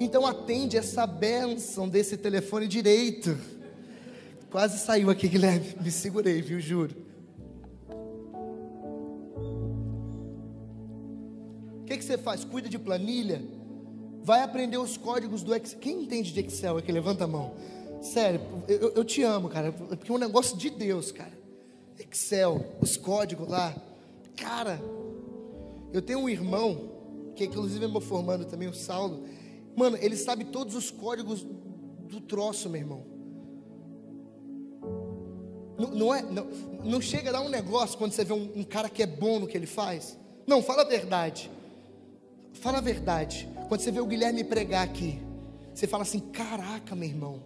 Então 0.00 0.26
atende 0.26 0.76
essa 0.76 1.06
bênção 1.06 1.88
desse 1.88 2.16
telefone 2.16 2.68
direito. 2.68 3.36
Quase 4.50 4.78
saiu 4.78 5.10
aqui, 5.10 5.28
Guilherme. 5.28 5.74
Me 5.80 5.90
segurei, 5.90 6.40
viu? 6.40 6.60
Juro. 6.60 6.94
O 11.80 11.84
que, 11.84 11.96
que 11.96 12.04
você 12.04 12.16
faz? 12.16 12.44
Cuida 12.44 12.68
de 12.68 12.78
planilha? 12.78 13.42
Vai 14.22 14.42
aprender 14.42 14.78
os 14.78 14.96
códigos 14.96 15.42
do 15.42 15.54
Excel. 15.54 15.78
Quem 15.78 16.02
entende 16.02 16.32
de 16.32 16.40
Excel 16.40 16.76
aqui? 16.76 16.92
Levanta 16.92 17.24
a 17.24 17.26
mão. 17.26 17.54
Sério, 18.00 18.40
eu, 18.68 18.92
eu 18.94 19.04
te 19.04 19.22
amo, 19.22 19.48
cara. 19.48 19.72
Porque 19.72 20.10
é 20.10 20.14
um 20.14 20.18
negócio 20.18 20.56
de 20.56 20.70
Deus, 20.70 21.10
cara. 21.10 21.36
Excel, 21.98 22.64
os 22.80 22.96
códigos 22.96 23.48
lá. 23.48 23.74
Cara, 24.36 24.80
eu 25.92 26.00
tenho 26.00 26.20
um 26.20 26.28
irmão, 26.28 27.32
que 27.34 27.44
inclusive 27.44 27.84
é 27.84 27.88
meu 27.88 28.00
formando 28.00 28.44
também, 28.44 28.68
o 28.68 28.74
Saulo. 28.74 29.26
Mano, 29.78 29.96
ele 30.00 30.16
sabe 30.16 30.44
todos 30.44 30.74
os 30.74 30.90
códigos 30.90 31.46
do 32.08 32.20
troço, 32.20 32.68
meu 32.68 32.80
irmão. 32.80 33.06
Não, 35.78 35.90
não 35.90 36.14
é, 36.14 36.20
não, 36.22 36.46
não, 36.84 37.00
chega 37.00 37.28
a 37.30 37.34
dar 37.34 37.42
um 37.42 37.48
negócio 37.48 37.96
quando 37.96 38.10
você 38.10 38.24
vê 38.24 38.32
um, 38.32 38.50
um 38.56 38.64
cara 38.64 38.88
que 38.88 39.04
é 39.04 39.06
bom 39.06 39.38
no 39.38 39.46
que 39.46 39.56
ele 39.56 39.66
faz. 39.66 40.18
Não, 40.48 40.60
fala 40.60 40.82
a 40.82 40.84
verdade. 40.84 41.48
Fala 42.54 42.78
a 42.78 42.80
verdade. 42.80 43.48
Quando 43.68 43.80
você 43.80 43.92
vê 43.92 44.00
o 44.00 44.06
Guilherme 44.06 44.42
pregar 44.42 44.82
aqui, 44.84 45.20
você 45.72 45.86
fala 45.86 46.02
assim: 46.02 46.18
caraca, 46.18 46.96
meu 46.96 47.08
irmão. 47.08 47.44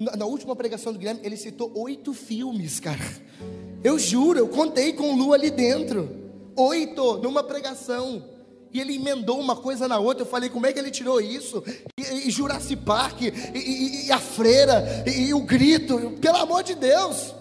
Na, 0.00 0.16
na 0.16 0.24
última 0.24 0.56
pregação 0.56 0.90
do 0.90 0.98
Guilherme, 0.98 1.20
ele 1.22 1.36
citou 1.36 1.70
oito 1.76 2.14
filmes, 2.14 2.80
cara. 2.80 3.04
Eu 3.84 3.98
juro, 3.98 4.38
eu 4.38 4.48
contei 4.48 4.94
com 4.94 5.12
o 5.12 5.16
Lu 5.16 5.34
ali 5.34 5.50
dentro. 5.50 6.08
Oito, 6.56 7.18
numa 7.18 7.42
pregação. 7.42 8.33
E 8.74 8.80
ele 8.80 8.96
emendou 8.96 9.38
uma 9.38 9.54
coisa 9.54 9.86
na 9.86 10.00
outra. 10.00 10.24
Eu 10.24 10.28
falei, 10.28 10.50
como 10.50 10.66
é 10.66 10.72
que 10.72 10.80
ele 10.80 10.90
tirou 10.90 11.20
isso? 11.20 11.62
E, 11.96 12.26
e 12.26 12.30
Jurassic 12.32 12.82
Park, 12.82 13.22
e, 13.22 13.28
e, 13.54 14.06
e 14.06 14.12
a 14.12 14.18
freira, 14.18 15.04
e, 15.06 15.32
o 15.32 15.42
grito. 15.42 16.10
Pelo 16.20 16.38
amor 16.38 16.64
de 16.64 16.74
Deus. 16.74 17.32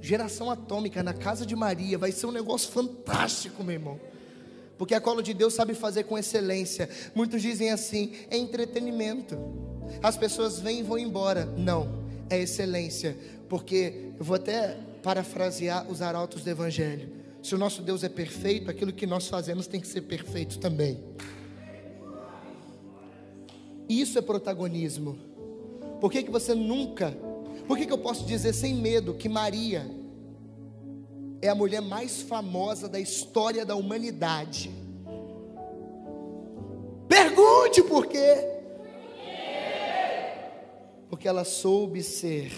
Geração 0.00 0.48
atômica 0.48 1.02
na 1.02 1.12
casa 1.12 1.44
de 1.44 1.56
Maria 1.56 1.98
vai 1.98 2.12
ser 2.12 2.26
um 2.26 2.30
negócio 2.30 2.70
fantástico, 2.70 3.64
meu 3.64 3.74
irmão. 3.74 4.00
Porque 4.78 4.94
a 4.94 5.00
cola 5.00 5.20
de 5.20 5.34
Deus 5.34 5.52
sabe 5.52 5.74
fazer 5.74 6.04
com 6.04 6.16
excelência. 6.16 6.88
Muitos 7.12 7.42
dizem 7.42 7.72
assim: 7.72 8.12
é 8.30 8.36
entretenimento. 8.36 9.36
As 10.00 10.16
pessoas 10.16 10.60
vêm 10.60 10.78
e 10.78 10.82
vão 10.84 10.96
embora. 10.96 11.44
Não, 11.44 12.04
é 12.30 12.38
excelência. 12.38 13.16
Porque 13.48 14.12
eu 14.16 14.24
vou 14.24 14.36
até 14.36 14.76
parafrasear 15.02 15.90
os 15.90 16.00
arautos 16.00 16.44
do 16.44 16.50
Evangelho. 16.50 17.15
Se 17.46 17.54
o 17.54 17.58
nosso 17.58 17.80
Deus 17.80 18.02
é 18.02 18.08
perfeito, 18.08 18.68
aquilo 18.68 18.92
que 18.92 19.06
nós 19.06 19.28
fazemos 19.28 19.68
tem 19.68 19.80
que 19.80 19.86
ser 19.86 20.00
perfeito 20.00 20.58
também. 20.58 20.98
Isso 23.88 24.18
é 24.18 24.20
protagonismo. 24.20 25.16
Por 26.00 26.10
que, 26.10 26.24
que 26.24 26.30
você 26.32 26.56
nunca, 26.56 27.16
por 27.68 27.78
que, 27.78 27.86
que 27.86 27.92
eu 27.92 27.98
posso 27.98 28.26
dizer 28.26 28.52
sem 28.52 28.74
medo 28.74 29.14
que 29.14 29.28
Maria 29.28 29.88
é 31.40 31.48
a 31.48 31.54
mulher 31.54 31.80
mais 31.80 32.20
famosa 32.20 32.88
da 32.88 32.98
história 32.98 33.64
da 33.64 33.76
humanidade? 33.76 34.72
Pergunte 37.06 37.80
por 37.84 38.08
quê? 38.08 38.44
Porque 41.08 41.28
ela 41.28 41.44
soube 41.44 42.02
ser 42.02 42.50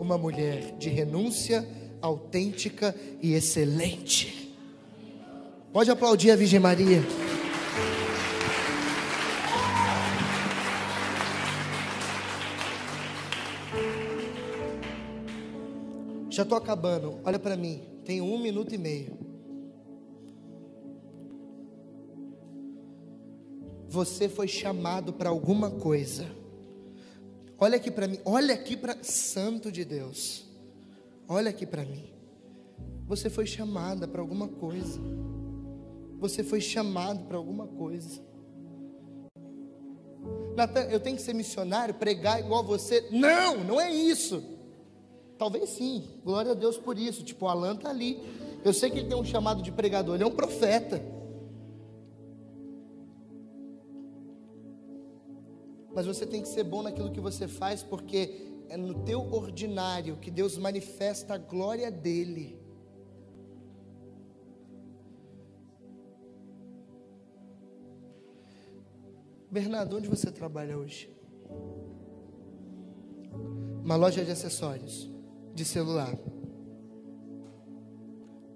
uma 0.00 0.16
mulher 0.16 0.74
de 0.78 0.88
renúncia 0.88 1.81
autêntica 2.02 2.94
e 3.22 3.32
excelente. 3.32 4.54
Pode 5.72 5.90
aplaudir 5.90 6.30
a 6.32 6.36
Virgem 6.36 6.60
Maria. 6.60 7.00
Já 16.28 16.42
estou 16.42 16.58
acabando. 16.58 17.20
Olha 17.24 17.38
para 17.38 17.56
mim. 17.56 17.82
Tenho 18.04 18.24
um 18.24 18.38
minuto 18.38 18.74
e 18.74 18.78
meio. 18.78 19.18
Você 23.86 24.30
foi 24.30 24.48
chamado 24.48 25.12
para 25.12 25.28
alguma 25.28 25.70
coisa. 25.70 26.26
Olha 27.58 27.76
aqui 27.76 27.90
para 27.90 28.08
mim. 28.08 28.18
Olha 28.24 28.54
aqui 28.54 28.76
para 28.76 28.96
Santo 29.04 29.70
de 29.70 29.84
Deus. 29.84 30.41
Olha 31.32 31.48
aqui 31.48 31.64
para 31.64 31.82
mim. 31.82 32.12
Você 33.06 33.30
foi 33.30 33.46
chamada 33.46 34.06
para 34.06 34.20
alguma 34.20 34.48
coisa. 34.48 35.00
Você 36.18 36.44
foi 36.44 36.60
chamado 36.60 37.24
para 37.24 37.38
alguma 37.38 37.66
coisa. 37.66 38.20
Natan, 40.54 40.82
eu 40.90 41.00
tenho 41.00 41.16
que 41.16 41.22
ser 41.22 41.32
missionário, 41.32 41.94
pregar 41.94 42.38
igual 42.38 42.62
você. 42.62 43.08
Não, 43.10 43.64
não 43.64 43.80
é 43.80 43.90
isso. 43.90 44.44
Talvez 45.38 45.70
sim, 45.70 46.06
glória 46.22 46.52
a 46.52 46.54
Deus 46.54 46.76
por 46.76 46.98
isso. 46.98 47.24
Tipo, 47.24 47.46
o 47.46 47.48
Alan 47.48 47.76
está 47.76 47.88
ali. 47.88 48.20
Eu 48.62 48.74
sei 48.74 48.90
que 48.90 48.98
ele 48.98 49.08
tem 49.08 49.16
um 49.16 49.24
chamado 49.24 49.62
de 49.62 49.72
pregador, 49.72 50.16
ele 50.16 50.24
é 50.24 50.26
um 50.26 50.30
profeta. 50.30 51.02
Mas 55.94 56.04
você 56.04 56.26
tem 56.26 56.42
que 56.42 56.48
ser 56.48 56.64
bom 56.64 56.82
naquilo 56.82 57.10
que 57.10 57.20
você 57.20 57.48
faz, 57.48 57.82
porque 57.82 58.51
é 58.72 58.76
no 58.78 59.04
teu 59.04 59.20
ordinário 59.30 60.16
que 60.16 60.30
Deus 60.30 60.56
manifesta 60.56 61.34
a 61.34 61.36
glória 61.36 61.90
dele. 61.90 62.58
Bernardo, 69.50 69.94
onde 69.94 70.08
você 70.08 70.32
trabalha 70.32 70.78
hoje? 70.78 71.14
Uma 73.84 73.96
loja 73.96 74.24
de 74.24 74.30
acessórios, 74.30 75.06
de 75.54 75.66
celular. 75.66 76.18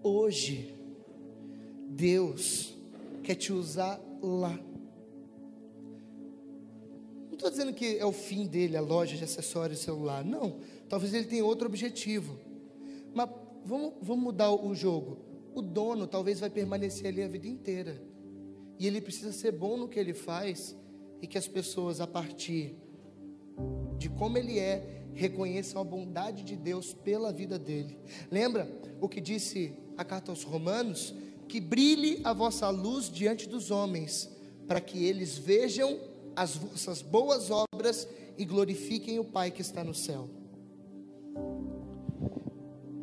Hoje, 0.02 0.74
Deus 1.90 2.74
quer 3.22 3.34
te 3.34 3.52
usar 3.52 4.00
lá. 4.22 4.58
Estou 7.46 7.58
dizendo 7.58 7.76
que 7.76 7.96
é 7.96 8.04
o 8.04 8.10
fim 8.10 8.44
dele, 8.44 8.76
a 8.76 8.80
loja 8.80 9.16
de 9.16 9.22
acessórios 9.22 9.78
celular. 9.78 10.24
Não. 10.24 10.58
Talvez 10.88 11.14
ele 11.14 11.26
tenha 11.26 11.44
outro 11.44 11.68
objetivo. 11.68 12.36
Mas 13.14 13.30
vamos, 13.64 13.94
vamos 14.02 14.24
mudar 14.24 14.50
o 14.50 14.74
jogo. 14.74 15.18
O 15.54 15.62
dono 15.62 16.08
talvez 16.08 16.40
vai 16.40 16.50
permanecer 16.50 17.06
ali 17.06 17.22
a 17.22 17.28
vida 17.28 17.46
inteira. 17.46 18.02
E 18.80 18.84
ele 18.88 19.00
precisa 19.00 19.30
ser 19.30 19.52
bom 19.52 19.76
no 19.76 19.86
que 19.86 19.96
ele 19.96 20.12
faz 20.12 20.76
e 21.22 21.26
que 21.28 21.38
as 21.38 21.46
pessoas, 21.46 22.00
a 22.00 22.06
partir 22.06 22.74
de 23.96 24.08
como 24.08 24.36
ele 24.36 24.58
é, 24.58 25.04
reconheçam 25.14 25.80
a 25.80 25.84
bondade 25.84 26.42
de 26.42 26.56
Deus 26.56 26.92
pela 26.92 27.32
vida 27.32 27.60
dele. 27.60 27.96
Lembra 28.28 28.68
o 29.00 29.08
que 29.08 29.20
disse 29.20 29.72
a 29.96 30.04
carta 30.04 30.32
aos 30.32 30.42
Romanos? 30.42 31.14
Que 31.46 31.60
brilhe 31.60 32.20
a 32.24 32.32
vossa 32.32 32.68
luz 32.70 33.08
diante 33.08 33.48
dos 33.48 33.70
homens, 33.70 34.28
para 34.66 34.80
que 34.80 35.04
eles 35.04 35.38
vejam 35.38 36.15
as 36.36 36.54
vossas 36.54 37.00
boas 37.00 37.50
obras 37.50 38.06
e 38.36 38.44
glorifiquem 38.44 39.18
o 39.18 39.24
Pai 39.24 39.50
que 39.50 39.62
está 39.62 39.82
no 39.82 39.94
céu. 39.94 40.28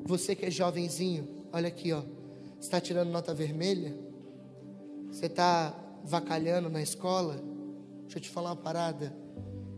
Você 0.06 0.36
que 0.36 0.46
é 0.46 0.52
jovenzinho, 0.52 1.28
olha 1.52 1.68
aqui, 1.68 1.92
ó. 1.92 2.04
Está 2.60 2.80
tirando 2.80 3.10
nota 3.10 3.34
vermelha? 3.34 3.98
Você 5.12 5.26
está 5.26 5.78
vacalhando 6.04 6.70
na 6.70 6.82
escola, 6.82 7.42
deixa 8.04 8.18
eu 8.18 8.22
te 8.22 8.30
falar 8.30 8.52
uma 8.52 8.56
parada. 8.56 9.16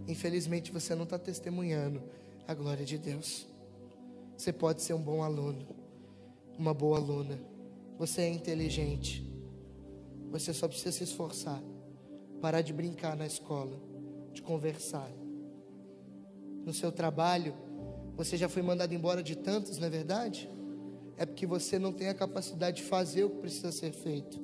Infelizmente 0.08 0.72
você 0.72 0.94
não 0.94 1.04
está 1.04 1.18
testemunhando 1.18 2.04
a 2.48 2.54
glória 2.54 2.86
de 2.86 2.98
Deus. 2.98 3.48
Você 4.38 4.52
pode 4.52 4.82
ser 4.82 4.94
um 4.94 5.02
bom 5.02 5.24
aluno, 5.24 5.66
uma 6.58 6.74
boa 6.74 6.98
aluna. 6.98 7.40
Você 7.98 8.22
é 8.22 8.30
inteligente. 8.30 9.26
Você 10.32 10.54
só 10.54 10.68
precisa 10.68 10.92
se 10.92 11.04
esforçar. 11.04 11.62
Parar 12.46 12.62
de 12.62 12.72
brincar 12.72 13.18
na 13.18 13.26
escola, 13.26 13.76
de 14.32 14.40
conversar. 14.40 15.12
No 16.64 16.72
seu 16.72 16.92
trabalho, 16.92 17.56
você 18.16 18.38
já 18.38 18.48
foi 18.48 18.62
mandado 18.62 18.94
embora 18.94 19.24
de 19.24 19.36
tantos, 19.36 19.80
não 19.80 19.88
é 19.88 19.90
verdade? 19.90 20.48
É 21.18 21.26
porque 21.26 21.48
você 21.48 21.80
não 21.80 21.92
tem 21.92 22.08
a 22.08 22.14
capacidade 22.14 22.78
de 22.78 22.84
fazer 22.84 23.24
o 23.24 23.32
que 23.32 23.40
precisa 23.40 23.72
ser 23.72 23.94
feito. 23.94 24.40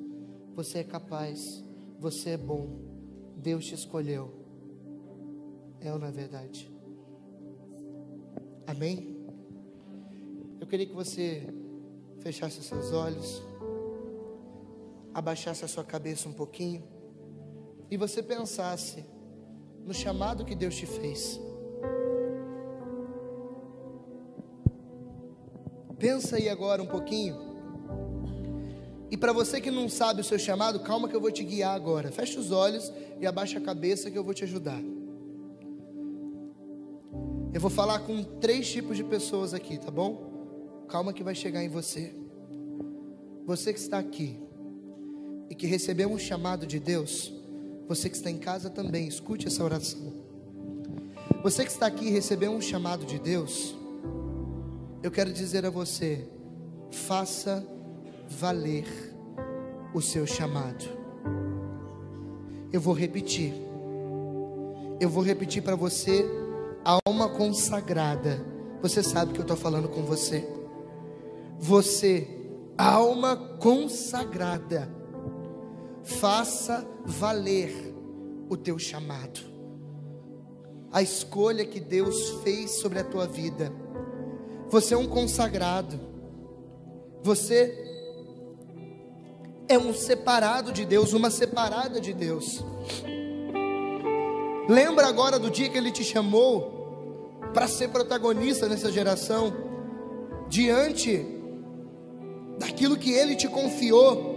Você 0.56 0.78
é 0.78 0.82
capaz, 0.82 1.64
você 1.96 2.30
é 2.30 2.36
bom. 2.36 2.76
Deus 3.36 3.66
te 3.66 3.76
escolheu. 3.76 4.34
É 5.80 5.92
ou 5.92 5.98
não 6.00 6.08
é 6.08 6.10
verdade? 6.10 6.72
Amém? 8.66 9.16
Eu 10.60 10.66
queria 10.66 10.86
que 10.86 10.92
você 10.92 11.46
fechasse 12.18 12.64
seus 12.64 12.90
olhos, 12.90 13.40
abaixasse 15.14 15.64
a 15.64 15.68
sua 15.68 15.84
cabeça 15.84 16.28
um 16.28 16.32
pouquinho 16.32 16.82
e 17.92 17.96
você 17.98 18.22
pensasse 18.22 19.04
no 19.84 19.92
chamado 19.92 20.46
que 20.46 20.54
Deus 20.54 20.74
te 20.74 20.86
fez. 20.86 21.38
Pensa 25.98 26.36
aí 26.36 26.48
agora 26.48 26.82
um 26.82 26.86
pouquinho. 26.86 27.36
E 29.10 29.16
para 29.18 29.30
você 29.30 29.60
que 29.60 29.70
não 29.70 29.90
sabe 29.90 30.22
o 30.22 30.24
seu 30.24 30.38
chamado, 30.38 30.80
calma 30.80 31.06
que 31.06 31.14
eu 31.14 31.20
vou 31.20 31.30
te 31.30 31.44
guiar 31.44 31.76
agora. 31.76 32.10
Feche 32.10 32.38
os 32.38 32.50
olhos 32.50 32.90
e 33.20 33.26
abaixa 33.26 33.58
a 33.58 33.60
cabeça 33.60 34.10
que 34.10 34.16
eu 34.16 34.24
vou 34.24 34.32
te 34.32 34.44
ajudar. 34.44 34.80
Eu 37.52 37.60
vou 37.60 37.70
falar 37.70 37.98
com 37.98 38.24
três 38.24 38.72
tipos 38.72 38.96
de 38.96 39.04
pessoas 39.04 39.52
aqui, 39.52 39.76
tá 39.76 39.90
bom? 39.90 40.86
Calma 40.88 41.12
que 41.12 41.22
vai 41.22 41.34
chegar 41.34 41.62
em 41.62 41.68
você. 41.68 42.14
Você 43.44 43.70
que 43.70 43.78
está 43.78 43.98
aqui 43.98 44.40
e 45.50 45.54
que 45.54 45.66
recebeu 45.66 46.10
um 46.10 46.18
chamado 46.18 46.66
de 46.66 46.80
Deus, 46.80 47.41
você 47.88 48.08
que 48.08 48.16
está 48.16 48.30
em 48.30 48.38
casa 48.38 48.70
também, 48.70 49.06
escute 49.06 49.46
essa 49.46 49.62
oração. 49.62 50.12
Você 51.42 51.64
que 51.64 51.70
está 51.70 51.86
aqui 51.86 52.06
e 52.06 52.10
recebeu 52.10 52.52
um 52.52 52.60
chamado 52.60 53.04
de 53.04 53.18
Deus, 53.18 53.74
eu 55.02 55.10
quero 55.10 55.32
dizer 55.32 55.66
a 55.66 55.70
você: 55.70 56.28
faça 56.90 57.66
valer 58.28 58.86
o 59.92 60.00
seu 60.00 60.26
chamado. 60.26 60.84
Eu 62.72 62.80
vou 62.80 62.94
repetir. 62.94 63.52
Eu 65.00 65.10
vou 65.10 65.22
repetir 65.22 65.62
para 65.62 65.74
você, 65.74 66.24
alma 66.84 67.28
consagrada. 67.28 68.44
Você 68.80 69.02
sabe 69.02 69.32
que 69.32 69.38
eu 69.38 69.42
estou 69.42 69.56
falando 69.56 69.88
com 69.88 70.02
você. 70.02 70.48
Você, 71.58 72.28
alma 72.78 73.36
consagrada, 73.36 74.88
faça 76.04 76.86
valer 77.04 77.94
o 78.48 78.56
teu 78.56 78.78
chamado. 78.78 79.40
A 80.90 81.02
escolha 81.02 81.64
que 81.64 81.80
Deus 81.80 82.30
fez 82.42 82.72
sobre 82.72 82.98
a 82.98 83.04
tua 83.04 83.26
vida 83.26 83.72
você 84.72 84.94
é 84.94 84.96
um 84.96 85.06
consagrado. 85.06 86.00
Você 87.22 87.76
é 89.68 89.76
um 89.76 89.92
separado 89.92 90.72
de 90.72 90.86
Deus, 90.86 91.12
uma 91.12 91.28
separada 91.28 92.00
de 92.00 92.14
Deus. 92.14 92.64
Lembra 94.66 95.08
agora 95.08 95.38
do 95.38 95.50
dia 95.50 95.68
que 95.68 95.76
Ele 95.76 95.90
te 95.90 96.02
chamou 96.02 97.36
para 97.52 97.68
ser 97.68 97.88
protagonista 97.88 98.66
nessa 98.66 98.90
geração, 98.90 99.52
diante 100.48 101.22
daquilo 102.58 102.96
que 102.96 103.12
Ele 103.12 103.36
te 103.36 103.48
confiou. 103.48 104.31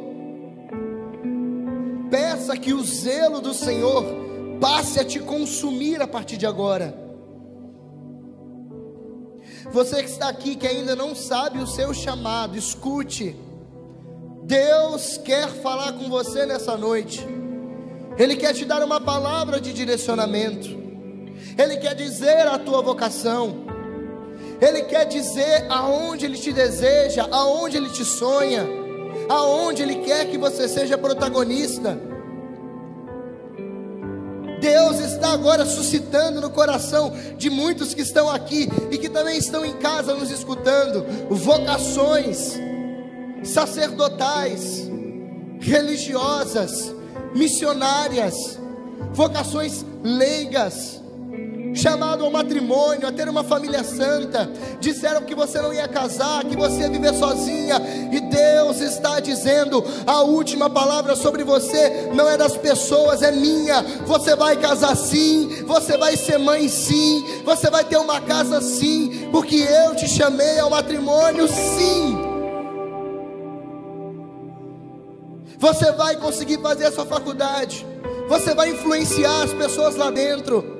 Peça 2.16 2.56
que 2.56 2.74
o 2.74 2.82
zelo 2.82 3.42
do 3.42 3.54
Senhor 3.54 4.06
passe 4.62 5.02
a 5.02 5.04
te 5.04 5.20
consumir 5.20 6.02
a 6.02 6.08
partir 6.08 6.38
de 6.38 6.46
agora. 6.46 6.98
Você 9.70 10.02
que 10.02 10.10
está 10.10 10.30
aqui 10.30 10.56
que 10.56 10.66
ainda 10.66 10.96
não 10.96 11.14
sabe 11.14 11.60
o 11.60 11.68
seu 11.68 11.94
chamado, 11.94 12.58
escute. 12.58 13.36
Deus 14.44 15.18
quer 15.18 15.50
falar 15.50 15.92
com 15.92 16.08
você 16.08 16.46
nessa 16.46 16.78
noite. 16.78 17.28
Ele 18.18 18.38
quer 18.38 18.54
te 18.54 18.64
dar 18.64 18.82
uma 18.82 19.02
palavra 19.02 19.60
de 19.60 19.74
direcionamento. 19.74 20.70
Ele 21.58 21.76
quer 21.76 21.96
dizer 21.96 22.48
a 22.48 22.58
tua 22.58 22.82
vocação. 22.82 23.66
Ele 24.62 24.84
quer 24.84 25.04
dizer 25.04 25.66
aonde 25.68 26.24
ele 26.24 26.38
te 26.38 26.54
deseja, 26.54 27.28
aonde 27.30 27.76
ele 27.76 27.90
te 27.90 28.06
sonha, 28.06 28.85
aonde 29.30 29.82
ele 29.82 29.96
quer 29.96 30.30
que 30.30 30.38
você 30.38 30.68
seja 30.68 30.98
protagonista. 30.98 31.98
Deus 34.60 35.00
está 35.00 35.32
agora 35.32 35.66
suscitando 35.66 36.42
no 36.42 36.50
coração 36.50 37.14
de 37.38 37.50
muitos 37.50 37.94
que 37.94 38.02
estão 38.02 38.30
aqui 38.30 38.68
e 38.90 38.98
que 38.98 39.10
também 39.10 39.38
estão 39.38 39.64
em 39.66 39.74
casa 39.74 40.16
nos 40.16 40.32
escutando 40.32 41.06
vocações 41.30 42.54
sacerdotais, 43.44 44.90
religiosas, 45.60 46.94
missionárias, 47.36 48.60
vocações 49.14 49.86
leigas 50.04 51.05
chamado 51.76 52.24
ao 52.24 52.32
matrimônio, 52.32 53.08
a 53.08 53.12
ter 53.12 53.28
uma 53.28 53.44
família 53.44 53.84
santa. 53.84 54.50
Disseram 54.80 55.24
que 55.24 55.36
você 55.36 55.62
não 55.62 55.74
ia 55.74 55.88
casar, 55.88 56.44
que 56.46 56.56
você 56.56 56.82
ia 56.82 56.90
viver 56.90 57.14
sozinha, 57.14 57.82
e 58.12 58.20
Deus 58.22 58.80
está 58.80 59.20
dizendo: 59.20 59.84
a 60.08 60.22
última 60.22 60.70
palavra 60.70 61.16
sobre 61.16 61.44
você 61.44 62.10
não 62.14 62.30
é 62.30 62.38
das 62.38 62.56
pessoas, 62.56 63.22
é 63.22 63.32
minha. 63.32 63.82
Você 64.06 64.36
vai 64.36 64.56
casar 64.56 64.96
sim, 64.96 65.64
você 65.66 65.98
vai 65.98 66.16
ser 66.16 66.38
mãe 66.38 66.68
sim, 66.68 67.42
você 67.44 67.70
vai 67.70 67.84
ter 67.84 67.98
uma 67.98 68.22
casa 68.22 68.62
sim, 68.62 69.30
porque 69.32 69.56
eu 69.56 69.96
te 69.96 70.08
chamei 70.08 70.60
ao 70.60 70.70
matrimônio 70.70 71.48
sim. 71.48 72.36
Você 75.58 75.92
vai 75.94 76.16
conseguir 76.18 76.60
fazer 76.62 76.86
a 76.86 76.92
sua 76.92 77.06
faculdade. 77.06 77.86
Você 78.28 78.54
vai 78.54 78.72
influenciar 78.72 79.44
as 79.44 79.54
pessoas 79.54 79.96
lá 79.96 80.12
dentro. 80.12 80.75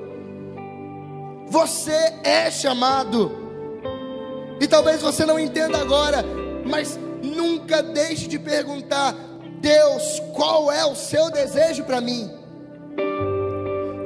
Você 1.48 2.12
é 2.24 2.50
chamado. 2.50 3.32
E 4.60 4.66
talvez 4.66 5.00
você 5.00 5.24
não 5.24 5.38
entenda 5.38 5.78
agora, 5.78 6.24
mas 6.64 6.98
nunca 7.22 7.82
deixe 7.82 8.26
de 8.26 8.38
perguntar: 8.38 9.14
Deus, 9.60 10.20
qual 10.34 10.70
é 10.70 10.84
o 10.84 10.96
seu 10.96 11.30
desejo 11.30 11.84
para 11.84 12.00
mim? 12.00 12.30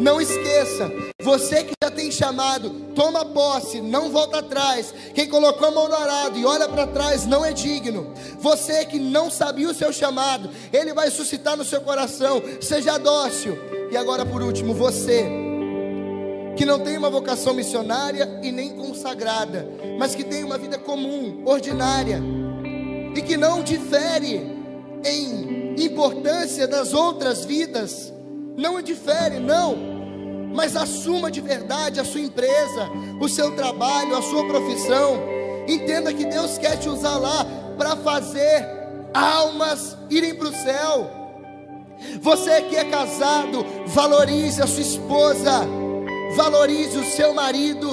Não 0.01 0.18
esqueça, 0.18 0.91
você 1.20 1.62
que 1.62 1.74
já 1.82 1.91
tem 1.91 2.11
chamado, 2.11 2.70
toma 2.95 3.22
posse, 3.22 3.82
não 3.82 4.11
volta 4.11 4.38
atrás. 4.38 4.95
Quem 5.14 5.28
colocou 5.28 5.68
a 5.68 5.70
mão 5.70 5.88
no 5.88 5.95
arado 5.95 6.38
e 6.38 6.47
olha 6.47 6.66
para 6.66 6.86
trás 6.86 7.26
não 7.26 7.45
é 7.45 7.53
digno. 7.53 8.14
Você 8.38 8.86
que 8.86 8.99
não 8.99 9.30
sabia 9.30 9.68
o 9.68 9.74
seu 9.74 9.93
chamado, 9.93 10.49
ele 10.72 10.95
vai 10.95 11.11
suscitar 11.11 11.55
no 11.55 11.66
seu 11.66 11.82
coração. 11.82 12.43
Seja 12.62 12.97
dócil. 12.97 13.59
E 13.91 13.97
agora 13.97 14.24
por 14.24 14.43
último, 14.43 14.72
você 14.72 15.49
que 16.57 16.64
não 16.64 16.78
tem 16.80 16.96
uma 16.96 17.11
vocação 17.11 17.55
missionária 17.55 18.40
e 18.42 18.51
nem 18.51 18.70
consagrada, 18.70 19.66
mas 19.98 20.14
que 20.14 20.24
tem 20.24 20.44
uma 20.44 20.59
vida 20.59 20.78
comum, 20.78 21.42
ordinária, 21.46 22.20
e 23.14 23.22
que 23.22 23.36
não 23.36 23.62
difere 23.62 24.59
em 25.05 25.82
importância 25.82 26.66
das 26.66 26.92
outras 26.92 27.44
vidas, 27.44 28.12
não 28.57 28.80
difere, 28.82 29.38
não, 29.38 29.76
mas 30.55 30.76
assuma 30.76 31.30
de 31.30 31.40
verdade 31.40 32.01
a 32.01 32.05
sua 32.05 32.20
empresa, 32.20 32.88
o 33.20 33.28
seu 33.28 33.55
trabalho, 33.55 34.16
a 34.16 34.22
sua 34.22 34.46
profissão, 34.46 35.18
entenda 35.66 36.12
que 36.12 36.24
Deus 36.24 36.59
quer 36.59 36.76
te 36.76 36.88
usar 36.88 37.16
lá 37.18 37.46
para 37.78 37.96
fazer 37.96 38.68
almas 39.14 39.96
irem 40.11 40.34
para 40.34 40.48
o 40.48 40.53
céu. 40.53 41.11
Você 42.20 42.62
que 42.62 42.76
é 42.76 42.84
casado, 42.84 43.64
valorize 43.86 44.61
a 44.62 44.66
sua 44.66 44.82
esposa 44.82 45.79
valorize 46.36 46.98
o 46.98 47.04
seu 47.04 47.34
marido, 47.34 47.88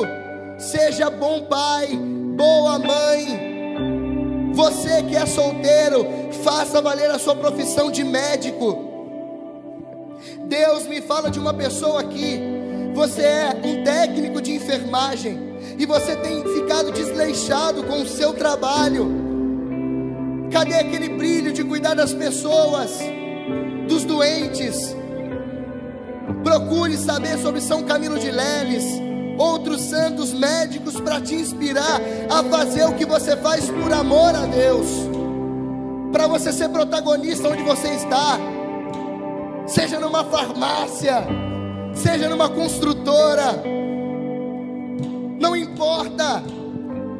seja 0.57 1.09
bom 1.09 1.43
pai, 1.43 1.88
boa 2.35 2.79
mãe. 2.79 4.51
Você 4.53 5.03
que 5.03 5.15
é 5.15 5.25
solteiro, 5.25 6.05
faça 6.43 6.81
valer 6.81 7.11
a 7.11 7.19
sua 7.19 7.35
profissão 7.35 7.91
de 7.91 8.03
médico. 8.03 8.85
Deus 10.45 10.88
me 10.88 11.01
fala 11.01 11.29
de 11.29 11.39
uma 11.39 11.53
pessoa 11.53 12.01
aqui. 12.01 12.39
Você 12.95 13.21
é 13.21 13.61
um 13.63 13.83
técnico 13.83 14.41
de 14.41 14.53
enfermagem 14.53 15.38
e 15.77 15.85
você 15.85 16.15
tem 16.15 16.43
ficado 16.55 16.91
desleixado 16.91 17.83
com 17.83 18.01
o 18.01 18.07
seu 18.07 18.33
trabalho. 18.33 19.27
Cadê 20.51 20.75
aquele 20.75 21.09
brilho 21.09 21.51
de 21.51 21.63
cuidar 21.63 21.93
das 21.93 22.13
pessoas, 22.13 22.97
dos 23.88 24.03
doentes? 24.05 24.97
Procure 26.48 26.95
saber 26.95 27.38
sobre 27.39 27.60
São 27.60 27.84
Camilo 27.84 28.18
de 28.18 28.32
Leles, 28.32 28.86
outros 29.38 29.82
santos 29.82 30.32
médicos 30.32 30.98
para 30.98 31.20
te 31.20 31.36
inspirar 31.36 32.00
a 32.30 32.41
fazer 32.41 32.86
o 32.86 32.93
que 32.93 33.06
você 33.06 33.36
faz 33.36 33.70
por 33.70 33.91
amor 33.91 34.34
a 34.34 34.45
Deus. 34.45 34.88
Para 36.10 36.26
você 36.26 36.54
ser 36.54 36.70
protagonista 36.70 37.50
onde 37.50 37.64
você 37.64 37.89
está. 37.89 38.39
Seja 39.68 40.00
numa 40.00 40.24
farmácia, 40.24 41.28
seja 41.93 42.30
numa 42.30 42.48
construtora, 42.48 43.62
não 45.41 45.54
importa. 45.54 46.41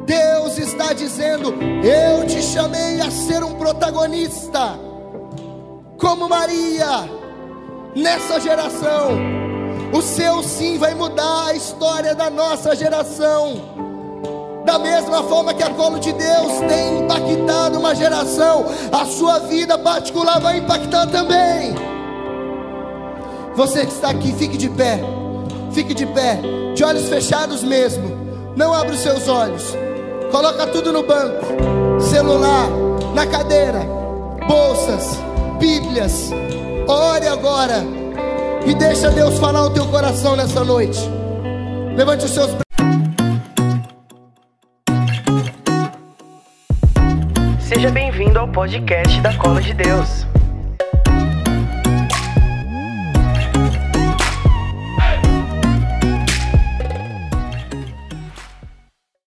Deus 0.06 0.56
está 0.56 0.94
dizendo: 0.94 1.52
Eu 1.84 2.26
te 2.26 2.40
chamei 2.40 2.98
a 3.02 3.10
ser 3.10 3.44
um 3.44 3.56
protagonista, 3.56 4.80
como 5.98 6.30
Maria, 6.30 7.17
nessa 7.94 8.40
geração. 8.40 9.18
O 9.92 10.02
seu 10.02 10.42
sim 10.42 10.78
vai 10.78 10.94
mudar 10.94 11.46
a 11.46 11.54
história 11.54 12.14
da 12.14 12.28
nossa 12.28 12.76
geração. 12.76 13.78
Da 14.64 14.78
mesma 14.78 15.22
forma 15.22 15.54
que 15.54 15.62
a 15.62 15.70
colo 15.70 15.98
de 15.98 16.12
Deus 16.12 16.52
tem 16.68 16.98
impactado 16.98 17.78
uma 17.78 17.94
geração, 17.94 18.66
a 18.92 19.06
sua 19.06 19.38
vida 19.38 19.78
particular 19.78 20.38
vai 20.40 20.58
impactar 20.58 21.06
também. 21.06 21.74
Você 23.54 23.86
que 23.86 23.92
está 23.92 24.10
aqui, 24.10 24.32
fique 24.34 24.58
de 24.58 24.68
pé. 24.68 25.00
Fique 25.72 25.94
de 25.94 26.06
pé, 26.06 26.40
de 26.74 26.84
olhos 26.84 27.08
fechados 27.08 27.62
mesmo. 27.62 28.10
Não 28.56 28.74
abra 28.74 28.92
os 28.92 29.00
seus 29.00 29.28
olhos. 29.28 29.74
Coloca 30.30 30.66
tudo 30.66 30.92
no 30.92 31.02
banco, 31.02 31.46
celular, 32.00 32.68
na 33.14 33.26
cadeira, 33.26 33.80
bolsas, 34.46 35.18
bíblias. 35.58 36.30
Ore 36.90 37.28
agora 37.28 37.84
e 38.66 38.74
deixa 38.74 39.10
Deus 39.10 39.38
falar 39.38 39.66
o 39.66 39.70
teu 39.70 39.86
coração 39.88 40.34
nessa 40.34 40.64
noite. 40.64 40.98
Levante 41.94 42.24
os 42.24 42.30
seus 42.30 42.50
Seja 47.60 47.90
bem-vindo 47.90 48.38
ao 48.38 48.48
podcast 48.48 49.20
da 49.20 49.36
Cola 49.36 49.60
de 49.60 49.74
Deus. 49.74 50.26